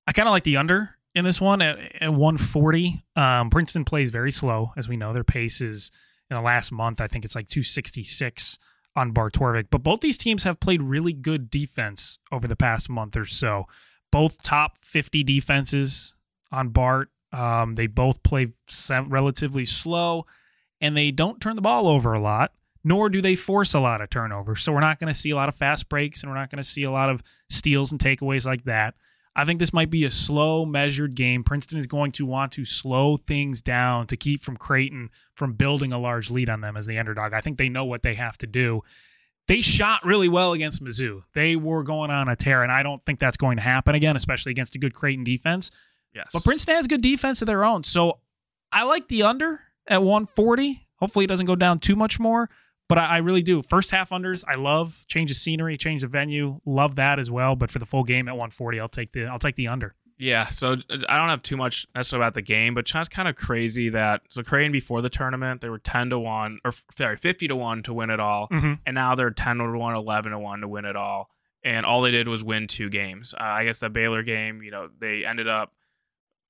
I 0.07 0.11
kind 0.11 0.27
of 0.27 0.31
like 0.31 0.43
the 0.43 0.57
under 0.57 0.91
in 1.15 1.25
this 1.25 1.41
one 1.41 1.61
at, 1.61 1.79
at 2.01 2.13
140. 2.13 3.01
Um, 3.15 3.49
Princeton 3.49 3.85
plays 3.85 4.11
very 4.11 4.31
slow, 4.31 4.73
as 4.77 4.87
we 4.87 4.97
know. 4.97 5.13
Their 5.13 5.23
pace 5.23 5.61
is 5.61 5.91
in 6.29 6.35
the 6.35 6.43
last 6.43 6.71
month, 6.71 7.01
I 7.01 7.07
think 7.07 7.23
it's 7.23 7.35
like 7.35 7.47
266 7.47 8.57
on 8.95 9.13
Barttorvik. 9.13 9.67
But 9.69 9.83
both 9.83 10.01
these 10.01 10.17
teams 10.17 10.43
have 10.43 10.59
played 10.59 10.81
really 10.81 11.13
good 11.13 11.49
defense 11.49 12.17
over 12.31 12.47
the 12.47 12.55
past 12.55 12.89
month 12.89 13.15
or 13.15 13.25
so. 13.25 13.65
Both 14.11 14.41
top 14.41 14.77
50 14.77 15.23
defenses 15.23 16.15
on 16.51 16.69
Bart. 16.69 17.09
Um, 17.31 17.75
they 17.75 17.87
both 17.87 18.23
play 18.23 18.53
relatively 18.89 19.65
slow 19.65 20.25
and 20.81 20.95
they 20.95 21.11
don't 21.11 21.41
turn 21.41 21.55
the 21.55 21.61
ball 21.61 21.87
over 21.87 22.13
a 22.13 22.19
lot, 22.19 22.53
nor 22.83 23.09
do 23.09 23.21
they 23.21 23.35
force 23.35 23.73
a 23.73 23.79
lot 23.79 24.01
of 24.01 24.09
turnovers. 24.09 24.61
So 24.61 24.71
we're 24.71 24.79
not 24.79 24.99
going 24.99 25.13
to 25.13 25.19
see 25.19 25.31
a 25.31 25.35
lot 25.35 25.49
of 25.49 25.55
fast 25.55 25.89
breaks 25.89 26.23
and 26.23 26.31
we're 26.31 26.37
not 26.37 26.49
going 26.49 26.63
to 26.63 26.67
see 26.67 26.83
a 26.83 26.91
lot 26.91 27.09
of 27.09 27.21
steals 27.49 27.91
and 27.91 27.99
takeaways 27.99 28.45
like 28.45 28.63
that. 28.65 28.95
I 29.35 29.43
think 29.43 29.59
this 29.59 29.73
might 29.73 29.89
be 29.89 30.05
a 30.05 30.11
slow, 30.11 30.65
measured 30.65 31.13
game. 31.15 31.43
Princeton 31.43 31.77
is 31.77 31.87
going 31.87 32.11
to 32.13 32.25
want 32.25 32.53
to 32.53 32.63
slow 32.63 33.17
things 33.17 33.61
down 33.61 34.07
to 34.07 34.15
keep 34.15 34.41
from 34.41 34.55
Creighton 34.55 35.09
from 35.33 35.53
building 35.53 35.91
a 35.91 35.99
large 35.99 36.31
lead 36.31 36.49
on 36.49 36.61
them 36.61 36.77
as 36.77 36.85
the 36.85 36.97
underdog. 36.97 37.33
I 37.33 37.41
think 37.41 37.57
they 37.57 37.67
know 37.67 37.83
what 37.83 38.01
they 38.01 38.13
have 38.15 38.37
to 38.39 38.47
do. 38.47 38.81
They 39.47 39.61
shot 39.61 40.05
really 40.05 40.29
well 40.29 40.53
against 40.53 40.83
Mizzou. 40.83 41.21
They 41.33 41.55
were 41.55 41.83
going 41.83 42.11
on 42.11 42.29
a 42.29 42.35
tear, 42.35 42.63
and 42.63 42.71
I 42.71 42.81
don't 42.81 43.05
think 43.05 43.19
that's 43.19 43.37
going 43.37 43.57
to 43.57 43.63
happen 43.63 43.93
again, 43.93 44.15
especially 44.15 44.51
against 44.51 44.73
a 44.75 44.79
good 44.79 44.93
Creighton 44.93 45.23
defense. 45.23 45.69
yes, 46.13 46.29
But 46.33 46.43
Princeton 46.43 46.75
has 46.75 46.87
good 46.87 47.01
defense 47.01 47.41
of 47.41 47.45
their 47.45 47.63
own. 47.63 47.83
So 47.83 48.19
I 48.71 48.83
like 48.83 49.07
the 49.07 49.23
under 49.23 49.59
at 49.87 50.01
140. 50.01 50.87
Hopefully 50.95 51.25
it 51.25 51.27
doesn't 51.27 51.45
go 51.45 51.55
down 51.55 51.79
too 51.79 51.95
much 51.95 52.19
more. 52.19 52.49
But 52.87 52.99
I, 52.99 53.05
I 53.05 53.17
really 53.17 53.41
do. 53.41 53.61
First 53.63 53.91
half 53.91 54.11
unders, 54.11 54.43
I 54.47 54.55
love. 54.55 55.05
Change 55.07 55.31
of 55.31 55.37
scenery, 55.37 55.77
change 55.77 56.03
of 56.03 56.11
venue. 56.11 56.59
Love 56.65 56.95
that 56.95 57.17
as 57.19 57.31
well. 57.31 57.55
But 57.55 57.71
for 57.71 57.79
the 57.79 57.85
full 57.85 58.03
game 58.03 58.27
at 58.27 58.33
140, 58.33 58.79
I'll 58.79 58.87
take 58.89 59.11
the 59.11 59.25
I'll 59.25 59.39
take 59.39 59.55
the 59.55 59.67
under. 59.67 59.95
Yeah, 60.17 60.45
so 60.45 60.73
uh, 60.73 60.97
I 61.09 61.17
don't 61.17 61.27
have 61.27 61.41
too 61.43 61.57
much 61.57 61.85
necessarily 61.93 62.23
about 62.23 62.35
the 62.35 62.41
game, 62.41 62.73
but 62.73 62.89
it's 62.89 63.09
kind 63.09 63.27
of 63.27 63.35
crazy 63.35 63.89
that 63.89 64.21
so 64.29 64.43
Creighton 64.43 64.71
before 64.71 65.01
the 65.01 65.09
tournament 65.09 65.59
they 65.59 65.67
were 65.67 65.79
ten 65.79 66.09
to 66.11 66.19
one 66.19 66.59
or 66.63 66.73
sorry 66.97 67.17
fifty 67.17 67.49
to 67.49 67.55
one 67.55 67.83
to 67.83 67.93
win 67.93 68.09
it 68.09 68.19
all, 68.21 68.47
Mhm. 68.49 68.79
and 68.85 68.95
now 68.95 69.15
they're 69.15 69.31
ten 69.31 69.57
to 69.57 69.77
one, 69.77 69.93
11 69.93 70.31
to 70.31 70.39
one 70.39 70.61
to 70.61 70.69
win 70.69 70.85
it 70.85 70.95
all, 70.95 71.29
and 71.65 71.85
all 71.85 72.01
they 72.01 72.11
did 72.11 72.29
was 72.29 72.45
win 72.45 72.67
two 72.67 72.89
games. 72.89 73.33
Uh, 73.33 73.43
I 73.43 73.65
guess 73.65 73.81
the 73.81 73.89
Baylor 73.89 74.23
game, 74.23 74.61
you 74.63 74.71
know, 74.71 74.87
they 74.99 75.25
ended 75.25 75.49
up 75.49 75.73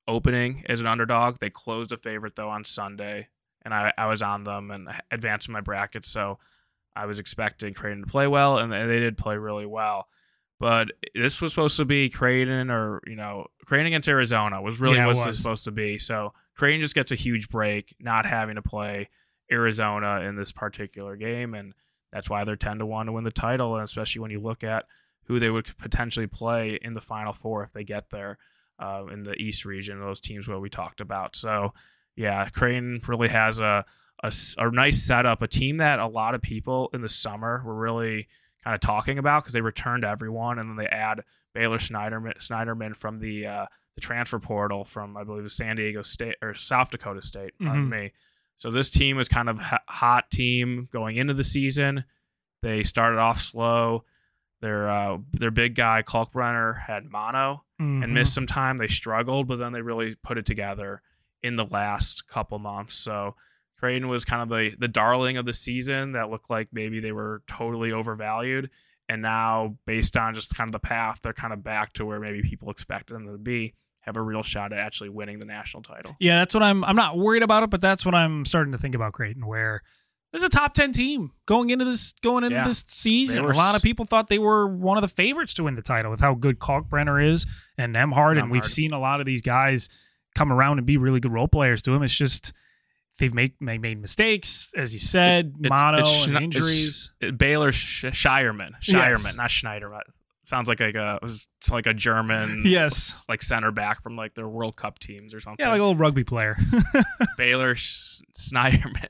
opening 0.08 0.64
as 0.70 0.80
an 0.80 0.86
underdog. 0.88 1.38
They 1.40 1.50
closed 1.50 1.92
a 1.92 1.98
favorite 1.98 2.36
though 2.36 2.50
on 2.50 2.64
Sunday, 2.66 3.30
and 3.66 3.74
I, 3.74 3.92
I 3.98 4.06
was 4.06 4.22
on 4.22 4.44
them 4.46 4.72
and 4.72 4.88
advanced 5.12 5.48
in 5.50 5.54
my 5.54 5.62
bracket, 5.62 6.06
so 6.06 6.38
I 6.96 7.08
was 7.08 7.20
expecting 7.20 7.74
Creighton 7.74 8.04
to 8.04 8.08
play 8.10 8.28
well, 8.28 8.60
and 8.60 8.72
they 8.72 9.00
did 9.00 9.18
play 9.18 9.36
really 9.38 9.66
well. 9.66 10.08
But 10.58 10.92
this 11.14 11.42
was 11.42 11.52
supposed 11.52 11.76
to 11.78 11.86
be 11.86 12.10
Creighton 12.10 12.72
or, 12.72 13.02
you 13.06 13.18
know, 13.18 13.48
Creighton 13.66 13.88
against 13.88 14.08
Arizona 14.08 14.62
was 14.62 14.80
really 14.80 14.96
Yeah, 14.96 15.08
what 15.08 15.16
this 15.16 15.26
was. 15.26 15.28
was 15.28 15.38
supposed 15.38 15.64
to 15.66 15.72
be. 15.72 15.98
So 15.98 16.32
Creighton 16.56 16.80
just 16.80 16.96
gets 16.96 17.12
a 17.12 17.16
huge 17.16 17.50
break, 17.50 17.94
not 18.00 18.26
having 18.26 18.56
to 18.56 18.62
play 18.62 19.10
Arizona 19.52 20.22
in 20.22 20.36
this 20.36 20.54
particular 20.54 21.18
game. 21.18 21.56
And 21.56 21.74
that's 22.14 22.30
why 22.30 22.46
they're 22.46 22.56
10 22.56 22.80
to 22.80 22.86
1 22.86 23.08
to 23.08 23.12
win 23.12 23.26
the 23.26 23.32
title. 23.32 23.76
And 23.76 23.84
especially 23.84 24.22
when 24.22 24.32
you 24.32 24.40
look 24.40 24.64
at 24.64 24.86
who 25.26 25.40
they 25.42 25.50
would 25.50 25.78
potentially 25.78 26.28
play 26.28 26.80
in 26.82 26.94
the 26.94 27.02
Final 27.02 27.34
Four 27.34 27.64
if 27.64 27.74
they 27.74 27.84
get 27.84 28.10
there 28.10 28.38
uh, 28.80 29.04
in 29.12 29.24
the 29.24 29.34
East 29.34 29.66
region, 29.66 30.00
those 30.00 30.22
teams 30.22 30.48
what 30.48 30.62
we 30.62 30.70
talked 30.70 31.02
about. 31.02 31.36
So, 31.36 31.74
yeah, 32.16 32.48
Creighton 32.50 33.02
really 33.08 33.28
has 33.30 33.60
a, 33.60 33.86
a, 34.24 34.32
a 34.58 34.72
nice 34.72 35.02
setup, 35.04 35.42
a 35.42 35.48
team 35.48 35.78
that 35.78 36.00
a 36.00 36.08
lot 36.08 36.36
of 36.36 36.42
people 36.42 36.90
in 36.94 37.02
the 37.02 37.10
summer 37.10 37.62
were 37.66 37.76
really 37.76 38.28
kind 38.64 38.74
of 38.76 38.82
talking 38.82 39.18
about 39.20 39.44
because 39.44 39.54
they 39.54 39.62
returned 39.62 40.04
everyone 40.06 40.58
and 40.60 40.70
then 40.70 40.76
they 40.78 40.88
add 40.88 41.22
Baylor 41.54 41.78
Schneiderman, 41.78 42.38
Schneiderman 42.40 42.96
from 42.96 43.20
the 43.20 43.46
uh, 43.48 43.66
the 43.96 44.02
transfer 44.02 44.40
portal 44.40 44.84
from 44.84 45.16
I 45.16 45.24
believe 45.24 45.50
San 45.52 45.76
Diego 45.78 46.02
State 46.02 46.36
or 46.42 46.54
South 46.54 46.92
Dakota 46.92 47.22
State. 47.22 47.54
Pardon 47.62 47.86
Mhm. 47.88 47.90
me. 47.90 48.12
So 48.58 48.72
this 48.72 48.90
team 48.90 49.18
was 49.18 49.28
kind 49.28 49.50
of 49.50 49.60
a 49.60 49.80
hot 49.88 50.32
team 50.32 50.88
going 50.92 51.18
into 51.18 51.34
the 51.34 51.44
season. 51.44 52.04
They 52.62 52.84
started 52.84 53.20
off 53.20 53.42
slow. 53.42 54.04
Their 54.62 54.90
uh, 54.90 55.18
their 55.34 55.52
big 55.52 55.76
guy 55.76 56.04
Kalkbrenner 56.06 56.80
had 56.80 57.06
mono 57.12 57.64
Mhm. 57.80 58.04
and 58.04 58.14
missed 58.14 58.34
some 58.34 58.48
time. 58.48 58.78
They 58.78 58.88
struggled, 58.88 59.48
but 59.48 59.58
then 59.60 59.74
they 59.74 59.82
really 59.82 60.16
put 60.16 60.38
it 60.38 60.46
together 60.46 61.02
in 61.46 61.56
the 61.56 61.66
last 61.66 62.28
couple 62.28 62.58
months. 62.60 62.96
So 62.96 63.36
Creighton 63.80 64.08
was 64.08 64.26
kind 64.26 64.42
of 64.42 64.50
the 64.50 64.76
the 64.80 64.88
darling 64.88 65.38
of 65.38 65.46
the 65.46 65.54
season 65.54 66.14
that 66.14 66.30
looked 66.30 66.50
like 66.50 66.70
maybe 66.72 67.00
they 67.00 67.12
were 67.12 67.42
totally 67.48 67.92
overvalued. 67.92 68.70
And 69.08 69.22
now, 69.22 69.78
based 69.86 70.18
on 70.18 70.34
just 70.34 70.56
kind 70.56 70.68
of 70.68 70.72
the 70.72 70.80
path, 70.80 71.20
they're 71.22 71.32
kind 71.34 71.54
of 71.54 71.64
back 71.64 71.94
to 71.94 72.06
where 72.06 72.20
maybe 72.20 72.42
people 72.42 72.72
expected 72.72 73.14
them 73.14 73.28
to 73.28 73.38
be, 73.38 73.76
have 74.00 74.18
a 74.18 74.22
real 74.22 74.42
shot 74.42 74.74
at 74.74 74.80
actually 74.80 75.10
winning 75.10 75.38
the 75.38 75.46
national 75.46 75.84
title. 75.84 76.16
Yeah, 76.20 76.40
that's 76.40 76.56
what 76.56 76.64
I'm. 76.64 76.84
I'm 76.84 76.96
not 76.96 77.16
worried 77.18 77.44
about 77.44 77.62
it, 77.62 77.70
but 77.70 77.82
that's 77.82 78.04
what 78.04 78.16
I'm 78.16 78.46
starting 78.46 78.72
to 78.72 78.80
think 78.80 78.96
about 78.96 79.14
Creighton, 79.14 79.46
where 79.46 79.84
there's 80.32 80.44
a 80.44 80.50
top 80.50 80.74
ten 80.74 80.92
team 80.92 81.32
going 81.46 81.70
into 81.70 81.86
this 81.86 82.14
going 82.24 82.44
into 82.44 82.56
Yeah. 82.58 82.68
this 82.68 82.84
season. 82.88 83.44
They 83.46 83.52
A 83.52 83.54
lot 83.54 83.76
of 83.76 83.84
people 83.84 84.06
thought 84.06 84.28
they 84.28 84.40
were 84.40 84.68
one 84.68 84.98
of 84.98 85.02
the 85.02 85.08
favorites 85.08 85.54
to 85.56 85.66
win 85.66 85.76
the 85.76 85.84
title 85.84 86.10
with 86.10 86.20
how 86.20 86.34
good 86.34 86.58
Kalkbrenner 86.60 87.24
is 87.32 87.46
and 87.78 87.94
Nembhard, 87.96 88.40
and 88.40 88.50
we've 88.50 88.66
seen 88.66 88.92
a 88.92 89.00
lot 89.00 89.20
of 89.20 89.28
these 89.28 89.42
guys 89.44 89.88
come 90.36 90.52
around 90.52 90.78
and 90.78 90.86
be 90.86 90.98
really 90.98 91.20
good 91.20 91.32
role 91.32 91.48
players 91.48 91.82
to 91.84 91.94
him. 91.94 92.04
It's 92.04 92.16
just 92.16 92.54
they've 93.20 93.34
made 93.34 93.54
they 93.62 93.78
made 93.78 94.00
mistakes, 94.02 94.72
as 94.76 94.94
you 94.94 95.00
said, 95.00 95.54
It's- 95.60 95.70
mono 95.70 96.00
it's 96.00 96.28
and 96.28 96.38
injuries. 96.38 97.14
Baylor 97.38 97.72
Sh- 97.72 98.06
Scheierman, 98.06 98.72
Scheierman, 98.82 99.24
Yes. 99.24 99.36
not 99.38 99.50
Schneider. 99.50 99.92
Sounds 100.44 100.68
like 100.68 100.80
like 100.80 100.94
a 100.96 101.20
like 101.72 101.88
a 101.88 101.94
German, 101.94 102.62
Yes. 102.66 103.26
like 103.28 103.42
center 103.42 103.72
back 103.72 104.04
from 104.04 104.16
like 104.16 104.36
their 104.36 104.48
World 104.48 104.76
Cup 104.76 105.00
teams 105.00 105.34
or 105.34 105.40
something. 105.40 105.64
Yeah, 105.64 105.70
like 105.72 105.80
a 105.80 105.84
little 105.84 105.96
rugby 105.98 106.24
player. 106.24 106.56
Baylor 107.38 107.74
Sh- 107.76 108.22
Schneiderman. 108.38 109.08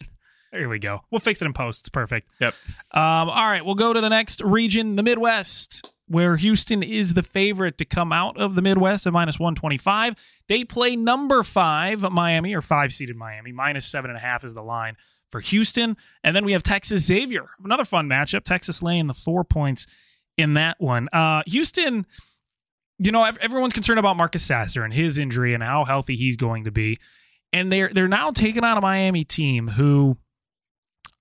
There 0.54 0.70
we 0.70 0.80
go. 0.80 1.02
We'll 1.12 1.20
fix 1.20 1.42
it 1.42 1.46
in 1.46 1.52
post. 1.52 1.82
It's 1.82 1.90
perfect. 1.90 2.30
Yep. 2.40 2.54
Um, 2.92 3.30
all 3.30 3.46
right, 3.48 3.66
we'll 3.66 3.76
go 3.76 3.92
to 3.92 4.00
the 4.00 4.08
next 4.08 4.42
region, 4.42 4.96
the 4.96 5.04
Midwest, 5.04 5.92
where 6.08 6.36
Houston 6.36 6.84
is 6.84 7.14
the 7.14 7.24
favorite 7.24 7.78
to 7.80 7.86
come 7.86 8.12
out 8.12 8.38
of 8.38 8.56
the 8.56 8.62
Midwest 8.62 9.08
at 9.08 9.14
minus 9.14 9.40
125. 9.40 10.16
They 10.48 10.64
play 10.64 10.96
number 10.96 11.42
five, 11.44 12.02
Miami, 12.12 12.54
or 12.54 12.62
five 12.62 12.94
seeded 12.94 13.16
Miami. 13.16 13.52
Minus 13.52 13.86
seven 13.86 14.12
and 14.12 14.18
a 14.18 14.22
half 14.22 14.44
is 14.44 14.54
the 14.54 14.62
line 14.62 14.98
for 15.32 15.40
Houston. 15.40 15.98
And 16.24 16.36
then 16.36 16.46
we 16.46 16.52
have 16.52 16.64
Texas 16.64 17.06
Xavier. 17.06 17.48
Another 17.64 17.86
fun 17.86 18.08
matchup. 18.08 18.44
Texas 18.44 18.84
laying 18.84 19.08
the 19.08 19.14
four 19.14 19.44
points 19.44 19.88
in 20.38 20.54
that 20.54 20.76
one. 20.80 21.10
Uh, 21.12 21.42
Houston, 21.48 22.06
you 23.00 23.12
know, 23.12 23.24
everyone's 23.24 23.74
concerned 23.74 24.00
about 24.00 24.18
Marcus 24.18 24.44
Sasser 24.44 24.84
and 24.84 24.94
his 24.94 25.18
injury 25.18 25.54
and 25.54 25.64
how 25.64 25.86
healthy 25.86 26.16
he's 26.16 26.36
going 26.36 26.66
to 26.66 26.72
be. 26.72 27.00
And 27.52 27.72
they're 27.72 27.90
they're 27.90 28.08
now 28.08 28.32
taking 28.32 28.64
on 28.64 28.78
a 28.78 28.82
Miami 28.82 29.24
team 29.24 29.70
who 29.70 30.18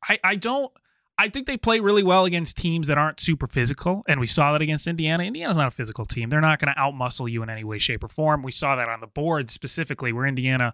I, 0.08 0.18
I 0.24 0.36
don't 0.36 0.72
I 1.16 1.28
think 1.28 1.46
they 1.46 1.56
play 1.56 1.78
really 1.78 2.02
well 2.02 2.24
against 2.24 2.56
teams 2.56 2.88
that 2.88 2.98
aren't 2.98 3.20
super 3.20 3.46
physical, 3.46 4.02
and 4.08 4.18
we 4.18 4.26
saw 4.26 4.52
that 4.52 4.62
against 4.62 4.88
Indiana. 4.88 5.22
Indiana's 5.22 5.56
not 5.56 5.68
a 5.68 5.70
physical 5.70 6.04
team. 6.04 6.28
They're 6.28 6.40
not 6.40 6.58
going 6.58 6.74
to 6.74 6.80
outmuscle 6.80 7.30
you 7.30 7.42
in 7.42 7.50
any 7.50 7.62
way, 7.62 7.78
shape, 7.78 8.02
or 8.02 8.08
form. 8.08 8.42
We 8.42 8.50
saw 8.50 8.74
that 8.74 8.88
on 8.88 9.00
the 9.00 9.06
board 9.06 9.48
specifically, 9.48 10.12
where 10.12 10.26
Indiana 10.26 10.72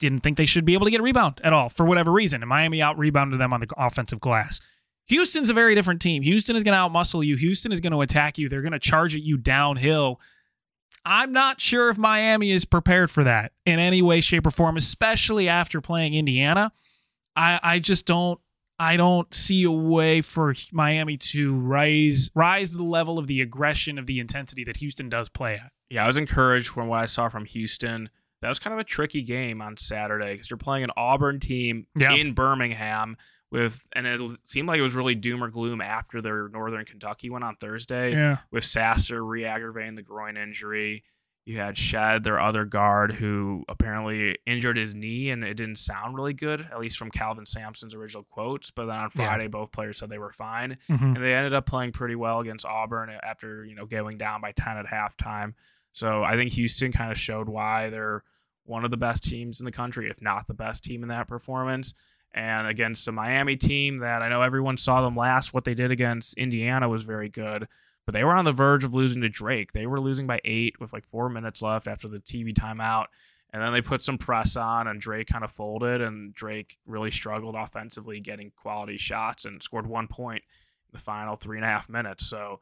didn't 0.00 0.20
think 0.20 0.36
they 0.36 0.46
should 0.46 0.64
be 0.64 0.74
able 0.74 0.86
to 0.86 0.90
get 0.90 1.00
a 1.00 1.04
rebound 1.04 1.40
at 1.44 1.52
all 1.52 1.68
for 1.68 1.86
whatever 1.86 2.10
reason, 2.10 2.42
and 2.42 2.48
Miami 2.48 2.82
out 2.82 2.98
rebounded 2.98 3.40
them 3.40 3.52
on 3.52 3.60
the 3.60 3.68
offensive 3.76 4.18
glass. 4.18 4.60
Houston's 5.06 5.50
a 5.50 5.54
very 5.54 5.74
different 5.74 6.00
team. 6.00 6.22
Houston 6.22 6.56
is 6.56 6.64
going 6.64 6.74
to 6.74 6.78
outmuscle 6.78 7.24
you. 7.24 7.36
Houston 7.36 7.72
is 7.72 7.80
going 7.80 7.92
to 7.92 8.00
attack 8.00 8.38
you. 8.38 8.48
They're 8.48 8.62
going 8.62 8.72
to 8.72 8.78
charge 8.78 9.14
at 9.14 9.22
you 9.22 9.36
downhill. 9.36 10.20
I'm 11.04 11.32
not 11.32 11.60
sure 11.60 11.88
if 11.88 11.98
Miami 11.98 12.50
is 12.50 12.64
prepared 12.64 13.10
for 13.10 13.24
that 13.24 13.52
in 13.64 13.78
any 13.78 14.02
way, 14.02 14.20
shape, 14.20 14.46
or 14.46 14.50
form, 14.50 14.76
especially 14.76 15.48
after 15.48 15.80
playing 15.80 16.14
Indiana. 16.14 16.72
I, 17.36 17.60
I 17.62 17.78
just 17.78 18.06
don't 18.06 18.40
I 18.80 18.96
don't 18.96 19.32
see 19.34 19.64
a 19.64 19.70
way 19.70 20.22
for 20.22 20.54
Miami 20.72 21.18
to 21.18 21.54
rise 21.54 22.30
rise 22.34 22.70
to 22.70 22.78
the 22.78 22.82
level 22.84 23.18
of 23.18 23.26
the 23.26 23.42
aggression 23.42 23.98
of 23.98 24.06
the 24.06 24.18
intensity 24.20 24.64
that 24.64 24.78
Houston 24.78 25.08
does 25.10 25.28
play 25.28 25.54
at. 25.56 25.70
Yeah, 25.90 26.04
I 26.04 26.06
was 26.06 26.16
encouraged 26.16 26.68
from 26.68 26.88
what 26.88 27.00
I 27.00 27.06
saw 27.06 27.28
from 27.28 27.44
Houston. 27.44 28.08
That 28.40 28.48
was 28.48 28.58
kind 28.58 28.72
of 28.72 28.80
a 28.80 28.84
tricky 28.84 29.20
game 29.22 29.60
on 29.60 29.76
Saturday 29.76 30.32
because 30.32 30.48
you're 30.48 30.56
playing 30.56 30.84
an 30.84 30.90
Auburn 30.96 31.40
team 31.40 31.86
Yeah. 31.94 32.14
in 32.14 32.32
Birmingham 32.32 33.16
with, 33.50 33.86
and 33.94 34.06
it 34.06 34.20
seemed 34.44 34.66
like 34.68 34.78
it 34.78 34.82
was 34.82 34.94
really 34.94 35.14
doom 35.14 35.44
or 35.44 35.48
gloom 35.50 35.80
after 35.82 36.22
their 36.22 36.48
Northern 36.48 36.84
Kentucky 36.86 37.28
went 37.28 37.44
on 37.44 37.56
Thursday 37.56 38.12
Yeah. 38.12 38.38
with 38.50 38.64
Sasser 38.64 39.22
re-aggravating 39.24 39.94
the 39.94 40.02
groin 40.02 40.36
injury. 40.38 41.04
You 41.46 41.56
had 41.58 41.76
Shead, 41.76 42.22
their 42.22 42.38
other 42.38 42.64
guard, 42.64 43.12
who 43.12 43.64
apparently 43.68 44.36
injured 44.46 44.76
his 44.76 44.94
knee, 44.94 45.30
and 45.30 45.42
it 45.42 45.54
didn't 45.54 45.78
sound 45.78 46.14
really 46.14 46.34
good, 46.34 46.60
at 46.60 46.78
least 46.78 46.98
from 46.98 47.10
Kelvin 47.10 47.46
Sampson's 47.46 47.94
original 47.94 48.24
quotes. 48.24 48.70
But 48.70 48.86
then 48.86 48.96
on 48.96 49.10
Yeah. 49.16 49.24
Friday, 49.24 49.48
both 49.48 49.72
players 49.72 49.98
said 49.98 50.10
they 50.10 50.18
were 50.18 50.30
fine 50.32 50.76
Mhm. 50.88 51.16
and 51.16 51.16
they 51.16 51.34
ended 51.34 51.54
up 51.54 51.66
playing 51.66 51.92
pretty 51.92 52.14
well 52.14 52.40
against 52.40 52.66
Auburn 52.66 53.10
after 53.22 53.64
you 53.64 53.74
know 53.74 53.86
going 53.86 54.18
down 54.18 54.40
by 54.40 54.52
10 54.52 54.76
at 54.76 54.86
halftime. 54.86 55.54
So 55.92 56.22
I 56.22 56.36
think 56.36 56.52
Houston 56.52 56.92
kind 56.92 57.10
of 57.10 57.18
showed 57.18 57.48
why 57.48 57.88
they're 57.88 58.22
one 58.64 58.84
of 58.84 58.90
the 58.92 58.96
best 58.96 59.24
teams 59.24 59.58
in 59.58 59.64
the 59.64 59.72
country, 59.72 60.08
if 60.08 60.20
not 60.22 60.46
the 60.46 60.54
best 60.54 60.84
team 60.84 61.02
in 61.02 61.08
that 61.08 61.26
performance. 61.26 61.94
And 62.32 62.68
against 62.68 63.08
a 63.08 63.12
Miami 63.12 63.56
team 63.56 63.98
that 64.00 64.22
I 64.22 64.28
know 64.28 64.42
everyone 64.42 64.76
saw 64.76 65.02
them 65.02 65.16
last, 65.16 65.52
what 65.52 65.64
they 65.64 65.74
did 65.74 65.90
against 65.90 66.34
Indiana 66.34 66.88
was 66.88 67.02
very 67.02 67.28
good. 67.28 67.66
But 68.10 68.18
they 68.18 68.24
were 68.24 68.34
on 68.34 68.44
the 68.44 68.50
verge 68.52 68.82
of 68.82 68.92
losing 68.92 69.20
to 69.22 69.28
Drake. 69.28 69.70
They 69.70 69.86
were 69.86 70.00
losing 70.00 70.26
by 70.26 70.40
eight 70.44 70.80
with 70.80 70.92
like 70.92 71.06
four 71.06 71.28
minutes 71.28 71.62
left 71.62 71.86
after 71.86 72.08
the 72.08 72.18
TV 72.18 72.52
timeout. 72.52 73.04
And 73.52 73.62
then 73.62 73.72
they 73.72 73.80
put 73.80 74.04
some 74.04 74.18
press 74.18 74.56
on, 74.56 74.88
and 74.88 75.00
Drake 75.00 75.28
kind 75.28 75.44
of 75.44 75.52
folded, 75.52 76.00
and 76.00 76.34
Drake 76.34 76.76
really 76.86 77.12
struggled 77.12 77.54
offensively 77.54 78.18
getting 78.18 78.50
quality 78.56 78.96
shots 78.96 79.44
and 79.44 79.62
scored 79.62 79.86
one 79.86 80.08
point 80.08 80.42
in 80.42 80.90
the 80.92 80.98
final 80.98 81.36
three 81.36 81.56
and 81.56 81.64
a 81.64 81.68
half 81.68 81.88
minutes. 81.88 82.26
So 82.26 82.58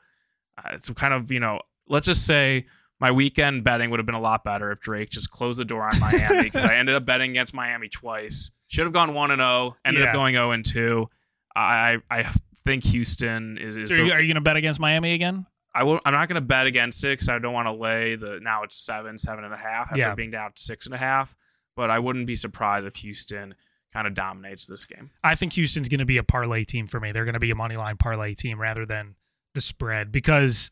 uh, 0.59 0.69
it's 0.75 0.91
kind 0.91 1.15
of, 1.15 1.33
you 1.33 1.41
know, 1.41 1.61
let's 1.89 2.05
just 2.05 2.27
say 2.27 2.67
my 3.01 3.11
weekend 3.11 3.65
betting 3.65 3.89
would 3.89 4.01
have 4.01 4.07
been 4.07 4.15
a 4.17 4.21
lot 4.21 4.45
better 4.45 4.71
if 4.71 4.81
Drake 4.81 5.09
just 5.09 5.31
closed 5.31 5.59
the 5.59 5.65
door 5.65 5.85
on 5.85 5.99
Miami 5.99 6.43
because 6.43 6.67
I 6.67 6.75
ended 6.75 6.95
up 6.95 7.07
betting 7.07 7.31
against 7.31 7.55
Miami 7.55 7.89
twice. 7.89 8.51
Should 8.67 8.85
have 8.85 8.93
gone 8.93 9.15
1 9.15 9.31
and 9.31 9.41
0, 9.41 9.77
ended 9.87 10.03
Yeah. 10.03 10.09
up 10.09 10.13
going 10.13 10.35
0 10.35 10.51
and 10.51 10.67
2. 10.67 11.09
I 11.57 11.97
I 12.11 12.31
think 12.68 12.85
Houston 12.85 13.59
is, 13.59 13.76
is 13.76 13.88
So 13.88 13.94
are 13.94 13.98
the- 13.98 14.04
you, 14.07 14.12
are 14.12 14.20
you 14.20 14.26
going 14.28 14.35
to 14.37 14.40
bet 14.40 14.57
against 14.57 14.78
Miami 14.81 15.12
again? 15.14 15.46
I 15.74 15.83
will. 15.85 16.00
I'm 16.04 16.14
not 16.14 16.28
going 16.28 16.37
to 16.40 16.46
bet 16.46 16.66
against 16.66 17.04
it 17.04 17.09
because 17.09 17.28
I 17.28 17.38
don't 17.38 17.52
want 17.52 17.66
to 17.66 17.72
lay 17.72 18.16
the. 18.16 18.38
Now 18.42 18.62
it's 18.62 18.78
seven, 18.78 19.18
seven 19.18 19.44
and 19.44 19.52
a 19.52 19.57
half 19.57 19.88
after 19.88 19.98
Yeah. 19.98 20.14
being 20.14 20.31
down 20.31 20.52
to 20.52 20.61
six 20.62 20.87
and 20.87 20.94
a 20.94 20.98
half. 20.98 21.37
But 21.76 21.90
I 21.90 21.98
wouldn't 21.98 22.26
be 22.26 22.35
surprised 22.37 22.87
if 22.87 22.96
Houston 22.96 23.54
kind 23.92 24.07
of 24.07 24.14
dominates 24.14 24.66
this 24.66 24.85
game. 24.85 25.11
I 25.22 25.35
think 25.35 25.52
Houston's 25.52 25.88
going 25.88 26.00
to 26.00 26.04
be 26.07 26.16
a 26.18 26.24
parlay 26.24 26.64
team 26.64 26.87
for 26.88 26.98
me. 27.00 27.12
They're 27.12 27.24
going 27.24 27.35
to 27.35 27.38
be 27.40 27.50
a 27.50 27.54
money 27.54 27.76
line 27.76 27.96
parlay 27.96 28.35
team 28.35 28.61
rather 28.61 28.85
than 28.87 29.14
the 29.54 29.61
spread 29.61 30.11
because 30.11 30.70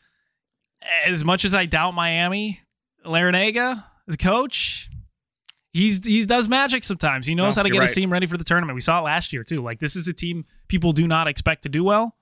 as 1.07 1.25
much 1.25 1.45
as 1.45 1.55
I 1.55 1.67
doubt 1.67 1.93
Miami, 1.95 2.61
Larrañaga 3.05 3.83
as 4.09 4.15
a 4.15 4.19
coach, 4.19 4.91
he's 5.77 6.05
he 6.07 6.25
does 6.27 6.49
magic 6.49 6.85
sometimes. 6.85 7.27
He 7.27 7.35
knows 7.35 7.57
No, 7.57 7.61
how 7.61 7.63
to 7.65 7.71
get 7.71 7.79
right. 7.79 7.87
his 7.89 7.95
team 7.95 8.13
ready 8.13 8.27
for 8.27 8.37
the 8.37 8.45
tournament. 8.45 8.75
We 8.75 8.81
saw 8.81 9.01
it 9.01 9.03
last 9.03 9.33
year 9.33 9.45
too. 9.45 9.59
Like 9.59 9.79
this 9.79 9.97
is 9.97 10.09
a 10.09 10.13
team 10.13 10.45
people 10.69 10.93
do 10.93 11.07
not 11.07 11.29
expect 11.29 11.63
to 11.63 11.69
do 11.69 11.85
well. 11.85 12.17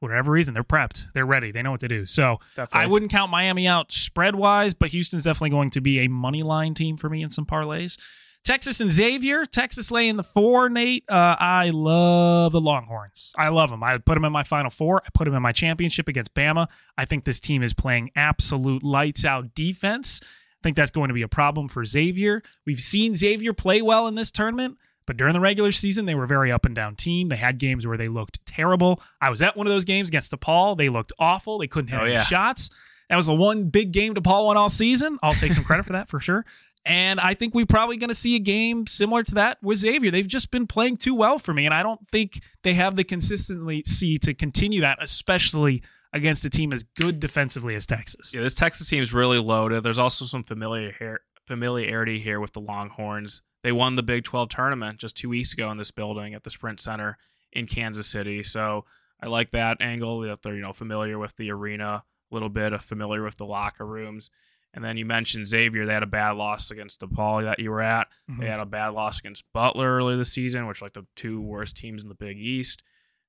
For 0.00 0.08
whatever 0.08 0.32
reason, 0.32 0.52
they're 0.52 0.64
prepped. 0.64 1.04
They're 1.14 1.24
ready. 1.26 1.52
They 1.52 1.62
know 1.62 1.70
what 1.70 1.80
to 1.80 1.88
do. 1.88 2.04
So 2.06 2.40
I 2.72 2.86
wouldn't 2.86 3.12
count 3.12 3.30
Miami 3.30 3.68
out 3.68 3.92
spread 3.92 4.34
wise, 4.34 4.74
but 4.74 4.90
Houston's 4.90 5.22
definitely 5.22 5.50
going 5.50 5.70
to 5.70 5.80
be 5.80 6.00
a 6.00 6.08
money 6.08 6.42
line 6.42 6.74
team 6.74 6.96
for 6.96 7.08
me 7.08 7.22
in 7.22 7.30
some 7.30 7.46
parlays. 7.46 7.96
Texas 8.44 8.80
and 8.80 8.90
Xavier. 8.90 9.44
Texas 9.44 9.92
laying 9.92 10.16
the 10.16 10.24
four, 10.24 10.68
Nate. 10.68 11.04
Uh, 11.08 11.36
I 11.38 11.70
love 11.72 12.50
the 12.50 12.60
Longhorns. 12.60 13.32
I 13.38 13.50
love 13.50 13.70
them. 13.70 13.84
I 13.84 13.98
put 13.98 14.14
them 14.14 14.24
in 14.24 14.32
my 14.32 14.42
Final 14.42 14.70
Four. 14.70 15.00
I 15.06 15.10
put 15.14 15.26
them 15.26 15.34
in 15.34 15.42
my 15.42 15.52
championship 15.52 16.08
against 16.08 16.34
Bama. 16.34 16.66
I 16.98 17.04
think 17.04 17.24
this 17.24 17.38
team 17.38 17.62
is 17.62 17.72
playing 17.72 18.10
absolute 18.16 18.82
lights 18.82 19.24
out 19.24 19.54
defense. 19.54 20.20
I 20.62 20.64
think 20.64 20.76
that's 20.76 20.92
going 20.92 21.08
to 21.08 21.14
be 21.14 21.22
a 21.22 21.28
problem 21.28 21.66
for 21.66 21.84
Xavier. 21.84 22.42
We've 22.66 22.80
seen 22.80 23.16
Xavier 23.16 23.52
play 23.52 23.82
well 23.82 24.06
in 24.06 24.14
this 24.14 24.30
tournament, 24.30 24.78
but 25.06 25.16
during 25.16 25.34
the 25.34 25.40
regular 25.40 25.72
season, 25.72 26.06
they 26.06 26.14
were 26.14 26.22
a 26.24 26.28
very 26.28 26.52
up 26.52 26.64
and 26.66 26.74
down 26.74 26.94
team. 26.94 27.26
They 27.26 27.36
had 27.36 27.58
games 27.58 27.84
where 27.86 27.96
they 27.96 28.06
looked 28.06 28.38
terrible. 28.46 29.02
I 29.20 29.30
was 29.30 29.42
at 29.42 29.56
one 29.56 29.66
of 29.66 29.72
those 29.72 29.84
games 29.84 30.08
against 30.08 30.30
DePaul. 30.30 30.76
They 30.78 30.88
looked 30.88 31.12
awful. 31.18 31.58
They 31.58 31.66
couldn't 31.66 31.88
hit 31.90 31.98
Oh, 32.00 32.04
any 32.04 32.12
yeah. 32.12 32.22
shots. 32.22 32.70
That 33.10 33.16
was 33.16 33.26
the 33.26 33.34
one 33.34 33.64
big 33.70 33.90
game 33.92 34.14
DePaul 34.14 34.46
won 34.46 34.56
all 34.56 34.68
season. 34.68 35.18
I'll 35.22 35.34
take 35.34 35.52
some 35.52 35.64
credit 35.64 35.84
for 35.84 35.94
that 35.94 36.08
for 36.08 36.20
sure. 36.20 36.44
And 36.86 37.18
I 37.20 37.34
think 37.34 37.54
we're 37.54 37.66
probably 37.66 37.96
going 37.96 38.08
to 38.08 38.14
see 38.14 38.36
a 38.36 38.40
game 38.40 38.86
similar 38.86 39.22
to 39.24 39.34
that 39.34 39.58
with 39.62 39.78
Xavier. 39.78 40.10
They've 40.12 40.26
just 40.26 40.50
been 40.52 40.66
playing 40.68 40.96
too 40.98 41.14
well 41.14 41.38
for 41.38 41.52
me, 41.52 41.64
and 41.66 41.74
I 41.74 41.82
don't 41.82 42.00
think 42.08 42.40
they 42.62 42.74
have 42.74 42.94
the 42.96 43.04
consistency 43.04 44.16
to 44.18 44.34
continue 44.34 44.80
that, 44.82 44.98
especially 45.00 45.82
against 46.12 46.44
a 46.44 46.50
team 46.50 46.72
as 46.72 46.82
good 46.96 47.20
defensively 47.20 47.74
as 47.74 47.86
Texas. 47.86 48.32
Yeah, 48.34 48.42
this 48.42 48.54
Texas 48.54 48.88
team 48.88 49.02
is 49.02 49.12
really 49.12 49.38
loaded. 49.38 49.82
There's 49.82 49.98
also 49.98 50.24
some 50.26 50.44
familiar 50.44 50.92
here, 50.98 51.20
familiarity 51.46 52.20
here 52.20 52.40
with 52.40 52.52
the 52.52 52.60
Longhorns. 52.60 53.42
They 53.62 53.72
won 53.72 53.94
the 53.94 54.02
Big 54.02 54.24
12 54.24 54.48
tournament 54.48 54.98
just 54.98 55.16
two 55.16 55.28
weeks 55.28 55.52
ago 55.52 55.70
in 55.70 55.76
this 55.78 55.90
building 55.90 56.34
at 56.34 56.42
the 56.42 56.50
Sprint 56.50 56.80
Center 56.80 57.16
in 57.52 57.66
Kansas 57.66 58.06
City. 58.06 58.42
So 58.42 58.84
I 59.22 59.26
like 59.26 59.50
that 59.52 59.80
angle 59.80 60.20
that 60.22 60.42
they're 60.42 60.54
you 60.56 60.62
know 60.62 60.72
familiar 60.72 61.18
with 61.18 61.34
the 61.36 61.50
arena 61.50 62.02
a 62.30 62.34
little 62.34 62.48
bit 62.48 62.72
of 62.72 62.82
familiar 62.82 63.22
with 63.22 63.36
the 63.36 63.46
locker 63.46 63.86
rooms. 63.86 64.30
And 64.74 64.82
then 64.82 64.96
you 64.96 65.04
mentioned 65.04 65.46
Xavier. 65.46 65.84
They 65.84 65.92
had 65.92 66.02
a 66.02 66.06
bad 66.06 66.30
loss 66.32 66.70
against 66.70 67.00
DePaul 67.02 67.42
that 67.42 67.58
you 67.58 67.70
were 67.70 67.82
at. 67.82 68.08
Mhm. 68.30 68.40
They 68.40 68.46
had 68.46 68.58
a 68.58 68.64
bad 68.64 68.88
loss 68.88 69.18
against 69.18 69.44
Butler 69.52 69.96
early 69.96 70.16
this 70.16 70.32
season, 70.32 70.66
which 70.66 70.80
are 70.80 70.86
like 70.86 70.94
the 70.94 71.06
two 71.14 71.42
worst 71.42 71.76
teams 71.76 72.02
in 72.02 72.08
the 72.08 72.14
Big 72.14 72.38
East. 72.38 72.82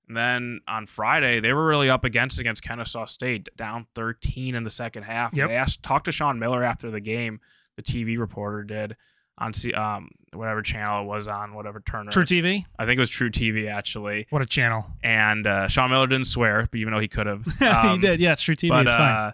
And 0.08 0.18
then 0.18 0.60
on 0.68 0.86
Friday, 0.86 1.40
they 1.40 1.54
were 1.54 1.66
really 1.66 1.90
up 1.90 2.04
against 2.04 2.40
against 2.40 2.62
Kennesaw 2.62 3.06
State, 3.06 3.48
down 3.56 3.86
13 3.96 4.54
in 4.56 4.64
the 4.64 4.70
second 4.70 5.04
half. 5.04 5.34
Yep. 5.36 5.50
They 5.50 5.56
asked 5.56 5.82
talked 5.84 6.06
to 6.06 6.12
Sean 6.12 6.38
Miller 6.40 6.64
after 6.64 6.92
the 6.92 7.00
game. 7.00 7.40
The 7.78 7.84
TV 7.84 8.20
reporter 8.20 8.64
did 8.64 8.96
on 9.40 9.52
um 9.76 10.10
whatever 10.34 10.62
channel 10.62 11.02
it 11.04 11.06
was 11.06 11.28
on, 11.28 11.54
whatever 11.56 11.82
Turner. 11.86 12.12
truTV. 12.12 12.66
I 12.78 12.86
think 12.86 12.98
it 12.98 13.00
was 13.00 13.10
truTV 13.10 13.72
actually. 13.72 14.28
What 14.30 14.42
a 14.42 14.46
channel. 14.46 14.86
And 15.04 15.48
uh, 15.48 15.68
Sean 15.70 15.90
Miller 15.90 16.06
didn't 16.08 16.28
swear, 16.28 16.68
but 16.70 16.78
even 16.80 16.94
though 16.94 17.00
he 17.00 17.08
could 17.08 17.26
have, 17.28 17.46
he 17.60 17.66
Um, 17.66 18.00
did. 18.00 18.20
Yeah, 18.20 18.34
it's 18.34 18.44
truTV. 18.44 18.70
but 18.70 18.86
it's 18.88 18.96
fine. 18.96 19.34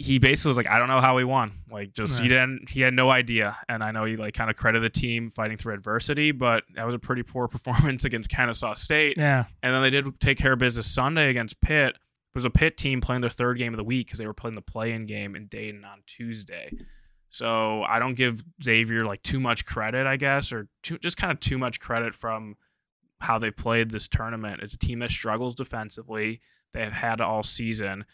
He 0.00 0.20
basically 0.20 0.50
was 0.50 0.56
like, 0.56 0.68
I 0.68 0.78
don't 0.78 0.86
know 0.86 1.00
how 1.00 1.18
he 1.18 1.24
won. 1.24 1.52
Like, 1.68 1.92
just 1.92 2.20
he 2.20 2.28
didn't, 2.28 2.68
he 2.70 2.80
had 2.80 2.94
no 2.94 3.10
idea. 3.10 3.56
And 3.68 3.82
I 3.82 3.90
know 3.90 4.04
he 4.04 4.16
like 4.16 4.32
kind 4.32 4.48
of 4.48 4.54
credited 4.54 4.84
the 4.92 5.00
team 5.00 5.28
fighting 5.28 5.56
through 5.56 5.74
adversity, 5.74 6.30
but 6.30 6.62
that 6.76 6.86
was 6.86 6.94
a 6.94 7.00
pretty 7.00 7.24
poor 7.24 7.48
performance 7.48 8.04
against 8.04 8.30
Kennesaw 8.30 8.74
State. 8.74 9.18
yeah. 9.18 9.44
And 9.62 9.74
then 9.74 9.82
they 9.82 9.90
did 9.90 10.20
take 10.20 10.38
care 10.38 10.52
of 10.52 10.60
business 10.60 10.86
Sunday 10.86 11.30
against 11.30 11.60
Pitt. 11.60 11.96
It 11.96 12.34
was 12.34 12.44
a 12.44 12.50
Pitt 12.50 12.76
team 12.76 13.00
playing 13.00 13.22
their 13.22 13.30
third 13.30 13.58
game 13.58 13.72
of 13.72 13.76
the 13.76 13.84
week 13.84 14.06
because 14.06 14.20
they 14.20 14.26
were 14.26 14.34
playing 14.34 14.54
the 14.54 14.62
play-in 14.62 15.06
game 15.06 15.34
in 15.34 15.46
Dayton 15.46 15.84
on 15.84 16.02
Tuesday. 16.06 16.70
So 17.30 17.82
I 17.82 17.98
don't 17.98 18.14
give 18.14 18.44
Xavier 18.62 19.04
like 19.04 19.22
too 19.24 19.40
much 19.40 19.66
credit, 19.66 20.06
I 20.06 20.16
guess, 20.16 20.52
or 20.52 20.68
too, 20.84 20.98
just 20.98 21.16
kind 21.16 21.32
of 21.32 21.40
too 21.40 21.58
much 21.58 21.80
credit 21.80 22.14
from 22.14 22.56
how 23.20 23.40
they 23.40 23.50
played 23.50 23.90
this 23.90 24.06
tournament. 24.06 24.60
It's 24.62 24.74
a 24.74 24.78
team 24.78 25.00
that 25.00 25.10
struggles 25.10 25.56
defensively. 25.56 26.40
They 26.72 26.84
have 26.84 26.92
had 26.92 27.20
all 27.20 27.42
season, 27.42 28.04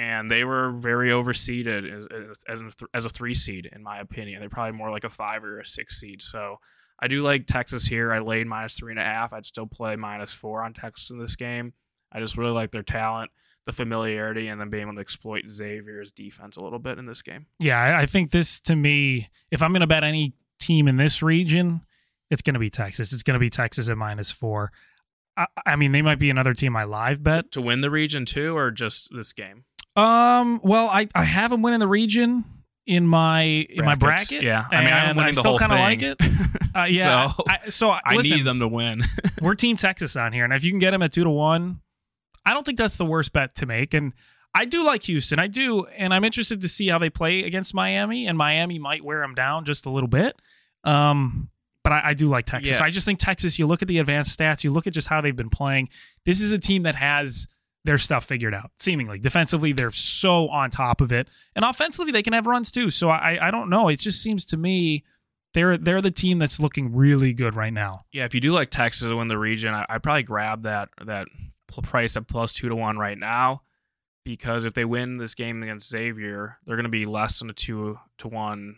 and 0.00 0.30
they 0.30 0.44
were 0.44 0.70
very 0.70 1.10
overseeded 1.10 1.84
as, 1.84 2.06
as, 2.48 2.74
as, 2.94 3.04
a, 3.04 3.10
three 3.10 3.34
seed, 3.34 3.68
in 3.70 3.82
my 3.82 4.00
opinion. 4.00 4.40
They're 4.40 4.48
probably 4.48 4.72
more 4.72 4.90
like 4.90 5.04
a 5.04 5.10
five 5.10 5.44
or 5.44 5.60
a 5.60 5.66
six 5.66 6.00
seed. 6.00 6.22
So 6.22 6.56
I 6.98 7.06
do 7.06 7.22
like 7.22 7.46
Texas 7.46 7.84
here. 7.84 8.10
I 8.10 8.18
laid 8.18 8.46
minus 8.46 8.78
three 8.78 8.92
and 8.92 8.98
a 8.98 9.04
half. 9.04 9.34
I'd 9.34 9.44
still 9.44 9.66
play 9.66 9.96
minus 9.96 10.32
four 10.32 10.64
on 10.64 10.72
Texas 10.72 11.10
in 11.10 11.18
this 11.18 11.36
game. 11.36 11.74
I 12.10 12.18
just 12.18 12.38
really 12.38 12.52
like 12.52 12.70
their 12.70 12.82
talent, 12.82 13.30
the 13.66 13.72
familiarity, 13.72 14.48
and 14.48 14.58
then 14.58 14.70
being 14.70 14.84
able 14.84 14.94
to 14.94 15.00
exploit 15.00 15.44
Xavier's 15.50 16.12
defense 16.12 16.56
a 16.56 16.64
little 16.64 16.78
bit 16.78 16.98
in 16.98 17.04
this 17.04 17.20
game. 17.20 17.44
Yeah, 17.58 17.98
I- 18.00 18.06
think 18.06 18.30
this 18.30 18.58
to 18.60 18.76
me, 18.76 19.28
if 19.50 19.60
I'm 19.60 19.72
going 19.72 19.80
to 19.82 19.86
bet 19.86 20.02
any 20.02 20.32
team 20.58 20.88
in 20.88 20.96
this 20.96 21.22
region, 21.22 21.82
it's 22.30 22.40
going 22.40 22.54
to 22.54 22.60
be 22.60 22.70
Texas. 22.70 23.12
It's 23.12 23.22
going 23.22 23.34
to 23.34 23.40
be 23.40 23.50
Texas 23.50 23.90
at 23.90 23.98
minus 23.98 24.32
four. 24.32 24.72
I, 25.36 25.46
I 25.66 25.76
mean, 25.76 25.92
they 25.92 26.02
might 26.02 26.18
be 26.18 26.30
another 26.30 26.54
team 26.54 26.74
I 26.74 26.84
live 26.84 27.22
bet. 27.22 27.52
To 27.52 27.60
win 27.60 27.82
the 27.82 27.90
region 27.90 28.24
too, 28.24 28.56
or 28.56 28.70
just 28.70 29.10
this 29.14 29.32
game? 29.34 29.64
Um, 29.96 30.60
well, 30.62 30.88
I, 30.88 31.08
I 31.14 31.24
have 31.24 31.50
them 31.50 31.62
winning 31.62 31.80
the 31.80 31.88
region 31.88 32.44
in 32.86 33.06
my 33.06 33.42
in 33.42 33.84
my 33.84 33.94
bracket. 33.94 34.42
Yeah, 34.42 34.64
I 34.70 34.84
mean, 34.84 34.92
I'm 34.92 35.16
winning 35.16 35.34
the 35.34 35.40
still 35.40 35.52
whole 35.52 35.58
kinda 35.58 35.76
thing. 35.76 35.82
like 35.82 36.02
it. 36.02 36.18
Uh, 36.72 36.84
yeah, 36.84 37.32
So, 37.32 37.44
I, 37.48 37.68
so 37.68 37.90
I 37.90 38.14
listen, 38.14 38.36
need 38.36 38.46
them 38.46 38.60
to 38.60 38.68
win. 38.68 39.02
we're 39.42 39.56
Team 39.56 39.76
Texas 39.76 40.14
on 40.14 40.32
here, 40.32 40.44
and 40.44 40.52
if 40.52 40.62
you 40.62 40.70
can 40.70 40.78
get 40.78 40.92
them 40.92 41.02
at 41.02 41.10
two 41.10 41.24
to 41.24 41.30
one, 41.30 41.80
I 42.46 42.54
don't 42.54 42.64
think 42.64 42.78
that's 42.78 42.96
the 42.96 43.04
worst 43.04 43.32
bet 43.32 43.56
to 43.56 43.66
make. 43.66 43.92
And 43.92 44.12
I 44.54 44.66
do 44.66 44.84
like 44.84 45.02
Houston, 45.02 45.40
I 45.40 45.48
do, 45.48 45.86
and 45.86 46.14
I'm 46.14 46.22
interested 46.22 46.60
to 46.60 46.68
see 46.68 46.86
how 46.86 46.98
they 47.00 47.10
play 47.10 47.42
against 47.42 47.74
Miami. 47.74 48.28
And 48.28 48.38
Miami 48.38 48.78
might 48.78 49.04
wear 49.04 49.20
them 49.20 49.34
down 49.34 49.64
just 49.64 49.84
a 49.86 49.90
little 49.90 50.08
bit. 50.08 50.40
Um, 50.84 51.50
but 51.82 51.92
I, 51.92 52.10
I 52.10 52.14
do 52.14 52.28
like 52.28 52.46
Texas. 52.46 52.78
Yeah. 52.78 52.86
I 52.86 52.90
just 52.90 53.04
think 53.04 53.18
Texas. 53.18 53.58
You 53.58 53.66
look 53.66 53.82
at 53.82 53.88
the 53.88 53.98
advanced 53.98 54.38
stats, 54.38 54.62
you 54.62 54.70
look 54.70 54.86
at 54.86 54.92
just 54.92 55.08
how 55.08 55.20
they've 55.20 55.34
been 55.34 55.50
playing. 55.50 55.88
This 56.24 56.40
is 56.40 56.52
a 56.52 56.58
team 56.58 56.84
that 56.84 56.94
has 56.94 57.48
their 57.84 57.98
stuff 57.98 58.24
figured 58.24 58.54
out. 58.54 58.70
Seemingly, 58.78 59.18
defensively, 59.18 59.72
they're 59.72 59.90
so 59.90 60.48
on 60.48 60.70
top 60.70 61.00
of 61.00 61.12
it, 61.12 61.28
and 61.56 61.64
offensively, 61.64 62.12
they 62.12 62.22
can 62.22 62.32
have 62.34 62.46
runs 62.46 62.70
too. 62.70 62.90
So 62.90 63.08
I, 63.10 63.48
I 63.48 63.50
don't 63.50 63.70
know. 63.70 63.88
It 63.88 64.00
just 64.00 64.22
seems 64.22 64.44
to 64.46 64.56
me. 64.56 65.04
They're 65.52 65.76
they're 65.76 66.00
the 66.02 66.10
team 66.12 66.38
that's 66.38 66.60
looking 66.60 66.94
really 66.94 67.32
good 67.32 67.54
right 67.56 67.72
now. 67.72 68.02
yeah, 68.12 68.24
if 68.24 68.34
you 68.34 68.40
do 68.40 68.52
like 68.52 68.70
Texas 68.70 69.08
to 69.08 69.16
win 69.16 69.26
the 69.28 69.36
region, 69.38 69.74
I, 69.74 69.84
I'd 69.88 70.02
probably 70.02 70.22
grab 70.22 70.62
that 70.62 70.90
that 71.04 71.26
price 71.82 72.16
at 72.16 72.28
plus 72.28 72.52
two 72.52 72.68
to 72.68 72.76
one 72.76 72.98
right 72.98 73.18
now, 73.18 73.62
because 74.24 74.64
if 74.64 74.74
they 74.74 74.84
win 74.84 75.16
this 75.18 75.34
game 75.34 75.62
against 75.64 75.88
Xavier, 75.88 76.58
they're 76.66 76.76
going 76.76 76.84
to 76.84 76.88
be 76.90 77.04
less 77.04 77.38
than 77.40 77.50
a 77.50 77.52
two 77.52 77.98
to 78.18 78.28
one 78.28 78.76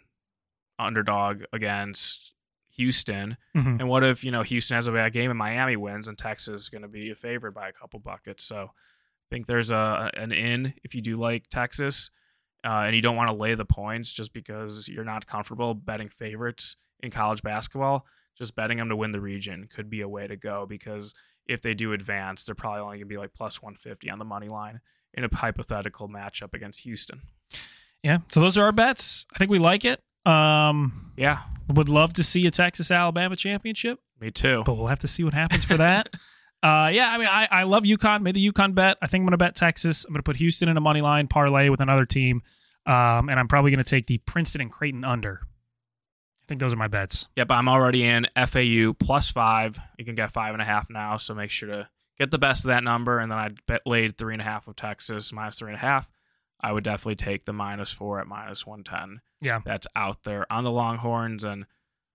underdog 0.78 1.42
against 1.52 2.34
Houston. 2.76 3.36
Mhm. 3.54 3.80
And 3.80 3.88
what 3.88 4.02
if 4.04 4.24
you 4.24 4.30
know 4.30 4.42
Houston 4.42 4.76
has 4.76 4.86
a 4.86 4.92
bad 4.92 5.12
game 5.12 5.30
and 5.30 5.38
Miami 5.38 5.76
wins, 5.76 6.08
and 6.08 6.16
Texas 6.16 6.62
is 6.62 6.68
going 6.68 6.82
to 6.82 6.88
be 6.88 7.10
a 7.10 7.14
favorite 7.14 7.52
by 7.52 7.68
a 7.68 7.72
couple 7.72 8.00
buckets? 8.00 8.44
So 8.44 8.70
think 9.32 9.46
there's 9.46 9.70
a 9.70 10.10
an 10.14 10.30
in 10.32 10.74
if 10.84 10.94
you 10.94 11.00
do 11.00 11.16
like 11.16 11.48
Texas, 11.48 12.10
uh, 12.64 12.84
and 12.86 12.94
you 12.94 13.02
don't 13.02 13.16
want 13.16 13.28
to 13.28 13.34
lay 13.34 13.54
the 13.54 13.64
points 13.64 14.12
just 14.12 14.32
because 14.32 14.86
you're 14.88 15.04
not 15.04 15.26
comfortable 15.26 15.74
betting 15.74 16.08
favorites 16.08 16.76
in 17.00 17.10
college 17.10 17.42
basketball. 17.42 18.04
Just 18.38 18.54
betting 18.54 18.78
them 18.78 18.88
to 18.88 18.96
win 18.96 19.12
the 19.12 19.20
region 19.20 19.68
could 19.74 19.90
be 19.90 20.00
a 20.02 20.08
way 20.08 20.26
to 20.26 20.36
go 20.36 20.66
because 20.66 21.12
if 21.46 21.60
they 21.60 21.74
do 21.74 21.92
advance, 21.92 22.44
they're 22.44 22.54
probably 22.54 22.80
only 22.80 22.96
going 22.96 23.00
to 23.00 23.14
be 23.14 23.18
like 23.18 23.34
plus 23.34 23.60
150 23.60 24.08
on 24.10 24.18
the 24.18 24.24
money 24.24 24.48
line 24.48 24.80
in 25.14 25.24
a 25.24 25.34
hypothetical 25.34 26.08
matchup 26.08 26.54
against 26.54 26.80
Houston. 26.80 27.20
Yeah. 28.02 28.18
So 28.30 28.40
those 28.40 28.56
are 28.56 28.64
our 28.64 28.72
bets. 28.72 29.26
I 29.34 29.38
think 29.38 29.50
we 29.50 29.58
like 29.58 29.84
it. 29.84 30.00
Um, 30.26 31.12
Yeah, 31.16 31.40
would 31.68 31.88
love 31.88 32.12
to 32.14 32.22
see 32.22 32.46
a 32.46 32.50
Texas 32.50 32.90
Alabama 32.90 33.36
championship, 33.36 33.98
me 34.20 34.30
too. 34.30 34.62
but 34.64 34.74
we'll 34.74 34.86
have 34.86 35.00
to 35.00 35.08
see 35.08 35.24
what 35.24 35.34
happens 35.34 35.64
for 35.64 35.76
that. 35.76 36.08
uh, 36.62 36.90
yeah, 36.92 37.10
I 37.10 37.18
mean, 37.18 37.26
I, 37.28 37.48
I 37.50 37.62
love 37.64 37.82
UConn. 37.82 38.22
Made 38.22 38.36
the 38.36 38.52
UConn 38.52 38.74
bet. 38.74 38.96
I 39.02 39.06
think 39.06 39.22
I'm 39.22 39.26
going 39.26 39.32
to 39.32 39.38
bet 39.38 39.56
Texas. 39.56 40.04
I'm 40.04 40.12
going 40.12 40.20
to 40.20 40.22
put 40.22 40.36
Houston 40.36 40.68
in 40.68 40.76
a 40.76 40.80
money 40.80 41.00
line 41.00 41.26
parlay 41.26 41.68
with 41.68 41.80
another 41.80 42.06
team, 42.06 42.42
um, 42.86 43.28
and 43.28 43.34
I'm 43.38 43.48
probably 43.48 43.70
going 43.70 43.82
to 43.82 43.88
take 43.90 44.06
the 44.06 44.18
Princeton 44.18 44.60
and 44.60 44.70
Creighton 44.70 45.04
under. 45.04 45.40
I 45.42 46.44
think 46.48 46.60
those 46.60 46.72
are 46.72 46.76
my 46.76 46.88
bets. 46.88 47.28
Yep, 47.36 47.50
I'm 47.50 47.68
already 47.68 48.04
in 48.04 48.26
FAU 48.46 48.92
plus 48.98 49.30
five. 49.30 49.78
You 49.98 50.04
can 50.04 50.14
get 50.14 50.32
five 50.32 50.52
and 50.54 50.62
a 50.62 50.64
half 50.64 50.88
now, 50.90 51.16
so 51.16 51.34
make 51.34 51.50
sure 51.50 51.68
to 51.68 51.88
get 52.18 52.30
the 52.30 52.38
best 52.38 52.64
of 52.64 52.68
that 52.68 52.84
number. 52.84 53.18
And 53.18 53.30
then 53.30 53.38
I 53.38 53.50
bet 53.66 53.82
laid 53.86 54.16
three 54.16 54.34
and 54.34 54.40
a 54.40 54.44
half 54.44 54.68
of 54.68 54.76
Texas 54.76 55.32
minus 55.32 55.58
three 55.58 55.70
and 55.70 55.78
a 55.78 55.80
half. 55.80 56.08
I 56.60 56.72
would 56.72 56.84
definitely 56.84 57.16
take 57.16 57.44
the 57.44 57.52
minus 57.52 57.90
four 57.90 58.20
at 58.20 58.26
minus 58.26 58.66
one 58.66 58.84
ten. 58.84 59.20
Yeah. 59.40 59.60
that's 59.64 59.88
out 59.96 60.22
there 60.22 60.46
on 60.52 60.62
the 60.62 60.70
Longhorns, 60.70 61.42
and 61.42 61.66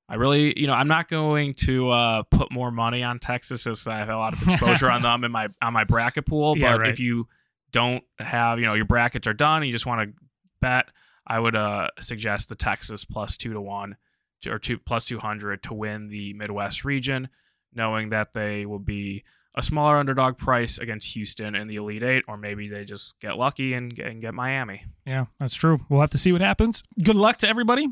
I 0.10 0.16
really, 0.16 0.58
you 0.60 0.68
know, 0.68 0.74
I'm 0.74 0.88
not 0.88 1.10
going 1.10 1.54
to 1.66 1.90
uh, 1.90 2.24
put 2.24 2.52
more 2.52 2.72
money 2.72 3.04
on 3.04 3.20
Texas 3.20 3.68
as 3.68 3.86
I 3.88 3.98
have 3.98 4.10
a 4.10 4.16
lot 4.16 4.34
of 4.34 4.42
exposure 4.42 4.90
on 4.90 5.02
them 5.04 5.24
in 5.24 5.32
my 5.32 5.50
on 5.62 5.74
my 5.74 5.84
bracket 5.84 6.26
pool. 6.26 6.58
Yeah, 6.58 6.74
but 6.74 6.82
right. 6.82 6.92
if 6.92 7.00
you 7.00 7.28
don't 7.72 8.04
have, 8.20 8.60
you 8.60 8.66
know, 8.66 8.74
your 8.74 8.86
brackets 8.86 9.28
are 9.28 9.34
done, 9.34 9.58
and 9.58 9.66
you 9.66 9.74
just 9.74 9.86
want 9.86 10.10
to 10.10 10.24
bet, 10.62 10.88
I 11.26 11.40
would 11.40 11.56
uh, 11.56 11.90
suggest 12.00 12.48
the 12.50 12.56
Texas 12.56 13.04
plus 13.04 13.36
two 13.36 13.54
to 13.54 13.62
one 13.62 13.98
to, 14.42 14.52
or 14.52 14.60
two 14.60 14.78
plus 14.78 15.06
200 15.06 15.64
to 15.64 15.74
win 15.74 16.08
the 16.08 16.34
Midwest 16.34 16.86
region, 16.86 17.28
knowing 17.74 18.10
that 18.10 18.34
they 18.34 18.66
will 18.66 18.80
be 18.80 19.24
a 19.56 19.64
smaller 19.64 19.98
underdog 19.98 20.38
price 20.38 20.78
against 20.78 21.14
Houston 21.14 21.56
in 21.56 21.68
the 21.68 21.76
Elite 21.76 22.04
Eight, 22.04 22.24
or 22.28 22.38
maybe 22.38 22.70
they 22.70 22.86
just 22.86 23.20
get 23.20 23.38
lucky 23.38 23.74
and 23.74 23.94
get, 23.96 24.06
and 24.06 24.22
get 24.22 24.34
Miami. 24.34 24.86
Yeah, 25.06 25.26
that's 25.40 25.56
true. 25.56 25.80
We'll 25.90 26.02
have 26.02 26.12
to 26.12 26.18
see 26.18 26.32
what 26.32 26.42
happens. 26.42 26.84
Good 27.04 27.16
luck 27.16 27.38
to 27.38 27.50
everybody. 27.50 27.88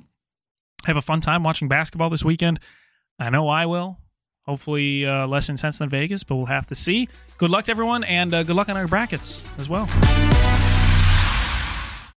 Have 0.86 0.98
a 0.98 1.02
fun 1.02 1.22
time 1.22 1.44
watching 1.44 1.68
basketball 1.68 2.10
this 2.10 2.24
weekend. 2.24 2.60
I 3.20 3.30
know 3.30 3.48
I 3.48 3.66
will. 3.66 3.98
Hopefully, 4.46 5.06
uh, 5.06 5.26
less 5.26 5.50
intense 5.50 5.80
than 5.80 5.90
Vegas, 5.90 6.24
but 6.24 6.36
we'll 6.36 6.46
have 6.46 6.68
to 6.68 6.76
see. 6.76 7.10
Good 7.38 7.50
luck 7.50 7.66
to 7.66 7.72
everyone, 7.72 8.04
and 8.04 8.34
uh, 8.34 8.44
good 8.44 8.56
luck 8.56 8.70
on 8.70 8.78
our 8.78 8.88
brackets 8.88 9.48
as 9.58 9.68
well. 9.68 9.88